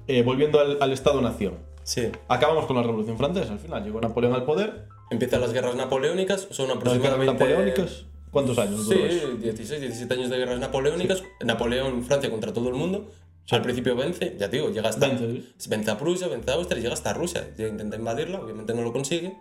eh, 0.06 0.22
volviendo 0.22 0.60
al, 0.60 0.78
al 0.80 0.92
Estado-Nación. 0.92 1.58
Sí. 1.82 2.10
Acabamos 2.28 2.66
con 2.66 2.76
la 2.76 2.82
Revolución 2.82 3.16
Francesa 3.18 3.52
al 3.52 3.58
final. 3.58 3.84
Llegó 3.84 4.00
Napoleón 4.00 4.32
al 4.34 4.44
poder. 4.44 4.86
Empiezan 5.10 5.42
las 5.42 5.52
guerras 5.52 5.74
napoleónicas, 5.76 6.48
son 6.50 6.68
Las 6.68 6.78
guerras 6.78 6.94
aproximadamente... 6.96 7.32
napoleónicas. 7.44 8.06
¿Cuántos 8.30 8.58
años? 8.58 8.88
Sí, 8.88 8.96
16, 9.42 9.80
17 9.82 10.14
años 10.14 10.30
de 10.30 10.38
guerras 10.38 10.58
napoleónicas. 10.58 11.22
Napoleón, 11.44 12.02
Francia 12.04 12.30
contra 12.30 12.52
todo 12.54 12.68
el 12.70 12.74
mundo. 12.74 13.12
Al 13.50 13.60
principio 13.62 13.94
vence, 13.94 14.36
ya 14.38 14.48
te 14.48 14.56
digo, 14.56 14.70
llega 14.70 14.88
hasta. 14.88 15.08
Vence, 15.08 15.42
Vence 15.68 15.90
a 15.90 15.98
Prusia, 15.98 16.28
vence 16.28 16.50
a 16.50 16.54
Austria, 16.54 16.80
llega 16.80 16.94
hasta 16.94 17.12
Rusia. 17.12 17.46
Intenta 17.58 17.96
invadirla, 17.96 18.40
obviamente 18.40 18.72
no 18.74 18.82
lo 18.82 18.92
consigue. 18.92 19.36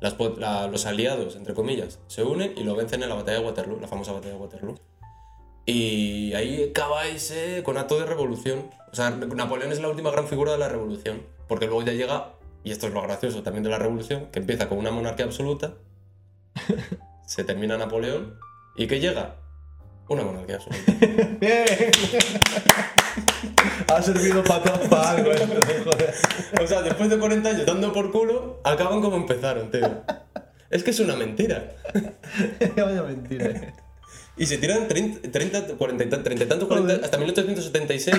Las 0.00 0.16
la- 0.38 0.66
los 0.66 0.86
aliados, 0.86 1.36
entre 1.36 1.54
comillas, 1.54 2.00
se 2.08 2.24
unen 2.24 2.52
y 2.56 2.64
lo 2.64 2.74
vencen 2.74 3.02
en 3.04 3.08
la 3.08 3.14
batalla 3.14 3.38
de 3.38 3.44
Waterloo, 3.46 3.80
la 3.80 3.86
famosa 3.86 4.12
batalla 4.12 4.34
de 4.34 4.40
Waterloo. 4.40 4.74
Y 5.64 6.34
ahí 6.34 6.70
acaba 6.70 7.06
ese 7.06 7.62
conato 7.62 7.98
de 8.00 8.06
revolución. 8.06 8.68
O 8.90 8.94
sea, 8.96 9.10
Napoleón 9.10 9.70
es 9.70 9.80
la 9.80 9.88
última 9.88 10.10
gran 10.10 10.26
figura 10.26 10.50
de 10.52 10.58
la 10.58 10.68
revolución. 10.68 11.22
Porque 11.46 11.66
luego 11.66 11.82
ya 11.82 11.92
llega, 11.92 12.32
y 12.64 12.72
esto 12.72 12.88
es 12.88 12.92
lo 12.92 13.02
gracioso 13.02 13.44
también 13.44 13.62
de 13.62 13.70
la 13.70 13.78
revolución, 13.78 14.26
que 14.32 14.40
empieza 14.40 14.68
con 14.68 14.78
una 14.78 14.90
monarquía 14.90 15.24
absoluta, 15.26 15.74
se 17.26 17.44
termina 17.44 17.78
Napoleón, 17.78 18.38
y 18.76 18.88
que 18.88 18.98
llega 18.98 19.36
una 20.12 20.22
monarquía 20.24 20.56
absoluta. 20.56 20.92
¡Bien! 21.40 21.64
ha 23.92 24.02
servido 24.02 24.42
para 24.44 24.74
algo 25.10 25.32
esto, 25.32 25.60
joder. 25.84 26.14
O 26.62 26.66
sea, 26.66 26.82
después 26.82 27.10
de 27.10 27.18
40 27.18 27.48
años 27.48 27.66
dando 27.66 27.92
por 27.92 28.10
culo, 28.10 28.60
acaban 28.64 29.00
como 29.00 29.16
empezaron, 29.16 29.70
tío. 29.70 30.02
Es 30.70 30.82
que 30.82 30.90
es 30.90 31.00
una 31.00 31.16
mentira. 31.16 31.72
Vaya 32.76 33.02
mentira. 33.02 33.74
Y 34.36 34.46
se 34.46 34.56
tiran 34.58 34.88
30, 34.88 35.30
30 35.30 35.66
40, 35.76 36.04
y 36.04 36.08
tan- 36.08 36.22
30 36.22 36.44
y 36.44 36.46
tantos, 36.48 36.68
40, 36.68 36.92
Joder. 36.94 37.04
hasta 37.04 37.18
1876, 37.18 38.16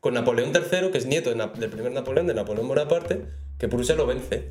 con 0.00 0.14
Napoleón 0.14 0.50
III, 0.52 0.90
que 0.90 0.98
es 0.98 1.06
nieto 1.06 1.32
de 1.32 1.36
del 1.58 1.70
primer 1.70 1.92
Napoleón, 1.92 2.26
de 2.26 2.34
Napoleón 2.34 2.66
Bonaparte, 2.66 3.26
que 3.58 3.68
Prusia 3.68 3.94
lo 3.94 4.06
vence. 4.06 4.50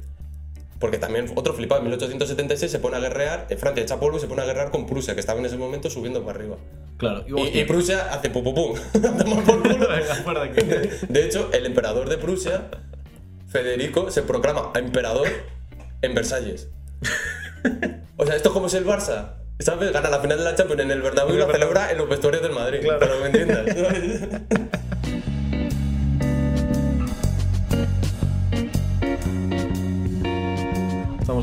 Porque 0.86 1.00
también 1.00 1.32
otro 1.34 1.56
flipado, 1.56 1.82
en 1.82 1.88
1876 1.88 2.72
se 2.72 2.78
pone 2.78 2.98
a 2.98 3.00
guerrear, 3.00 3.48
en 3.50 3.58
Francia 3.58 3.82
echa 3.82 4.00
polvo 4.00 4.18
y 4.18 4.20
se 4.20 4.28
pone 4.28 4.44
a 4.44 4.46
guerrear 4.46 4.70
con 4.70 4.86
Prusia, 4.86 5.16
que 5.16 5.20
estaba 5.20 5.40
en 5.40 5.48
ese 5.48 5.58
momento 5.58 5.90
subiendo 5.90 6.24
para 6.24 6.38
arriba. 6.38 6.58
Claro, 6.98 7.26
y, 7.28 7.42
Y, 7.42 7.62
y 7.62 7.66
Prusia 7.66 8.14
hace 8.14 8.30
pum 8.30 8.44
pum 8.44 8.54
pum. 8.54 8.76
de 11.10 11.26
hecho, 11.26 11.50
el 11.54 11.66
emperador 11.66 12.08
de 12.08 12.20
Prusia, 12.20 12.70
Federico, 13.48 14.12
se 14.12 14.22
proclama 14.22 14.74
emperador 14.76 15.28
en 16.04 16.14
Versalles. 16.14 16.70
O 18.18 18.26
sea, 18.28 18.36
esto 18.36 18.50
es 18.50 18.54
como 18.54 18.70
si 18.70 18.78
el 18.78 18.86
Barça, 18.86 19.38
¿sabes? 19.58 19.92
Gana 19.92 20.10
la 20.10 20.20
final 20.20 20.38
de 20.38 20.44
la 20.44 20.54
Champions 20.56 20.84
en 20.84 20.92
el 20.92 21.02
Bernabéu 21.02 21.36
y 21.36 21.40
la 21.40 21.48
celebra 21.48 21.92
en 21.92 21.98
los 21.98 22.08
vestuarios 22.08 22.44
del 22.44 22.52
Madrid. 22.52 22.82
Claro. 22.82 23.00
Pero 23.00 23.20
me 23.20 23.26
entiendas. 23.26 23.66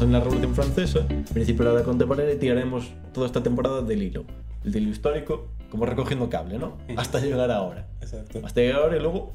Estamos 0.02 0.16
en 0.16 0.20
la 0.20 0.24
Revolución 0.24 0.54
Francesa, 0.56 1.06
principio 1.32 1.64
de 1.64 1.78
la 1.78 1.84
contemporánea, 1.84 2.34
y 2.34 2.36
tiraremos 2.36 2.90
toda 3.14 3.28
esta 3.28 3.40
temporada 3.40 3.82
del 3.82 4.02
hilo. 4.02 4.24
El 4.64 4.74
hilo 4.74 4.90
histórico, 4.90 5.46
como 5.70 5.86
recogiendo 5.86 6.28
cable, 6.28 6.58
¿no? 6.58 6.76
Hasta 6.96 7.20
llegar 7.20 7.52
ahora. 7.52 7.86
Exacto. 8.00 8.40
Hasta 8.44 8.62
llegar 8.62 8.82
ahora 8.82 8.96
y 8.96 9.00
luego 9.00 9.32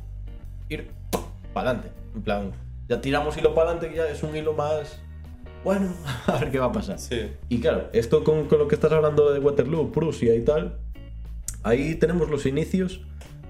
ir 0.68 0.92
para 1.54 1.70
adelante. 1.70 1.92
En 2.14 2.22
plan, 2.22 2.52
ya 2.90 3.00
tiramos 3.00 3.38
hilo 3.38 3.56
para 3.56 3.72
adelante, 3.72 3.96
ya 3.96 4.10
es 4.10 4.22
un 4.24 4.36
hilo 4.36 4.52
más. 4.52 5.00
Bueno, 5.64 5.88
a 6.28 6.38
ver 6.38 6.52
qué 6.52 6.60
va 6.60 6.66
a 6.66 6.72
pasar. 6.74 7.00
Sí. 7.00 7.32
Y 7.48 7.62
claro, 7.62 7.88
esto 7.94 8.26
con, 8.26 8.50
con 8.50 8.60
lo 8.60 8.68
que 8.68 8.76
estás 8.76 8.92
hablando 8.92 9.32
de 9.32 9.40
Waterloo, 9.40 9.94
Prusia 9.94 10.36
y 10.36 10.42
tal, 10.42 10.80
ahí 11.64 11.96
tenemos 11.96 12.30
los 12.30 12.46
inicios 12.46 13.00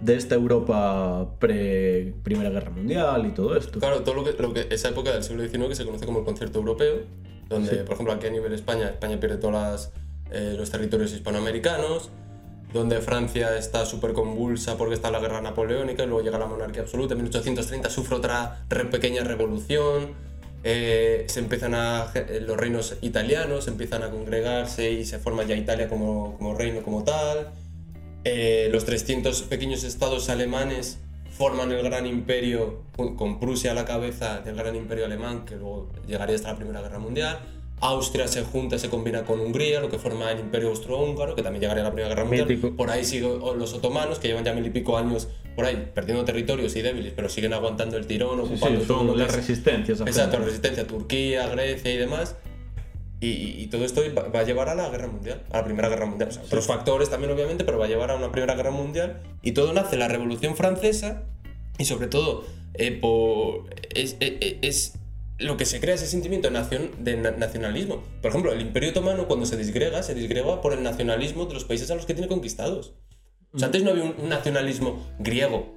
de 0.01 0.15
esta 0.15 0.35
Europa 0.35 1.27
pre-Primera 1.39 2.49
Guerra 2.49 2.69
Mundial 2.71 3.25
y 3.25 3.31
todo 3.31 3.55
esto. 3.57 3.79
Claro, 3.79 4.01
todo 4.01 4.15
lo 4.15 4.23
que, 4.23 4.33
lo 4.41 4.53
que 4.53 4.67
esa 4.69 4.89
época 4.89 5.11
del 5.11 5.23
siglo 5.23 5.43
XIX 5.47 5.67
que 5.69 5.75
se 5.75 5.85
conoce 5.85 6.05
como 6.05 6.19
el 6.19 6.25
concierto 6.25 6.59
europeo, 6.59 6.97
donde, 7.49 7.77
por 7.77 7.93
ejemplo, 7.93 8.13
aquí 8.13 8.27
a 8.27 8.31
nivel 8.31 8.53
España, 8.53 8.89
España 8.89 9.19
pierde 9.19 9.37
todos 9.37 9.89
eh, 10.31 10.53
los 10.57 10.69
territorios 10.69 11.13
hispanoamericanos, 11.13 12.09
donde 12.73 12.99
Francia 12.99 13.57
está 13.57 13.85
súper 13.85 14.11
convulsa 14.13 14.77
porque 14.77 14.93
está 14.93 15.09
la 15.09 15.19
guerra 15.19 15.41
napoleónica, 15.41 16.03
y 16.03 16.07
luego 16.07 16.21
llega 16.21 16.37
la 16.37 16.45
monarquía 16.47 16.81
absoluta, 16.83 17.13
en 17.13 17.21
1830 17.23 17.89
sufre 17.89 18.17
otra 18.17 18.65
re- 18.69 18.85
pequeña 18.85 19.23
revolución, 19.23 20.09
eh, 20.63 21.23
se 21.29 21.39
empiezan 21.39 21.73
a, 21.73 22.07
eh, 22.13 22.43
los 22.45 22.57
reinos 22.57 22.97
italianos 23.01 23.67
empiezan 23.69 24.03
a 24.03 24.09
congregarse 24.09 24.91
y 24.91 25.05
se 25.05 25.17
forma 25.17 25.43
ya 25.43 25.55
Italia 25.55 25.87
como, 25.87 26.35
como 26.37 26.55
reino 26.55 26.81
como 26.81 27.03
tal, 27.05 27.51
eh, 28.27 28.69
los 28.71 28.85
300 28.85 29.43
pequeños 29.43 29.83
estados 29.83 30.29
alemanes 30.29 30.99
forman 31.37 31.71
el 31.71 31.83
gran 31.83 32.05
imperio 32.05 32.81
con, 32.95 33.39
Prusia 33.39 33.71
a 33.71 33.73
la 33.73 33.85
cabeza 33.85 34.39
del 34.41 34.55
gran 34.55 34.75
imperio 34.75 35.05
alemán 35.05 35.45
que 35.45 35.55
luego 35.55 35.89
llegaría 36.07 36.35
hasta 36.35 36.49
la 36.51 36.55
Primera 36.57 36.81
Guerra 36.81 36.99
Mundial. 36.99 37.39
Austria 37.79 38.27
se 38.27 38.41
junta, 38.43 38.79
se 38.79 38.89
combina 38.89 39.23
con 39.23 39.39
Hungría, 39.39 39.79
lo 39.79 39.89
que 39.89 39.99
forma 39.99 40.31
el 40.31 40.39
imperio 40.39 40.69
austrohúngaro, 40.69 41.35
que 41.35 41.43
también 41.43 41.61
llegaría 41.61 41.83
a 41.83 41.85
la 41.85 41.91
Primera 41.91 42.09
Guerra 42.09 42.23
Mundial. 42.25 42.47
Mítico. 42.47 42.75
Por 42.75 42.89
ahí 42.89 43.05
siguen 43.05 43.37
los 43.39 43.73
otomanos, 43.75 44.17
que 44.17 44.29
llevan 44.29 44.43
ya 44.43 44.53
mil 44.53 44.65
y 44.65 44.71
pico 44.71 44.97
años 44.97 45.27
por 45.55 45.65
ahí, 45.65 45.91
perdiendo 45.93 46.25
territorios 46.25 46.75
y 46.75 46.81
débiles, 46.81 47.13
pero 47.15 47.29
siguen 47.29 47.53
aguantando 47.53 47.97
el 47.97 48.07
tirón, 48.07 48.39
Sí, 48.39 48.53
ocupando 48.53 48.81
sí, 48.81 48.87
todo 48.87 48.97
son 48.99 49.11
que 49.13 49.17
las 49.19 49.29
es- 49.29 49.35
resistencias. 49.35 50.01
Exacto, 50.01 50.39
resistencia 50.39 50.87
Turquía, 50.87 51.47
Grecia 51.49 51.93
y 51.93 51.97
demás. 51.97 52.35
Y, 53.19 53.29
y- 53.29 53.63
y 53.63 53.67
todo 53.67 53.83
esto 53.83 54.01
va, 54.15 54.39
a 54.39 54.43
llevar 54.43 54.69
a 54.69 54.75
la 54.75 54.89
guerra 54.89 55.07
mundial, 55.07 55.43
a 55.51 55.57
la 55.57 55.63
primera 55.65 55.89
guerra 55.89 56.05
mundial. 56.05 56.29
O 56.29 56.31
sea, 56.33 56.43
otros 56.43 56.67
factores 56.67 57.09
también, 57.09 57.31
obviamente, 57.33 57.63
pero 57.63 57.79
va 57.79 57.85
a 57.85 57.87
llevar 57.87 58.11
a 58.11 58.15
una 58.15 58.31
primera 58.31 58.53
guerra 58.55 58.71
mundial. 58.71 59.21
Y 59.41 59.53
todo 59.53 59.73
nace 59.73 59.95
en 59.95 59.99
la 59.99 60.07
Revolución 60.07 60.55
Francesa 60.55 61.23
y, 61.79 61.85
sobre 61.85 62.07
todo, 62.07 62.43
eh, 62.75 62.91
por- 62.91 63.73
es, 63.95 64.17
es- 64.19 64.55
es 64.61 64.93
lo 65.39 65.57
que 65.57 65.65
se 65.65 65.79
crea 65.79 65.95
ese 65.95 66.07
sentimiento 66.07 66.47
de, 66.47 66.53
nación, 66.53 66.91
de 66.99 67.17
na- 67.17 67.31
nacionalismo. 67.31 68.03
Por 68.21 68.29
ejemplo, 68.29 68.51
el 68.53 68.61
Imperio 68.61 68.89
Otomano, 68.91 69.27
cuando 69.27 69.45
se 69.47 69.57
disgrega, 69.57 70.03
se 70.03 70.13
disgrega 70.13 70.61
por 70.61 70.73
el 70.73 70.83
nacionalismo 70.83 71.45
de 71.45 71.53
los 71.55 71.63
países 71.65 71.89
a 71.91 71.95
los 71.95 72.05
que 72.05 72.13
tiene 72.13 72.27
conquistados. 72.27 72.93
O 73.53 73.57
sea, 73.59 73.67
antes 73.67 73.81
no 73.83 73.91
había 73.91 74.03
un 74.03 74.29
nacionalismo 74.29 75.03
griego, 75.19 75.76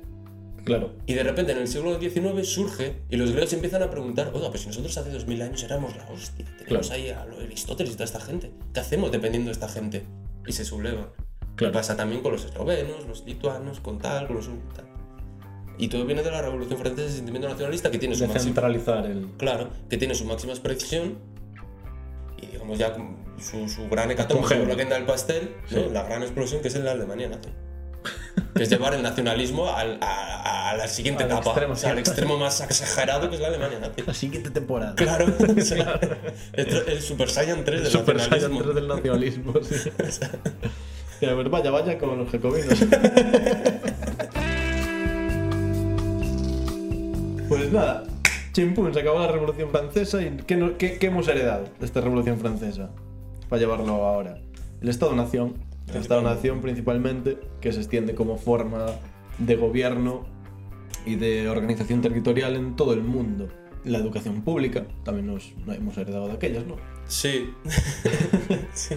Claro. 0.64 0.92
y 1.06 1.14
de 1.14 1.22
repente 1.22 1.52
en 1.52 1.58
el 1.58 1.68
siglo 1.68 1.98
XIX 1.98 2.46
surge 2.46 2.96
y 3.08 3.16
los 3.16 3.30
griegos 3.30 3.52
empiezan 3.52 3.82
a 3.82 3.90
preguntar, 3.90 4.30
oiga, 4.34 4.48
pues 4.50 4.60
si 4.62 4.66
nosotros 4.68 4.96
hace 4.98 5.10
2000 5.10 5.42
años 5.42 5.62
éramos 5.62 5.96
la 5.96 6.08
hostia, 6.10 6.44
tenemos 6.58 6.88
Claro. 6.88 7.02
ahí 7.02 7.08
a 7.10 7.22
Aristóteles 7.22 7.92
y 7.92 7.96
toda 7.96 8.04
esta 8.04 8.20
gente, 8.20 8.50
¿qué 8.74 8.80
hacemos 8.80 9.10
dependiendo 9.10 9.48
de 9.48 9.52
esta 9.52 9.68
gente? 9.68 10.04
Y 10.46 10.52
se 10.52 10.64
subleva. 10.64 11.12
Claro. 11.56 11.72
Pasa 11.72 11.96
también 11.96 12.22
con 12.22 12.32
los 12.32 12.44
eslovenos, 12.44 13.06
los 13.06 13.24
lituanos, 13.26 13.80
con 13.80 13.98
tal, 13.98 14.26
con 14.26 14.36
los 14.36 14.46
tal. 14.74 14.86
Y 15.78 15.88
todo 15.88 16.04
viene 16.04 16.22
de 16.22 16.30
la 16.30 16.42
Revolución 16.42 16.78
Francesa, 16.78 17.06
ese 17.08 17.16
sentimiento 17.16 17.48
nacionalista 17.48 17.90
que 17.90 17.98
tiene 17.98 18.14
su 18.14 18.22
De 18.22 18.28
máxima, 18.28 18.44
centralizar 18.44 19.06
el. 19.06 19.28
claro, 19.38 19.70
que 19.88 19.96
tiene 19.96 20.14
su 20.14 20.24
máxima 20.26 20.52
expresión 20.52 21.18
y 22.40 22.46
digamos 22.46 22.78
ya 22.78 22.94
su, 23.38 23.68
su 23.68 23.88
gran 23.88 24.10
hecatombe, 24.10 24.66
la 24.66 24.74
del 24.74 25.04
pastel, 25.06 25.50
¿no? 25.70 25.78
Sí. 25.78 25.86
la 25.92 26.02
gran 26.04 26.22
explosión 26.22 26.60
que 26.62 26.68
es 26.68 26.74
en 26.74 26.84
la 26.84 26.92
Alemania 26.92 27.28
nazi. 27.28 27.48
que 28.54 28.62
es 28.62 28.70
llevar 28.70 28.94
el 28.94 29.02
nacionalismo 29.02 29.68
al- 29.74 29.98
a, 30.02 30.70
a 30.70 30.76
la 30.76 30.86
siguiente 30.88 31.24
Al 31.24 31.30
etapa, 31.30 31.50
extremo, 31.50 31.72
o 31.72 31.76
sea, 31.76 31.90
al 31.92 31.98
extremo 31.98 32.38
más 32.38 32.60
exagerado 32.60 33.28
que 33.28 33.36
es 33.36 33.40
la 33.42 33.48
Alemania 33.48 33.78
nazi. 33.80 34.02
La 34.06 34.14
siguiente 34.14 34.50
temporada. 34.50 34.94
Claro, 34.94 35.26
o 35.26 35.60
sea, 35.60 35.98
el, 36.52 36.68
el 36.88 37.02
Super 37.02 37.28
Saiyan 37.30 37.64
3 37.64 37.82
del 37.82 37.90
Super 37.92 38.18
Saiyan 38.20 38.52
nacionalismo. 38.54 38.62
3 38.62 38.74
del 38.74 38.88
nacionalismo, 38.88 39.52
sí. 39.62 39.90
Y 41.20 41.26
a 41.26 41.34
ver, 41.34 41.48
vaya, 41.50 41.70
vaya 41.70 41.98
con 41.98 42.16
los 42.18 42.30
jacobinos. 42.30 42.78
pues 47.48 47.72
nada, 47.72 48.04
chimpún, 48.52 48.92
se 48.94 49.00
acabó 49.00 49.18
la 49.20 49.28
Revolución 49.28 49.70
Francesa 49.70 50.22
y 50.22 50.36
¿qué, 50.46 50.56
no- 50.56 50.76
qué- 50.78 50.98
qué 50.98 51.06
hemos 51.08 51.26
heredado 51.28 51.64
de 51.78 51.86
esta 51.86 52.00
Revolución 52.00 52.38
Francesa? 52.38 52.90
Para 53.48 53.60
llevarlo 53.60 53.92
ahora. 54.04 54.38
El 54.80 54.88
Estado-Nación. 54.88 55.54
Estado-Nación 55.98 56.60
principalmente, 56.60 57.38
que 57.60 57.72
se 57.72 57.80
extiende 57.80 58.14
como 58.14 58.36
forma 58.36 58.86
de 59.38 59.56
gobierno 59.56 60.26
y 61.06 61.16
de 61.16 61.48
organización 61.48 62.00
territorial 62.00 62.56
en 62.56 62.76
todo 62.76 62.92
el 62.92 63.02
mundo. 63.02 63.48
La 63.84 63.98
educación 63.98 64.42
pública, 64.42 64.86
también 65.04 65.26
nos 65.26 65.54
no 65.66 65.72
hemos 65.72 65.96
heredado 65.96 66.28
de 66.28 66.34
aquellas, 66.34 66.66
¿no? 66.66 66.76
Sí. 67.06 67.50
sí. 68.74 68.94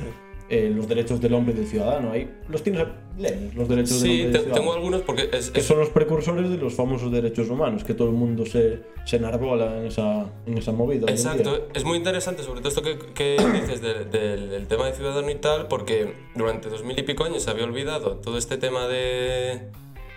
Eh, 0.49 0.71
los 0.75 0.87
derechos 0.87 1.19
del 1.21 1.33
hombre 1.33 1.53
y 1.53 1.57
del 1.57 1.67
ciudadano. 1.67 2.11
Ahí 2.11 2.29
los 2.49 2.61
tienes, 2.63 2.85
lees 3.17 3.55
los 3.55 3.67
derechos 3.67 4.01
del 4.01 4.11
Sí, 4.11 4.21
hombre 4.23 4.29
y 4.29 4.31
del 4.43 4.45
te- 4.45 4.51
tengo 4.59 4.73
algunos 4.73 5.01
porque 5.01 5.29
es, 5.31 5.51
que 5.51 5.59
es- 5.61 5.65
son 5.65 5.79
los 5.79 5.89
precursores 5.89 6.49
de 6.49 6.57
los 6.57 6.73
famosos 6.73 7.11
derechos 7.11 7.49
humanos, 7.49 7.83
que 7.83 7.93
todo 7.93 8.09
el 8.09 8.13
mundo 8.15 8.45
se, 8.45 8.81
se 9.05 9.15
enarbola 9.17 9.77
en 9.79 9.85
esa, 9.87 10.25
en 10.45 10.57
esa 10.57 10.71
movida. 10.71 11.09
Exacto, 11.09 11.67
es 11.73 11.83
muy 11.85 11.97
interesante 11.97 12.43
sobre 12.43 12.59
todo 12.61 12.69
esto 12.69 12.81
que, 12.81 12.97
que 13.13 13.37
dices 13.53 13.81
de- 13.81 14.05
del- 14.05 14.49
del 14.49 14.67
tema 14.67 14.85
de 14.87 14.93
ciudadano 14.93 15.29
y 15.29 15.35
tal, 15.35 15.67
porque 15.67 16.13
durante 16.35 16.69
dos 16.69 16.83
mil 16.83 16.97
y 16.99 17.03
pico 17.03 17.23
años 17.23 17.43
se 17.43 17.49
había 17.49 17.63
olvidado 17.63 18.17
todo 18.17 18.37
este 18.37 18.57
tema 18.57 18.87
de, 18.87 19.61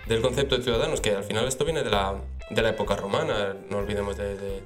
del 0.08 0.20
concepto 0.20 0.56
de 0.56 0.62
ciudadanos, 0.62 1.00
que 1.00 1.10
al 1.10 1.24
final 1.24 1.46
esto 1.46 1.64
viene 1.64 1.82
de 1.82 1.90
la, 1.90 2.20
de 2.50 2.62
la 2.62 2.70
época 2.70 2.96
romana, 2.96 3.56
no 3.70 3.78
olvidemos 3.78 4.16
de, 4.16 4.36
de, 4.36 4.56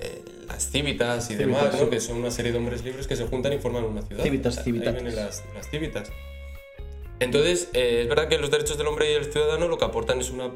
eh, 0.00 0.22
las 0.46 0.70
civitas 0.70 1.30
y 1.30 1.34
Civitas, 1.34 1.62
demás, 1.62 1.80
¿no? 1.80 1.90
que 1.90 2.00
son 2.00 2.18
una 2.18 2.30
serie 2.30 2.52
de 2.52 2.58
hombres 2.58 2.84
libres 2.84 3.06
que 3.06 3.16
se 3.16 3.26
juntan 3.26 3.52
y 3.52 3.58
forman 3.58 3.84
una 3.84 4.02
ciudad. 4.02 4.22
Civitas, 4.22 4.64
vienen 4.64 5.14
las, 5.14 5.44
las 5.54 5.70
civitas. 5.70 6.10
Entonces, 7.18 7.70
eh, 7.72 8.00
es 8.02 8.08
verdad 8.08 8.28
que 8.28 8.38
los 8.38 8.50
derechos 8.50 8.76
del 8.76 8.86
hombre 8.86 9.10
y 9.10 9.14
el 9.14 9.32
ciudadano 9.32 9.68
lo 9.68 9.78
que 9.78 9.84
aportan 9.86 10.20
es 10.20 10.30
una, 10.30 10.50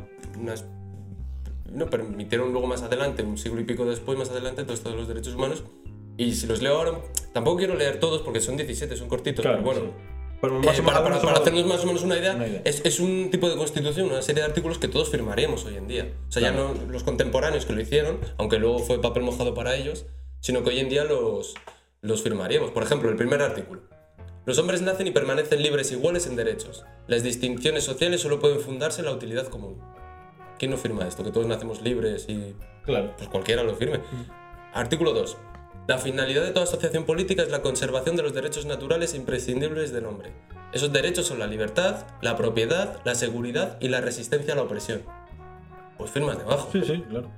no, 1.73 1.89
permitieron 1.89 2.53
luego 2.53 2.67
más 2.67 2.83
adelante, 2.83 3.23
un 3.23 3.39
siglo 3.39 3.61
y 3.61 3.65
pico 3.65 3.85
después, 3.87 4.19
más 4.19 4.31
adelante, 4.31 4.65
todo 4.65 4.75
esto 4.75 4.91
de 4.91 4.97
los 4.97 5.09
derechos 5.09 5.35
humanos. 5.35 5.65
Y 6.17 6.35
si 6.35 6.47
los 6.47 6.61
leo 6.61 6.77
ahora, 6.77 7.01
tampoco 7.33 7.59
quiero 7.59 7.75
leer 7.75 7.99
todos 7.99 8.21
porque 8.23 8.41
son 8.41 8.57
17, 8.57 8.95
son 8.97 9.09
cortitos, 9.09 9.43
Claro, 9.43 9.63
pero 9.65 9.81
bueno. 9.81 9.91
sí. 9.91 10.05
Eh, 10.43 10.49
más 10.49 10.79
o 10.79 10.83
para, 10.85 11.03
para- 11.03 11.21
para 11.21 11.39
hacernos 11.39 11.67
más 11.67 11.83
o 11.85 11.87
menos 11.87 12.03
una 12.03 12.17
idea, 12.19 12.35
Una 12.35 12.47
idea. 12.49 12.63
Es, 12.65 12.81
es 12.85 12.99
un 13.01 13.31
tipo 13.31 13.49
de 13.51 13.57
constitución, 13.57 14.07
una 14.11 14.23
serie 14.23 14.43
de 14.43 14.49
artículos 14.49 14.79
que 14.79 14.89
todos 14.89 15.11
firmaríamos 15.11 15.65
hoy 15.67 15.77
en 15.77 15.87
día. 15.87 16.11
O 16.29 16.33
sea, 16.33 16.41
ya 16.43 16.51
no 16.53 16.75
los 16.89 17.03
contemporáneos 17.05 17.67
que 17.67 17.73
lo 17.75 17.81
hicieron, 17.81 18.19
aunque 18.39 18.59
luego 18.59 18.79
fue 18.79 19.01
papel 19.01 19.23
mojado 19.23 19.53
para 19.55 19.75
ellos, 19.77 20.07
sino 20.41 20.63
que 20.63 20.71
hoy 20.71 20.79
en 20.81 20.89
día 20.89 21.05
los, 21.05 21.55
los 22.01 22.23
firmaríamos. 22.23 22.71
Por 22.71 22.83
ejemplo, 22.83 23.11
el 23.11 23.17
primer 23.17 23.43
artículo. 23.43 23.83
Los 24.47 24.57
hombres 24.59 24.81
nacen 24.81 25.07
y 25.07 25.11
permanecen 25.11 25.63
libres 25.63 25.91
e 25.93 25.95
iguales 25.95 26.27
en 26.27 26.35
derechos. 26.37 26.85
Las 27.07 27.23
distinciones 27.23 27.85
sociales 27.85 28.23
solo 28.23 28.41
pueden 28.41 28.61
fundarse 28.61 29.01
en 29.01 29.07
la 29.07 29.13
utilidad 29.13 29.47
común. 29.49 29.79
¿Quién 30.59 30.71
no 30.71 30.79
firma 30.79 31.07
esto? 31.07 31.23
Que 31.23 31.31
todos 31.31 31.47
nacemos 31.47 31.83
libres 31.83 32.25
y 32.29 32.55
Claro. 32.87 33.13
pues 33.19 33.29
cualquiera 33.29 33.63
lo 33.63 33.75
firme. 33.77 34.01
Artículo 34.73 35.13
2. 35.13 35.37
La 35.91 35.99
finalidad 35.99 36.45
de 36.45 36.53
toda 36.53 36.67
asociación 36.67 37.03
política 37.05 37.43
es 37.43 37.51
la 37.51 37.63
conservación 37.63 38.15
de 38.15 38.23
los 38.23 38.33
derechos 38.33 38.65
naturales 38.65 39.13
imprescindibles 39.13 39.93
del 39.93 40.07
hombre. 40.07 40.31
Esos 40.73 40.93
derechos 40.93 41.27
son 41.27 41.41
la 41.41 41.49
libertad, 41.49 42.07
la 42.23 42.37
propiedad, 42.37 43.01
la 43.03 43.17
seguridad 43.17 43.77
y 43.81 43.89
la 43.89 44.01
resistencia 44.01 44.53
a 44.53 44.57
la 44.57 44.63
opresión. 44.63 45.03
Pues 45.99 46.13
firmas 46.13 46.39
debajo. 46.39 46.69
Sí, 46.71 46.83
sí, 46.87 47.03
claro. 47.09 47.29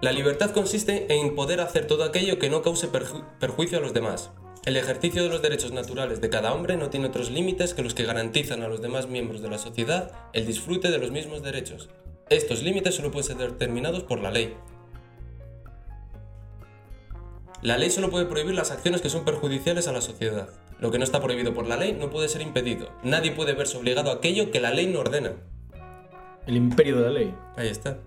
La 0.00 0.10
libertad 0.10 0.50
consiste 0.50 1.06
en 1.14 1.36
poder 1.36 1.60
hacer 1.60 1.86
todo 1.86 2.02
aquello 2.02 2.40
que 2.40 2.50
no 2.50 2.62
cause 2.62 2.90
perju- 2.90 3.24
perjuicio 3.38 3.78
a 3.78 3.82
los 3.82 3.94
demás. 3.94 4.32
El 4.66 4.76
ejercicio 4.76 5.22
de 5.22 5.28
los 5.28 5.42
derechos 5.42 5.70
naturales 5.70 6.20
de 6.20 6.28
cada 6.28 6.52
hombre 6.54 6.76
no 6.76 6.90
tiene 6.90 7.06
otros 7.06 7.30
límites 7.30 7.72
que 7.72 7.84
los 7.84 7.94
que 7.94 8.02
garantizan 8.02 8.64
a 8.64 8.68
los 8.68 8.82
demás 8.82 9.06
miembros 9.06 9.42
de 9.42 9.50
la 9.50 9.58
sociedad 9.58 10.10
el 10.32 10.44
disfrute 10.44 10.90
de 10.90 10.98
los 10.98 11.12
mismos 11.12 11.44
derechos. 11.44 11.88
Estos 12.30 12.64
límites 12.64 12.96
solo 12.96 13.12
pueden 13.12 13.28
ser 13.28 13.36
determinados 13.52 14.02
por 14.02 14.18
la 14.18 14.32
ley. 14.32 14.56
La 17.62 17.78
ley 17.78 17.90
solo 17.90 18.10
puede 18.10 18.26
prohibir 18.26 18.54
las 18.54 18.72
acciones 18.72 19.00
que 19.00 19.08
son 19.08 19.24
perjudiciales 19.24 19.86
a 19.86 19.92
la 19.92 20.00
sociedad. 20.00 20.48
Lo 20.80 20.90
que 20.90 20.98
no 20.98 21.04
está 21.04 21.22
prohibido 21.22 21.54
por 21.54 21.68
la 21.68 21.76
ley 21.76 21.92
no 21.92 22.10
puede 22.10 22.28
ser 22.28 22.42
impedido. 22.42 22.88
Nadie 23.04 23.30
puede 23.30 23.54
verse 23.54 23.76
obligado 23.78 24.10
a 24.10 24.14
aquello 24.14 24.50
que 24.50 24.60
la 24.60 24.72
ley 24.72 24.86
no 24.88 24.98
ordena. 24.98 25.32
El 26.46 26.56
imperio 26.56 26.96
de 26.96 27.02
la 27.02 27.10
ley. 27.10 27.34
Ahí 27.56 27.68
está. 27.68 27.98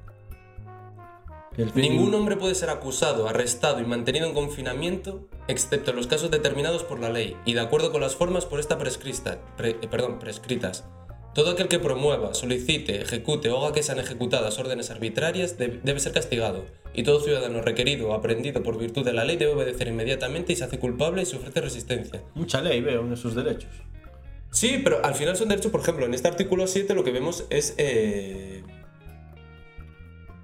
El 1.56 1.72
Ningún 1.74 2.14
hombre 2.14 2.36
puede 2.36 2.54
ser 2.54 2.70
acusado, 2.70 3.30
arrestado 3.30 3.80
y 3.80 3.86
mantenido 3.86 4.28
en 4.28 4.34
confinamiento, 4.34 5.30
excepto 5.48 5.92
en 5.92 5.96
los 5.98 6.08
casos 6.08 6.30
determinados 6.30 6.84
por 6.84 7.00
la 7.00 7.10
ley 7.10 7.38
y 7.46 7.54
de 7.54 7.62
acuerdo 7.62 7.94
con 7.94 8.02
las 8.02 8.18
formas 8.18 8.46
por 8.46 8.60
esta 8.60 8.78
prescrita, 8.78 9.40
pre- 9.56 9.78
eh, 9.82 9.88
perdón, 9.90 10.20
prescritas. 10.20 10.84
Todo 11.36 11.52
aquel 11.52 11.68
que 11.68 11.80
promueva, 11.80 12.34
solicite, 12.34 13.02
ejecute 13.02 13.50
o 13.50 13.58
haga 13.64 13.74
que 13.76 13.84
sean 13.84 14.00
ejecutadas 14.00 14.58
órdenes 14.58 14.90
arbitrarias 14.90 15.58
de- 15.58 15.80
debe 15.84 16.00
ser 16.00 16.14
castigado, 16.14 16.64
y 16.94 17.04
todo 17.04 17.20
ciudadano 17.20 17.62
requerido 17.62 18.10
o 18.10 18.14
aprendido 18.14 18.64
por 18.64 18.78
virtud 18.80 19.04
de 19.06 19.12
la 19.14 19.26
ley 19.26 19.36
debe 19.36 19.52
obedecer 19.52 19.90
inmediatamente 19.90 20.54
y 20.54 20.56
se 20.56 20.64
hace 20.64 20.80
culpable 20.80 21.22
y 21.24 21.26
se 21.26 21.36
ofrece 21.36 21.60
resistencia. 21.62 22.24
Mucha 22.36 22.62
ley 22.62 22.80
veo 22.82 23.02
en 23.02 23.12
esos 23.14 23.36
derechos. 23.36 23.70
Sí, 24.52 24.80
pero 24.82 25.04
al 25.06 25.14
final 25.16 25.36
son 25.36 25.50
derechos, 25.50 25.72
por 25.74 25.82
ejemplo, 25.82 26.06
en 26.06 26.14
este 26.14 26.30
artículo 26.30 26.66
7 26.68 26.96
lo 26.96 27.04
que 27.04 27.12
vemos 27.12 27.44
es 27.50 27.76
eh, 27.78 28.64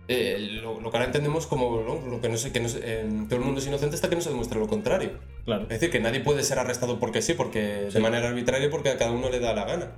eh, 0.10 0.60
lo, 0.62 0.82
lo 0.82 0.92
que 0.92 0.98
ahora 0.98 1.06
entendemos 1.06 1.48
como 1.48 1.82
¿no? 1.88 2.06
lo 2.10 2.20
que 2.20 2.28
no 2.28 2.36
sé, 2.36 2.52
que 2.52 2.60
no 2.60 2.68
eh, 2.70 3.08
todo 3.30 3.40
el 3.40 3.46
mundo 3.46 3.62
es 3.62 3.68
inocente 3.68 3.96
hasta 3.96 4.10
que 4.10 4.16
no 4.16 4.22
se 4.22 4.30
demuestre 4.30 4.60
lo 4.60 4.68
contrario. 4.68 5.12
Claro. 5.46 5.64
Es 5.64 5.70
decir, 5.70 5.90
que 5.90 6.02
nadie 6.02 6.20
puede 6.20 6.44
ser 6.44 6.60
arrestado 6.60 7.00
porque 7.00 7.22
sí, 7.22 7.34
porque 7.34 7.86
Sí. 7.88 7.94
de 7.94 8.00
manera 8.02 8.28
arbitraria, 8.28 8.70
porque 8.70 8.90
a 8.90 8.98
cada 8.98 9.12
uno 9.12 9.30
le 9.30 9.40
da 9.40 9.54
la 9.54 9.64
gana. 9.64 9.92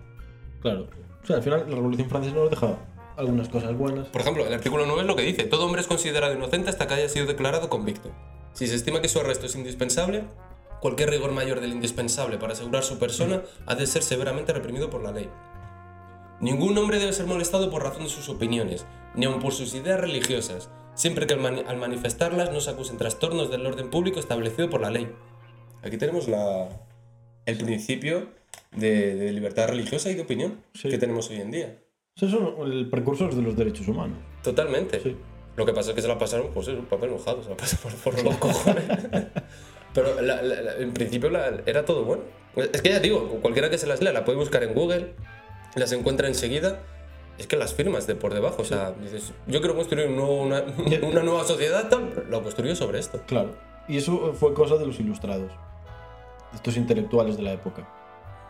Claro. 0.63 0.87
O 1.23 1.27
sea, 1.27 1.35
al 1.35 1.43
final 1.43 1.65
la 1.69 1.75
Revolución 1.75 2.09
Francesa 2.09 2.35
nos 2.35 2.49
deja 2.49 2.77
algunas 3.15 3.47
cosas 3.49 3.77
buenas. 3.77 4.07
Por 4.07 4.21
ejemplo, 4.21 4.47
el 4.47 4.53
artículo 4.53 4.85
9 4.87 5.01
es 5.01 5.07
lo 5.07 5.15
que 5.15 5.21
dice, 5.21 5.43
todo 5.43 5.65
hombre 5.65 5.81
es 5.81 5.87
considerado 5.87 6.33
inocente 6.33 6.69
hasta 6.71 6.87
que 6.87 6.95
haya 6.95 7.09
sido 7.09 7.27
declarado 7.27 7.69
convicto. 7.69 8.09
Si 8.53 8.65
se 8.65 8.73
estima 8.75 9.01
que 9.01 9.07
su 9.09 9.19
arresto 9.19 9.45
es 9.45 9.55
indispensable, 9.55 10.23
cualquier 10.81 11.11
rigor 11.11 11.31
mayor 11.31 11.61
del 11.61 11.71
indispensable 11.73 12.37
para 12.39 12.53
asegurar 12.53 12.83
su 12.83 12.97
persona 12.97 13.43
ha 13.67 13.75
de 13.75 13.85
ser 13.85 14.01
severamente 14.01 14.51
reprimido 14.51 14.89
por 14.89 15.03
la 15.03 15.11
ley. 15.11 15.29
Ningún 16.39 16.77
hombre 16.77 16.99
debe 16.99 17.13
ser 17.13 17.25
molestado 17.27 17.69
por 17.69 17.83
razón 17.83 18.03
de 18.03 18.09
sus 18.09 18.27
opiniones, 18.29 18.85
ni 19.15 19.25
aun 19.25 19.39
por 19.39 19.53
sus 19.53 19.73
ideas 19.75 19.99
religiosas, 19.99 20.69
siempre 20.93 21.25
que 21.27 21.33
al, 21.35 21.39
mani- 21.39 21.63
al 21.67 21.77
manifestarlas 21.77 22.51
no 22.51 22.59
se 22.59 22.69
acusen 22.71 22.97
trastornos 22.97 23.49
del 23.49 23.65
orden 23.65 23.89
público 23.89 24.19
establecido 24.19 24.69
por 24.69 24.81
la 24.81 24.89
ley. 24.89 25.09
Aquí 25.83 25.97
tenemos 25.97 26.27
el 27.45 27.57
principio 27.57 28.27
de, 28.75 29.15
de 29.15 29.31
libertad 29.31 29.67
religiosa 29.69 30.09
y 30.09 30.15
de 30.15 30.21
opinión 30.21 30.61
Sí. 30.73 30.89
que 30.89 30.97
tenemos 30.97 31.29
hoy 31.29 31.37
en 31.37 31.51
día. 31.51 31.79
Son 32.15 32.71
el 32.71 32.89
precursor 32.89 33.33
de 33.33 33.41
los 33.41 33.55
derechos 33.55 33.87
humanos. 33.87 34.17
Totalmente. 34.43 34.99
Sí. 34.99 35.15
Lo 35.55 35.65
que 35.65 35.73
pasa 35.73 35.89
es 35.91 35.95
que 35.95 36.01
se 36.01 36.07
la 36.07 36.17
pasaron, 36.17 36.47
pues 36.53 36.67
es 36.67 36.77
un 36.77 36.85
papel 36.85 37.11
mojado, 37.11 37.43
se 37.43 37.49
la 37.49 37.57
pasaron 37.57 37.95
por, 38.03 38.13
por 38.15 38.23
los 38.23 38.37
cojones. 38.37 38.83
Pero 39.93 40.19
la- 40.21 40.41
la- 40.41 40.61
la- 40.61 40.75
en 40.77 40.91
principio 40.93 41.29
era 41.65 41.85
todo 41.85 42.03
bueno. 42.03 42.23
Es 42.55 42.81
que 42.81 42.89
ya 42.89 42.99
digo, 42.99 43.27
cualquiera 43.41 43.69
que 43.69 43.77
se 43.77 43.87
las 43.87 44.01
lea, 44.01 44.11
la 44.13 44.25
puede 44.25 44.37
buscar 44.37 44.63
en 44.63 44.73
Google, 44.73 45.13
las 45.75 45.91
encuentra 45.91 46.27
enseguida. 46.27 46.79
Es 47.37 47.47
que 47.47 47.55
las 47.57 47.73
firmas 47.73 48.05
de 48.05 48.13
por 48.15 48.33
debajo, 48.33 48.61
o 48.61 48.65
sea, 48.65 48.91
dices, 48.91 49.33
yo 49.47 49.59
quiero 49.59 49.75
construir 49.75 50.07
un 50.07 50.15
nuevo- 50.17 50.41
una, 50.43 50.63
una 51.07 51.23
nueva 51.23 51.43
sociedad, 51.45 51.89
tal, 51.89 52.25
lo 52.29 52.43
construyo 52.43 52.75
sobre 52.75 52.99
esto. 52.99 53.21
Claro. 53.27 53.55
Y 53.87 53.97
eso 53.97 54.33
fue 54.33 54.53
cosa 54.53 54.77
de 54.77 54.85
los 54.85 54.99
ilustrados. 54.99 55.51
De 56.51 56.57
estos 56.57 56.77
intelectuales 56.77 57.37
de 57.37 57.43
la 57.43 57.53
época. 57.53 57.87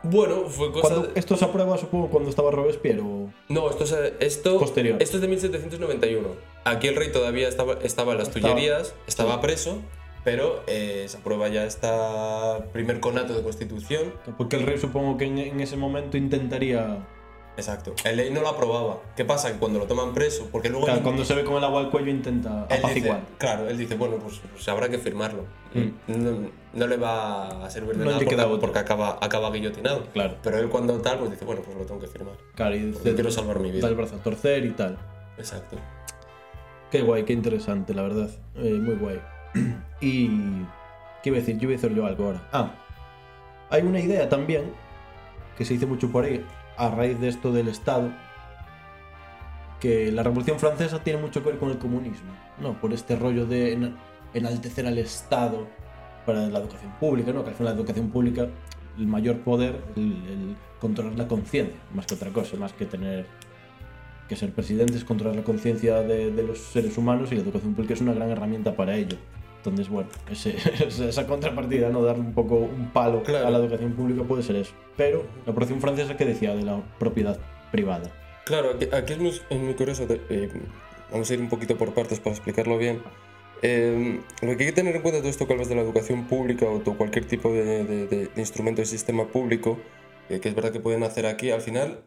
Bueno, 0.04 0.50
fue 0.50 0.72
cosa. 0.72 1.00
De- 1.00 1.10
esto 1.20 1.36
se 1.38 1.46
aprueba, 1.46 1.78
supongo, 1.78 2.10
cuando 2.10 2.30
estaba 2.30 2.52
Robespierre 2.52 3.00
o... 3.02 3.30
No, 3.50 3.70
esto 3.70 3.86
es, 3.86 3.96
esto, 4.20 4.60
Posterior. 4.60 5.02
esto 5.02 5.18
es 5.18 5.22
de 5.22 5.28
1791. 5.30 6.28
Aquí 6.66 6.88
el 6.88 6.96
rey 6.96 7.12
todavía 7.12 7.48
estaba, 7.48 7.74
estaba 7.84 8.12
en 8.14 8.18
las 8.20 8.28
Estaba- 8.28 8.54
Tullerías, 8.54 8.94
estaba 9.08 9.36
sí. 9.36 9.40
preso, 9.42 9.78
pero 10.24 10.62
eh, 10.68 11.06
se 11.08 11.18
aprueba 11.18 11.48
ya 11.48 11.66
esta 11.66 12.66
primer 12.74 13.00
conato 13.00 13.34
de 13.34 13.44
constitución. 13.44 14.14
Porque 14.38 14.58
el 14.58 14.64
rey 14.64 14.78
supongo 14.78 15.18
que 15.18 15.26
en, 15.26 15.38
en 15.38 15.60
ese 15.62 15.78
momento 15.78 16.18
intentaría... 16.18 17.06
Exacto. 17.56 17.94
El 18.04 18.18
ley 18.18 18.32
no 18.32 18.42
lo 18.42 18.50
aprobaba. 18.50 19.02
¿Qué 19.16 19.26
pasa? 19.26 19.52
Que 19.52 19.60
cuando 19.60 19.80
lo 19.80 19.86
toman 19.86 20.14
preso, 20.14 20.48
porque 20.52 20.70
luego... 20.70 20.86
Claro, 20.86 21.04
cuando 21.04 21.24
se 21.24 21.36
ve 21.36 21.44
con 21.44 21.56
el 21.56 21.64
agua 21.64 21.82
al 21.82 21.92
cuello 21.92 22.10
intenta 22.10 22.66
él 22.70 22.82
dice, 22.96 23.16
claro, 23.38 23.70
él 23.70 23.78
dice, 23.78 23.96
bueno, 23.96 24.18
pues, 24.18 24.42
pues 24.52 24.68
habrá 24.70 24.90
que 24.90 24.98
firmarlo. 24.98 25.46
No, 26.08 26.50
no 26.74 26.88
le 26.88 26.98
va 26.98 27.66
a 27.66 27.70
servir 27.70 27.92
de 27.92 28.00
No 28.00 28.06
nada 28.06 28.18
porque, 28.18 28.36
queda 28.36 28.60
porque 28.60 28.80
acaba, 28.80 29.20
acaba 29.22 29.52
guillotinado. 29.52 30.06
Claro. 30.14 30.38
Pero 30.42 30.58
él 30.58 30.70
cuando 30.70 31.00
tal, 31.02 31.20
pues 31.20 31.32
dice, 31.32 31.46
bueno, 31.46 31.62
pues 31.62 31.78
lo 31.78 31.86
tengo 31.86 32.00
que 32.00 32.08
firmar. 32.08 32.36
Claro, 32.56 32.76
y 32.76 32.92
Porque 32.92 33.14
quiero 33.14 33.32
salvar 33.32 33.60
mi 33.60 33.70
da 33.70 33.76
vida. 33.76 33.88
el 33.88 33.96
brazo 33.96 34.16
a 34.16 34.20
torcer 34.20 34.66
y 34.66 34.72
tal. 34.72 34.98
Exacto. 35.38 35.78
Qué 36.90 37.02
guay, 37.02 37.24
qué 37.24 37.34
interesante, 37.34 37.94
la 37.94 38.04
verdad. 38.04 38.30
Eh, 38.56 38.74
muy 38.74 38.96
guay. 38.96 39.22
y... 40.02 40.28
¿Qué 41.22 41.30
iba 41.30 41.38
a 41.38 41.40
decir? 41.40 41.58
Yo 41.58 41.70
iba 41.70 41.80
a 41.80 41.82
decir 41.82 41.96
yo 41.96 42.06
algo 42.06 42.26
ahora. 42.26 42.50
Ah, 42.52 42.72
hay 43.70 43.82
una 43.84 44.00
idea 44.00 44.28
también 44.28 44.74
que 45.58 45.64
se 45.66 45.74
dice 45.74 45.86
mucho 45.86 46.12
por 46.12 46.26
ahí 46.26 46.44
a 46.78 46.90
raíz 46.90 47.20
de 47.20 47.28
esto 47.30 47.52
del 47.52 47.68
Estado 47.68 48.12
que 49.80 50.12
la 50.12 50.24
Revolución 50.24 50.60
Francesa 50.60 51.04
tiene 51.04 51.20
mucho 51.22 51.44
que 51.44 51.50
ver 51.50 51.60
con 51.60 51.70
el 51.70 51.78
comunismo, 51.78 52.32
¿no? 52.62 52.80
Por 52.80 52.94
este 52.94 53.16
rollo 53.16 53.46
de 53.46 53.74
en- 53.74 53.96
enaltecer 54.34 54.88
al 54.88 54.98
Estado 54.98 55.68
para 56.26 56.48
la 56.48 56.60
educación 56.60 56.92
pública, 57.00 57.34
¿no? 57.34 57.44
Que 57.44 57.52
al 57.52 57.66
la 57.66 57.72
educación 57.72 58.10
pública, 58.10 58.48
el 58.98 59.08
mayor 59.08 59.40
poder, 59.40 59.82
el, 59.98 60.56
controlar 60.80 61.18
la 61.18 61.28
conciencia, 61.28 61.76
más 61.94 62.06
que 62.06 62.16
otra 62.16 62.30
cosa, 62.32 62.56
más 62.58 62.72
que 62.74 62.86
tener 62.86 63.26
que 64.30 64.36
ser 64.38 64.54
presidente 64.54 64.96
es 64.96 65.04
controlar 65.04 65.36
la 65.36 65.44
conciencia 65.44 66.00
de 66.02 66.44
los 66.44 66.60
seres 66.60 66.98
humanos 66.98 67.32
y 67.32 67.36
la 67.36 67.42
educación 67.42 67.74
pública 67.74 67.94
es 67.94 68.02
una 68.02 68.14
gran 68.14 68.30
herramienta 68.30 68.76
para 68.76 68.96
ello. 68.96 69.18
Entonces, 69.66 69.88
bueno, 69.90 70.10
ese- 70.30 70.56
esa 71.08 71.26
contrapartida, 71.26 71.90
¿no? 71.90 72.04
Darle 72.04 72.22
un 72.24 72.34
poco 72.34 72.56
un 72.56 72.92
palo 72.92 73.24
Claro. 73.24 73.48
a 73.48 73.52
la 73.52 73.60
educación 73.60 73.94
pública 73.94 74.24
puede 74.24 74.44
ser 74.44 74.58
eso. 74.58 74.74
Pero 74.98 75.24
la 75.46 75.54
Revolución 75.54 75.80
Francesa, 75.80 76.18
¿qué 76.18 76.26
decía 76.26 76.54
de 76.54 76.64
la 76.64 76.82
propiedad 77.00 77.40
privada? 77.72 78.12
Claro, 78.46 78.72
aquí, 78.76 78.88
aquí 78.92 79.14
es, 79.14 79.20
muy, 79.20 79.30
es 79.50 79.60
muy 79.60 79.74
curioso. 79.76 80.06
de- 80.06 80.20
eh, 80.30 80.50
vamos 81.12 81.30
a 81.32 81.34
ir 81.34 81.40
un 81.40 81.48
poquito 81.50 81.78
por 81.78 81.94
partes 81.94 82.20
para 82.20 82.36
explicarlo 82.36 82.78
bien. 82.78 83.02
Eh, 83.62 84.20
lo 84.42 84.58
que 84.58 84.64
hay 84.66 84.70
que 84.72 84.76
tener 84.76 84.94
en 84.98 85.02
cuenta 85.02 85.20
todo 85.22 85.30
esto 85.30 85.48
que 85.48 85.54
hablas 85.54 85.70
de 85.70 85.76
la 85.76 85.82
educación 85.82 86.26
pública 86.26 86.66
o 86.66 86.82
cualquier 86.98 87.24
tipo 87.26 87.54
de, 87.54 87.86
de- 87.86 88.08
de- 88.08 88.30
instrumento 88.36 88.82
de 88.82 88.86
sistema 88.86 89.26
público, 89.28 89.80
eh, 90.30 90.42
que 90.42 90.50
es 90.50 90.56
verdad 90.56 90.74
que 90.74 90.82
pueden 90.82 91.04
hacer 91.04 91.26
aquí, 91.26 91.52
al 91.52 91.62
final 91.62 92.04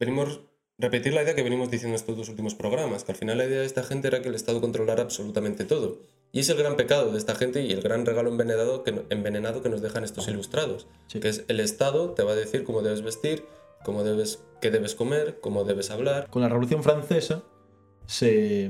venimos 0.00 0.40
repetir 0.78 1.12
la 1.12 1.22
idea 1.22 1.34
que 1.34 1.42
venimos 1.42 1.70
diciendo 1.70 1.90
en 1.94 1.96
estos 2.00 2.16
dos 2.16 2.28
últimos 2.30 2.54
programas, 2.54 3.04
que 3.04 3.12
al 3.12 3.18
final 3.18 3.36
la 3.38 3.44
idea 3.44 3.60
de 3.60 3.66
esta 3.66 3.82
gente 3.84 4.08
era 4.08 4.22
que 4.22 4.28
el 4.30 4.34
Estado 4.34 4.60
controlara 4.62 5.02
absolutamente 5.02 5.64
todo. 5.64 5.98
Y 6.34 6.40
es 6.40 6.48
el 6.50 6.58
gran 6.58 6.74
pecado 6.76 7.12
de 7.12 7.16
esta 7.18 7.34
gente 7.36 7.62
y 7.62 7.70
el 7.72 7.80
gran 7.80 8.04
regalo 8.04 8.28
envenenado 8.28 8.82
que, 8.82 8.90
no- 8.92 9.02
envenenado 9.08 9.62
que 9.62 9.68
nos 9.70 9.80
dejan 9.80 10.02
estos 10.04 10.26
ilustrados, 10.28 10.86
Sí. 11.06 11.20
que 11.20 11.28
es 11.28 11.44
el 11.48 11.60
Estado 11.60 12.10
te 12.10 12.24
va 12.24 12.32
a 12.32 12.34
decir 12.34 12.64
cómo 12.64 12.82
debes 12.82 13.02
vestir, 13.02 13.44
cómo 13.84 14.02
debes, 14.04 14.42
qué 14.60 14.70
debes 14.70 14.94
comer, 14.96 15.38
cómo 15.40 15.62
debes 15.64 15.90
hablar. 15.90 16.28
Con 16.30 16.42
la 16.42 16.48
Revolución 16.48 16.82
Francesa 16.82 17.42
se... 18.06 18.68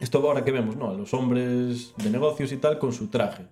Esto 0.00 0.18
ahora 0.18 0.44
que 0.44 0.52
vemos, 0.52 0.76
¿no? 0.76 0.90
A 0.90 0.94
los 0.94 1.12
hombres 1.14 1.94
de 1.96 2.10
negocios 2.10 2.52
y 2.52 2.56
tal 2.56 2.78
con 2.78 2.92
su 2.92 3.08
traje. 3.08 3.46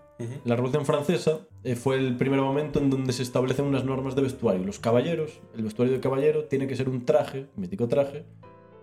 La 0.45 0.57
Revolución 0.57 0.85
Francesa 0.85 1.41
eh, 1.63 1.77
fue 1.77 1.97
el 1.97 2.17
primer 2.17 2.41
momento 2.41 2.79
en 2.81 2.91
donde 2.91 3.13
se 3.13 3.23
establecen 3.23 3.67
unas 3.67 3.85
normas 3.85 4.17
de 4.17 4.23
vestuario. 4.23 4.65
Los 4.65 4.79
caballeros, 4.81 5.41
el 5.55 5.63
vestuario 5.63 5.95
de 5.95 6.01
caballero 6.01 6.45
tiene 6.45 6.67
que 6.67 6.75
ser 6.75 6.89
un 6.89 7.05
traje, 7.05 7.47
mítico 7.57 7.87
traje, 7.87 8.25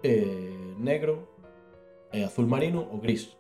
eh, 0.04 0.74
negro, 0.80 1.28
eh, 2.14 2.24
azul 2.24 2.48
marino 2.48 2.88
o 2.92 3.00
gris. 3.02 3.36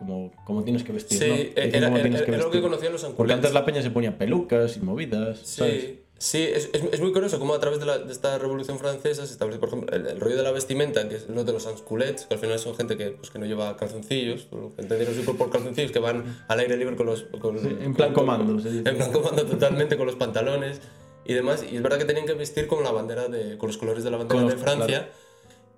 Como, 0.00 0.32
como 0.46 0.64
tienes 0.64 0.82
que 0.82 0.92
vestir, 0.92 1.18
Sí, 1.18 1.28
¿no? 1.28 1.34
eh, 1.34 1.52
era, 1.54 1.88
era- 1.88 2.00
tienes 2.02 2.20
era 2.22 2.38
lo 2.38 2.44
que 2.50 2.58
vestir. 2.58 2.62
conocían 2.62 2.92
los 2.94 3.04
Porque 3.04 3.34
antes 3.34 3.52
la 3.52 3.66
peña 3.66 3.82
se 3.82 3.90
ponía 3.90 4.16
pelucas 4.16 4.78
y 4.78 4.80
movidas, 4.80 5.40
¿sabes? 5.44 5.82
Sí, 5.82 6.00
sí 6.16 6.38
es, 6.42 6.70
es, 6.72 6.82
es 6.90 7.00
muy 7.00 7.12
curioso 7.12 7.38
cómo 7.38 7.52
a 7.52 7.60
través 7.60 7.80
de, 7.80 7.84
la- 7.86 7.98
de 7.98 8.10
esta 8.10 8.38
revolución 8.38 8.78
francesa 8.78 9.26
se 9.26 9.32
establece, 9.32 9.58
por 9.60 9.68
ejemplo, 9.68 9.94
el, 9.94 10.06
el 10.06 10.18
rollo 10.18 10.38
de 10.38 10.42
la 10.42 10.52
vestimenta, 10.52 11.06
que 11.06 11.16
es 11.16 11.28
lo 11.28 11.44
de 11.44 11.52
los 11.52 11.66
ansculets, 11.66 12.24
que 12.24 12.32
al 12.32 12.40
final 12.40 12.58
son 12.58 12.74
gente 12.76 12.96
que, 12.96 13.10
pues, 13.10 13.28
que 13.30 13.38
no 13.38 13.44
lleva 13.44 13.76
calzoncillos, 13.76 14.48
que 14.50 14.82
entendieron 14.82 15.12
siempre 15.12 15.34
por 15.34 15.50
calzoncillos, 15.50 15.92
que 15.92 15.98
van 15.98 16.42
al 16.48 16.58
aire 16.60 16.78
libre 16.78 16.96
con 16.96 17.04
los... 17.04 17.24
Con, 17.38 17.58
Sí, 17.58 17.68
en 17.68 17.94
plan 17.94 18.14
con- 18.14 18.24
comando, 18.24 18.54
con- 18.54 18.62
se 18.62 18.70
dice. 18.72 18.88
En 18.88 18.96
plan 18.96 19.12
comando 19.12 19.44
totalmente, 19.44 19.98
con 19.98 20.06
los 20.06 20.16
pantalones 20.16 20.80
y 21.26 21.34
demás. 21.34 21.62
Y 21.70 21.76
es 21.76 21.82
verdad 21.82 21.98
que 21.98 22.06
tenían 22.06 22.24
que 22.24 22.32
vestir 22.32 22.66
con 22.66 22.82
la 22.84 22.90
bandera 22.90 23.28
de, 23.28 23.58
con 23.58 23.66
los 23.66 23.76
colores 23.76 24.02
de 24.02 24.10
la 24.10 24.16
bandera 24.16 24.40
Con 24.40 24.48
de 24.48 24.54
los- 24.54 24.62
Francia. 24.62 25.10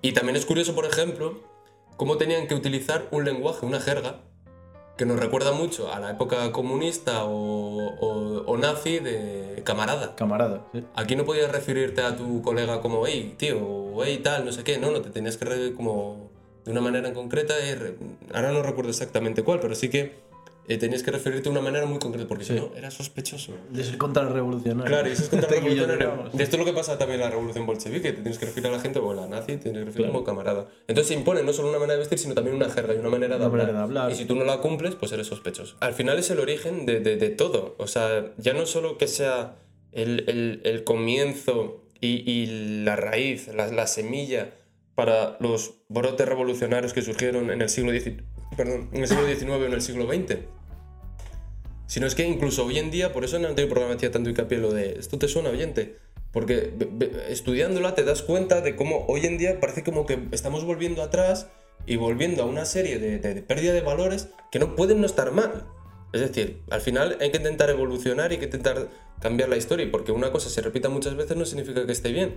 Y 0.01 0.13
también 0.13 0.37
es 0.37 0.47
curioso, 0.47 0.75
por 0.77 0.85
ejemplo, 0.85 1.41
cómo 1.97 2.17
tenían 2.17 2.47
que 2.47 2.55
utilizar 2.55 3.07
un 3.11 3.25
lenguaje, 3.25 3.65
una 3.67 3.81
jerga, 3.81 4.21
que 4.97 5.07
nos 5.07 5.19
recuerda 5.19 5.53
mucho 5.53 5.93
a 5.93 5.99
la 6.01 6.11
época 6.11 6.53
comunista 6.53 7.25
o, 7.25 7.31
o- 7.87 8.45
o 8.47 8.57
nazi 8.59 8.99
de 8.99 9.63
camarada. 9.65 10.15
Camarada, 10.17 10.67
sí. 10.73 10.85
Aquí 10.95 11.17
no 11.17 11.25
podías 11.25 11.51
referirte 11.51 12.03
a 12.03 12.17
tu 12.17 12.43
colega 12.43 12.81
como, 12.81 13.07
hey, 13.07 13.35
tío, 13.39 13.59
o 13.65 14.05
hey, 14.05 14.21
tal, 14.23 14.45
no 14.45 14.53
sé 14.53 14.65
qué. 14.65 14.79
No, 14.79 14.91
no, 14.91 15.01
te 15.01 15.11
tenías 15.11 15.37
que 15.39 15.45
re- 15.47 15.73
como 15.75 16.31
de 16.65 16.71
una 16.73 16.81
manera 16.83 17.09
en 17.09 17.15
concreta. 17.15 17.55
eh, 17.61 17.97
ahora 18.35 18.53
no 18.53 18.63
recuerdo 18.63 18.91
exactamente 18.91 19.43
cuál, 19.43 19.61
pero 19.61 19.75
sí 19.75 19.89
que 19.89 20.15
eh, 20.69 20.79
tenías 20.79 21.03
que 21.03 21.11
referirte 21.11 21.45
de 21.45 21.51
una 21.51 21.61
manera 21.61 21.87
muy 21.87 21.99
concreta, 21.99 22.29
porque 22.29 22.45
si 22.45 22.53
Sí. 22.55 22.59
no, 22.61 22.71
era 22.77 22.91
sospechoso. 22.91 23.53
De 23.71 23.83
ser 23.83 23.99
contrarrevolucionario. 23.99 24.85
Claro, 24.87 25.09
y 25.09 25.13
eso 25.13 25.23
es 25.25 25.29
contrarrevolucionario. 25.31 26.31
Y 26.33 26.43
esto 26.43 26.57
es 26.57 26.59
lo 26.61 26.65
que 26.65 26.73
pasa 26.73 26.99
también 26.99 27.21
en 27.21 27.27
la 27.27 27.31
revolución 27.31 27.67
bolchevique. 27.67 28.13
Te 28.13 28.21
tienes 28.23 28.39
que 28.39 28.47
referir 28.47 28.69
a 28.69 28.73
la 28.73 28.81
gente 28.81 28.99
o 29.01 29.11
a 29.11 29.15
la 29.15 29.27
nazi, 29.27 29.53
te 29.57 29.59
tienes 29.59 29.81
que 29.81 29.85
referir 29.87 30.07
Claro. 30.07 30.13
como 30.13 30.25
camarada. 30.25 30.69
Entonces 30.87 31.09
se 31.09 31.15
impone 31.15 31.43
no 31.43 31.53
solo 31.53 31.69
una 31.71 31.79
manera 31.79 31.95
de 31.95 31.99
vestir, 32.01 32.19
sino 32.19 32.35
también 32.35 32.57
una 32.57 32.69
jerga 32.71 32.95
y 32.95 32.99
una 32.99 33.09
manera 33.11 33.35
de, 33.39 33.45
Una 33.45 33.47
hablar. 33.47 33.67
manera 33.67 33.79
de 33.79 33.85
hablar. 33.85 34.13
Y 34.13 34.15
si 34.15 34.25
tú 34.25 34.35
no 34.37 34.45
la 34.45 34.59
cumples, 34.59 34.95
pues 34.95 35.11
eres 35.13 35.27
sospechoso. 35.27 35.77
Al 35.81 35.95
final 35.95 36.19
es 36.19 36.31
el 36.31 36.39
origen 36.39 36.87
de, 36.87 37.01
de- 37.01 37.17
de 37.17 37.29
todo. 37.31 37.75
O 37.79 37.87
sea, 37.87 38.33
ya 38.39 38.53
no 38.55 38.65
solo 38.67 38.99
que 38.99 39.09
sea 39.09 39.57
el, 39.93 40.25
el- 40.29 40.61
el 40.65 40.85
comienzo 40.85 41.85
y, 42.01 42.29
y 42.31 42.83
la 42.85 42.97
raíz, 42.97 43.49
la, 43.49 43.67
la 43.69 43.87
semilla 43.87 44.55
para 44.95 45.37
los 45.41 45.75
brotes 45.89 46.29
revolucionarios 46.29 46.93
que 46.93 47.01
surgieron 47.03 47.51
en 47.51 47.63
el 47.63 47.69
siglo 47.69 47.93
XIX, 47.93 48.23
perdón, 48.57 48.89
en 48.93 49.03
el 49.03 49.09
siglo 49.09 49.27
XIX 49.27 49.51
o 49.51 49.65
en 49.65 49.73
el 49.73 49.83
siglo 49.83 50.07
XX. 50.07 50.39
Sino 51.87 52.07
es 52.07 52.15
que 52.15 52.27
incluso 52.27 52.65
hoy 52.65 52.79
en 52.79 52.91
día, 52.91 53.13
por 53.13 53.25
eso 53.25 53.37
en 53.37 53.43
el 53.43 53.51
anterior 53.51 53.71
programa 53.71 53.97
hacía 53.97 54.11
tanto 54.11 54.31
hincapié 54.31 54.59
lo 54.59 54.73
de 54.73 54.99
esto 54.99 55.19
te 55.19 55.29
suena 55.29 55.51
oyente. 55.51 55.99
Porque 56.33 56.73
estudiándola 57.29 57.95
te 57.95 58.05
das 58.05 58.23
cuenta 58.23 58.63
de 58.63 58.75
cómo 58.75 59.05
hoy 59.09 59.27
en 59.27 59.37
día 59.37 59.61
parece 59.61 59.85
como 59.85 60.07
que 60.07 60.19
estamos 60.31 60.65
volviendo 60.65 61.03
atrás 61.03 61.49
y 61.85 61.97
volviendo 61.97 62.43
a 62.43 62.47
una 62.47 62.65
serie 62.65 62.99
de, 62.99 63.43
pérdida 63.43 63.75
de 63.75 63.83
valores 63.83 64.31
que 64.51 64.59
no 64.59 64.75
pueden 64.75 65.01
no 65.01 65.07
estar 65.07 65.33
mal. 65.33 65.67
Es 66.15 66.23
decir, 66.23 66.63
al 66.71 66.81
final 66.81 67.19
hay 67.21 67.31
que 67.31 67.37
intentar 67.37 67.69
evolucionar 67.69 68.31
y 68.31 68.37
hay 68.37 68.39
que 68.39 68.47
intentar 68.47 68.89
cambiar 69.21 69.51
la 69.51 69.57
historia. 69.57 69.87
Porque 69.91 70.13
una 70.13 70.33
cosa 70.33 70.49
se 70.49 70.63
repita 70.63 70.89
muchas 70.89 71.15
veces 71.17 71.37
no 71.37 71.45
significa 71.45 71.85
que 71.85 71.93
esté 71.93 72.13
bien. 72.13 72.37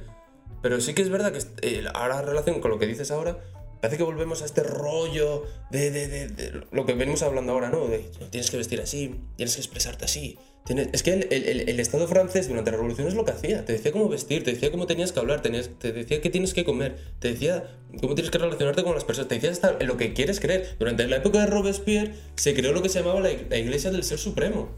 Pero 0.62 0.82
sí 0.82 0.94
que 0.94 1.02
es 1.02 1.10
verdad 1.10 1.32
que 1.32 1.40
eh, 1.62 1.86
ahora 1.94 2.20
en 2.20 2.26
relación 2.26 2.60
con 2.60 2.72
lo 2.72 2.80
que 2.80 2.88
dices 2.88 3.12
ahora, 3.12 3.40
parece 3.82 3.98
que 3.98 4.04
volvemos 4.04 4.42
a 4.42 4.46
este 4.46 4.64
rollo 4.64 5.44
de, 5.72 5.92
de- 5.92 6.08
de- 6.08 6.28
de 6.28 6.62
lo 6.72 6.86
que 6.86 6.94
venimos 6.94 7.22
hablando 7.24 7.52
ahora, 7.54 7.70
¿no? 7.70 7.88
De 7.88 8.00
tienes 8.32 8.50
que 8.50 8.58
vestir 8.58 8.82
así, 8.82 9.16
tienes 9.38 9.56
que 9.56 9.62
expresarte 9.62 10.06
así. 10.06 10.38
tienes- 10.66 10.90
Es 10.94 11.04
que 11.04 11.14
el, 11.14 11.28
el- 11.70 11.80
Estado 11.80 12.08
francés 12.08 12.48
durante 12.48 12.72
la 12.72 12.78
Revolución 12.78 13.08
es 13.08 13.14
lo 13.14 13.24
que 13.24 13.32
hacía. 13.32 13.64
Te 13.66 13.74
decía 13.74 13.92
cómo 13.92 14.10
vestir, 14.10 14.44
te 14.44 14.52
decía 14.52 14.72
cómo 14.72 14.88
tenías 14.88 15.12
que 15.12 15.20
hablar, 15.20 15.42
tenías- 15.44 15.70
te 15.80 15.92
decía 15.94 16.22
qué 16.22 16.30
tienes 16.32 16.54
que 16.56 16.66
comer, 16.66 16.96
te 17.20 17.28
decía 17.34 17.66
cómo 18.02 18.16
tienes 18.16 18.32
que 18.32 18.38
relacionarte 18.40 18.84
con 18.84 18.96
las 18.96 19.04
personas, 19.04 19.28
te 19.30 19.36
decía 19.36 19.52
hasta 19.52 19.74
lo 19.84 19.96
que 19.98 20.14
quieres 20.14 20.40
creer. 20.40 20.76
Durante 20.80 21.08
la 21.08 21.18
época 21.18 21.40
de 21.42 21.46
Robespierre 21.48 22.14
se 22.36 22.56
creó 22.56 22.72
lo 22.74 22.82
que 22.82 22.90
se 22.90 23.00
llamaba 23.00 23.20
la, 23.20 23.30
la 23.50 23.58
Iglesia 23.58 23.92
del 23.92 24.04
Ser 24.04 24.18
Supremo. 24.18 24.70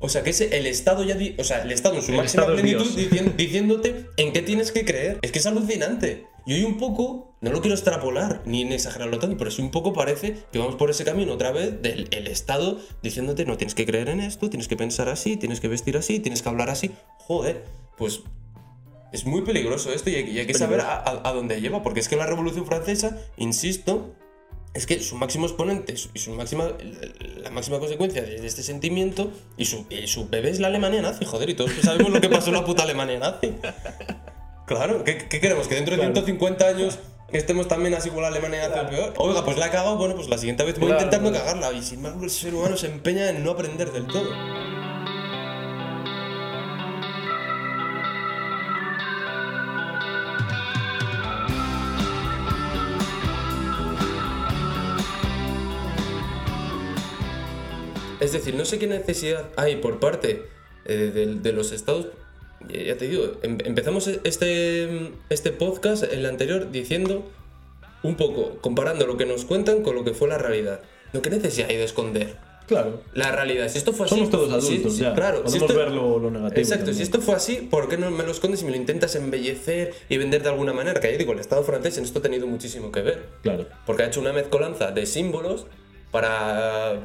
O 0.00 0.08
sea, 0.08 0.22
que 0.22 0.30
es 0.30 0.40
el 0.40 0.66
Estado 0.66 1.02
ya. 1.02 1.14
di- 1.16 1.34
o 1.38 1.44
sea, 1.44 1.62
el 1.62 1.72
Estado 1.72 1.96
en 1.96 2.02
su 2.02 2.10
El 2.12 2.18
máxima 2.18 2.46
plenitud 2.46 2.86
diciéndote 3.36 4.06
en 4.16 4.32
qué 4.32 4.42
tienes 4.42 4.70
que 4.70 4.84
creer. 4.84 5.18
Es 5.22 5.32
que 5.32 5.38
es 5.40 5.46
alucinante. 5.46 6.24
Y 6.48 6.54
hoy 6.54 6.64
un 6.64 6.78
poco, 6.78 7.34
no 7.42 7.50
lo 7.50 7.60
quiero 7.60 7.74
extrapolar 7.74 8.40
ni 8.46 8.62
exagerarlo 8.72 9.18
tanto, 9.18 9.36
pero 9.36 9.50
sí 9.50 9.60
un 9.60 9.70
poco 9.70 9.92
parece 9.92 10.34
que 10.50 10.58
vamos 10.58 10.76
por 10.76 10.88
ese 10.88 11.04
camino 11.04 11.34
otra 11.34 11.52
vez 11.52 11.82
del 11.82 12.08
el 12.10 12.26
Estado 12.26 12.80
diciéndote 13.02 13.44
no 13.44 13.58
tienes 13.58 13.74
que 13.74 13.84
creer 13.84 14.08
en 14.08 14.20
esto, 14.20 14.48
tienes 14.48 14.66
que 14.66 14.74
pensar 14.74 15.10
así, 15.10 15.36
tienes 15.36 15.60
que 15.60 15.68
vestir 15.68 15.98
así, 15.98 16.20
tienes 16.20 16.40
que 16.40 16.48
hablar 16.48 16.70
así. 16.70 16.90
Joder, 17.18 17.64
pues 17.98 18.22
es 19.12 19.26
muy 19.26 19.42
peligroso 19.42 19.92
esto 19.92 20.08
y 20.08 20.14
hay, 20.14 20.30
y 20.30 20.38
hay 20.38 20.46
que 20.46 20.54
saber 20.54 20.80
a, 20.80 20.94
a- 20.96 21.28
a 21.28 21.32
dónde 21.34 21.60
lleva, 21.60 21.82
porque 21.82 22.00
es 22.00 22.08
que 22.08 22.16
la 22.16 22.24
Revolución 22.24 22.64
Francesa, 22.64 23.18
insisto, 23.36 24.14
es 24.72 24.86
que 24.86 25.00
su 25.00 25.16
máximo 25.16 25.44
exponente 25.46 25.94
y 26.14 26.18
su 26.18 26.32
máxima, 26.32 26.70
la 27.42 27.50
máxima 27.50 27.78
consecuencia 27.78 28.22
de, 28.22 28.40
de 28.40 28.46
este 28.46 28.62
sentimiento 28.62 29.30
y 29.58 29.66
su, 29.66 29.84
y 29.90 30.06
su 30.06 30.28
bebé 30.30 30.48
es 30.48 30.60
la 30.60 30.68
Alemania 30.68 31.02
nazi, 31.02 31.26
joder, 31.26 31.50
y 31.50 31.54
todos 31.54 31.72
sabemos 31.82 32.10
lo 32.10 32.22
que 32.22 32.30
pasó 32.30 32.48
en 32.48 32.54
la 32.54 32.64
puta 32.64 32.84
Alemania 32.84 33.18
nazi. 33.18 33.52
Claro, 34.68 35.02
¿qué, 35.02 35.16
qué 35.28 35.40
queremos? 35.40 35.66
¿Que 35.66 35.74
dentro 35.76 35.92
de 35.96 35.98
Claro. 36.02 36.14
150 36.14 36.66
años 36.66 36.98
estemos 37.32 37.66
también 37.68 37.94
así 37.94 38.10
con 38.10 38.20
la 38.22 38.28
Alemania 38.28 38.68
nazi 38.68 38.80
o 38.84 38.88
peor? 38.90 39.14
Oiga, 39.16 39.44
pues 39.44 39.56
la 39.56 39.66
he 39.66 39.70
cagado, 39.70 39.96
bueno, 39.96 40.14
pues 40.14 40.28
la 40.28 40.36
siguiente 40.38 40.62
vez 40.64 40.78
voy 40.78 40.90
Claro. 40.92 41.20
no 41.22 41.32
cagarla. 41.32 41.72
Y 41.72 41.82
sin 41.82 41.98
embargo, 41.98 42.22
el 42.24 42.30
ser 42.30 42.54
humano 42.54 42.76
se 42.76 42.86
empeña 42.86 43.30
en 43.30 43.42
no 43.42 43.52
aprender 43.52 43.90
del 43.92 44.06
todo. 44.06 44.28
Es 58.20 58.32
decir, 58.32 58.54
no 58.56 58.64
sé 58.64 58.78
qué 58.78 58.86
necesidad 58.86 59.48
hay 59.56 59.76
por 59.76 60.00
parte 60.00 60.44
eh, 60.84 61.10
de, 61.14 61.34
de 61.36 61.52
los 61.52 61.70
estados. 61.72 62.08
Ya 62.68 62.96
te 62.96 63.08
digo, 63.08 63.32
em- 63.42 63.58
empezamos 63.64 64.08
este, 64.24 65.10
este 65.30 65.52
podcast, 65.52 66.04
el 66.04 66.26
anterior, 66.26 66.70
diciendo 66.70 67.24
un 68.02 68.16
poco, 68.16 68.58
comparando 68.60 69.06
lo 69.06 69.16
que 69.16 69.26
nos 69.26 69.44
cuentan 69.44 69.82
con 69.82 69.94
lo 69.94 70.04
que 70.04 70.12
fue 70.14 70.28
la 70.28 70.38
realidad. 70.38 70.80
No, 71.12 71.22
¿qué 71.22 71.30
necesidad 71.30 71.70
hay 71.70 71.76
de 71.76 71.84
esconder? 71.84 72.36
Claro. 72.66 73.00
La 73.14 73.32
realidad, 73.32 73.66
si 73.70 73.78
esto 73.78 73.94
fue 73.94 74.04
así. 74.04 74.14
Somos 74.14 74.30
todos 74.30 74.62
sí, 74.62 74.72
adultos 74.74 74.98
ya. 74.98 75.14
Claro, 75.14 75.42
Podemos 75.42 75.52
si 75.52 75.58
esto- 75.58 75.74
ver 75.74 75.90
lo, 75.90 76.18
lo 76.18 76.30
negativo. 76.30 76.60
Exacto, 76.60 76.92
si 76.92 77.02
esto 77.02 77.20
fue 77.22 77.34
así, 77.34 77.56
¿por 77.70 77.88
qué 77.88 77.96
no 77.96 78.10
me 78.10 78.24
lo 78.24 78.30
escondes 78.30 78.60
y 78.60 78.66
me 78.66 78.72
lo 78.72 78.76
intentas 78.76 79.14
embellecer 79.14 79.94
y 80.10 80.18
vender 80.18 80.42
de 80.42 80.50
alguna 80.50 80.74
manera? 80.74 81.00
Que 81.00 81.10
ya 81.10 81.16
digo, 81.16 81.32
el 81.32 81.38
Estado 81.38 81.62
francés 81.64 81.96
en 81.96 82.04
esto 82.04 82.18
ha 82.18 82.22
tenido 82.22 82.46
muchísimo 82.46 82.92
que 82.92 83.00
ver. 83.00 83.24
Claro. 83.42 83.66
Porque 83.86 84.02
ha 84.02 84.06
hecho 84.08 84.20
una 84.20 84.34
mezcolanza 84.34 84.90
de 84.90 85.06
símbolos 85.06 85.66
para, 86.10 87.00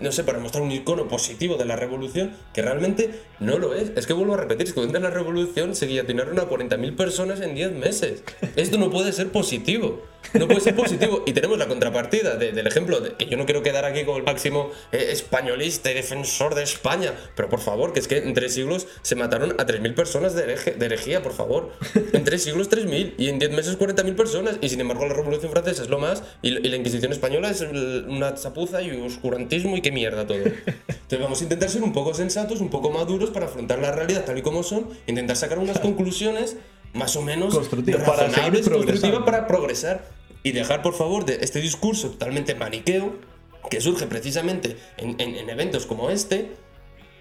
no 0.00 0.12
sé, 0.12 0.24
para 0.24 0.38
mostrar 0.38 0.62
un 0.62 0.70
icono 0.72 1.08
positivo 1.08 1.56
de 1.56 1.64
la 1.64 1.76
revolución 1.76 2.32
que 2.52 2.62
realmente 2.62 3.10
no 3.40 3.58
lo 3.58 3.74
es. 3.74 3.90
Es 3.96 4.06
que 4.06 4.12
vuelvo 4.12 4.34
a 4.34 4.36
repetir, 4.36 4.66
es 4.66 4.72
que 4.72 4.80
durante 4.80 5.00
la 5.00 5.10
revolución 5.10 5.74
se 5.74 5.86
guillotinaron 5.86 6.38
a 6.38 6.48
40.000 6.48 6.96
personas 6.96 7.40
en 7.40 7.54
10 7.54 7.72
meses. 7.72 8.22
Esto 8.56 8.78
no 8.78 8.90
puede 8.90 9.12
ser 9.12 9.28
positivo. 9.28 10.04
No 10.34 10.46
puede 10.46 10.60
ser 10.60 10.74
positivo. 10.76 11.22
Y 11.26 11.32
tenemos 11.32 11.56
la 11.58 11.68
contrapartida 11.68 12.34
de- 12.36 12.52
del 12.52 12.66
ejemplo, 12.66 13.00
de, 13.00 13.14
que 13.14 13.26
yo 13.26 13.36
no 13.38 13.46
quiero 13.46 13.62
quedar 13.62 13.84
aquí 13.84 14.04
como 14.04 14.18
el 14.18 14.24
máximo 14.24 14.70
eh, 14.92 15.08
españolista 15.12 15.90
y 15.90 15.94
defensor 15.94 16.54
de 16.54 16.64
España, 16.64 17.14
pero 17.36 17.48
por 17.48 17.60
favor, 17.60 17.92
que 17.92 18.00
es 18.00 18.08
que 18.08 18.18
en 18.18 18.34
tres 18.34 18.52
siglos 18.54 18.88
se 19.02 19.14
mataron 19.14 19.52
a 19.52 19.66
3.000 19.66 19.94
personas 19.94 20.34
de, 20.34 20.42
hereje- 20.44 20.76
herejía, 20.84 21.22
por 21.22 21.32
favor. 21.32 21.70
En 22.12 22.24
tres 22.24 22.42
siglos 22.42 22.68
3.000 22.68 23.14
y 23.16 23.28
en 23.28 23.38
10 23.38 23.52
meses 23.52 23.78
40.000 23.78 24.16
personas. 24.16 24.58
Y 24.60 24.68
sin 24.68 24.80
embargo 24.80 25.06
la 25.06 25.14
Revolución 25.14 25.50
Francesa 25.52 25.82
es 25.82 25.88
lo 25.88 25.98
más 25.98 26.22
y, 26.42 26.48
y 26.48 26.68
la 26.68 26.76
Inquisición 26.76 27.12
Española 27.12 27.50
es 27.50 27.60
el- 27.62 28.17
una 28.18 28.34
chapuza 28.34 28.82
y 28.82 28.90
oscurantismo 29.00 29.76
y 29.76 29.80
qué 29.80 29.90
mierda 29.90 30.26
todo. 30.26 30.38
Entonces 30.38 31.20
vamos 31.20 31.40
a 31.40 31.44
intentar 31.44 31.70
ser 31.70 31.82
un 31.82 31.92
poco 31.92 32.12
sensatos, 32.14 32.60
un 32.60 32.68
poco 32.68 32.90
maduros 32.90 33.30
para 33.30 33.46
afrontar 33.46 33.78
la 33.78 33.90
realidad 33.92 34.24
tal 34.24 34.36
y 34.38 34.42
como 34.42 34.62
son, 34.62 34.88
intentar 35.06 35.36
sacar 35.36 35.58
unas 35.58 35.78
conclusiones 35.78 36.56
más 36.92 37.16
o 37.16 37.22
menos 37.22 37.54
Constructivas, 37.54 38.02
para 38.02 38.28
progresando. 38.62 39.24
para 39.24 39.46
progresar 39.46 40.04
y 40.42 40.52
dejar 40.52 40.82
por 40.82 40.94
favor 40.94 41.24
de 41.24 41.38
este 41.42 41.60
discurso 41.60 42.10
totalmente 42.10 42.54
maniqueo 42.54 43.14
que 43.70 43.80
surge 43.80 44.06
precisamente 44.06 44.76
en, 44.96 45.20
en- 45.20 45.34
en 45.36 45.50
eventos 45.50 45.84
como 45.86 46.10
este 46.10 46.52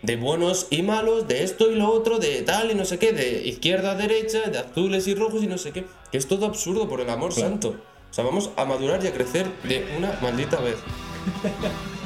de 0.04 0.16
buenos 0.16 0.68
y 0.70 0.84
malos, 0.84 1.28
de 1.28 1.43
esto 1.43 1.72
y 1.72 1.76
lo 1.76 1.89
otro, 1.91 2.20
de 2.20 2.43
tal 2.43 2.70
y 2.72 2.76
no 2.76 2.86
sé 2.86 3.00
qué, 3.00 3.12
de 3.14 3.41
izquierda 3.48 3.91
a 3.91 3.95
derecha, 3.95 4.41
de 4.50 4.58
azules 4.60 5.08
y 5.08 5.16
rojos 5.16 5.43
y 5.43 5.48
no 5.48 5.58
sé 5.58 5.72
qué, 5.72 5.86
que 6.12 6.18
es 6.20 6.28
todo 6.28 6.45
absurdo 6.45 6.88
por 6.88 7.02
el 7.02 7.10
amor 7.10 7.34
santo. 7.34 7.76
O 8.10 8.14
sea, 8.14 8.24
vamos 8.24 8.49
a 8.55 8.66
madurar 8.66 9.03
y 9.03 9.08
a 9.08 9.14
crecer 9.14 9.51
de 9.64 9.95
una 9.97 10.18
maldita 10.22 10.60
vez. 10.60 10.78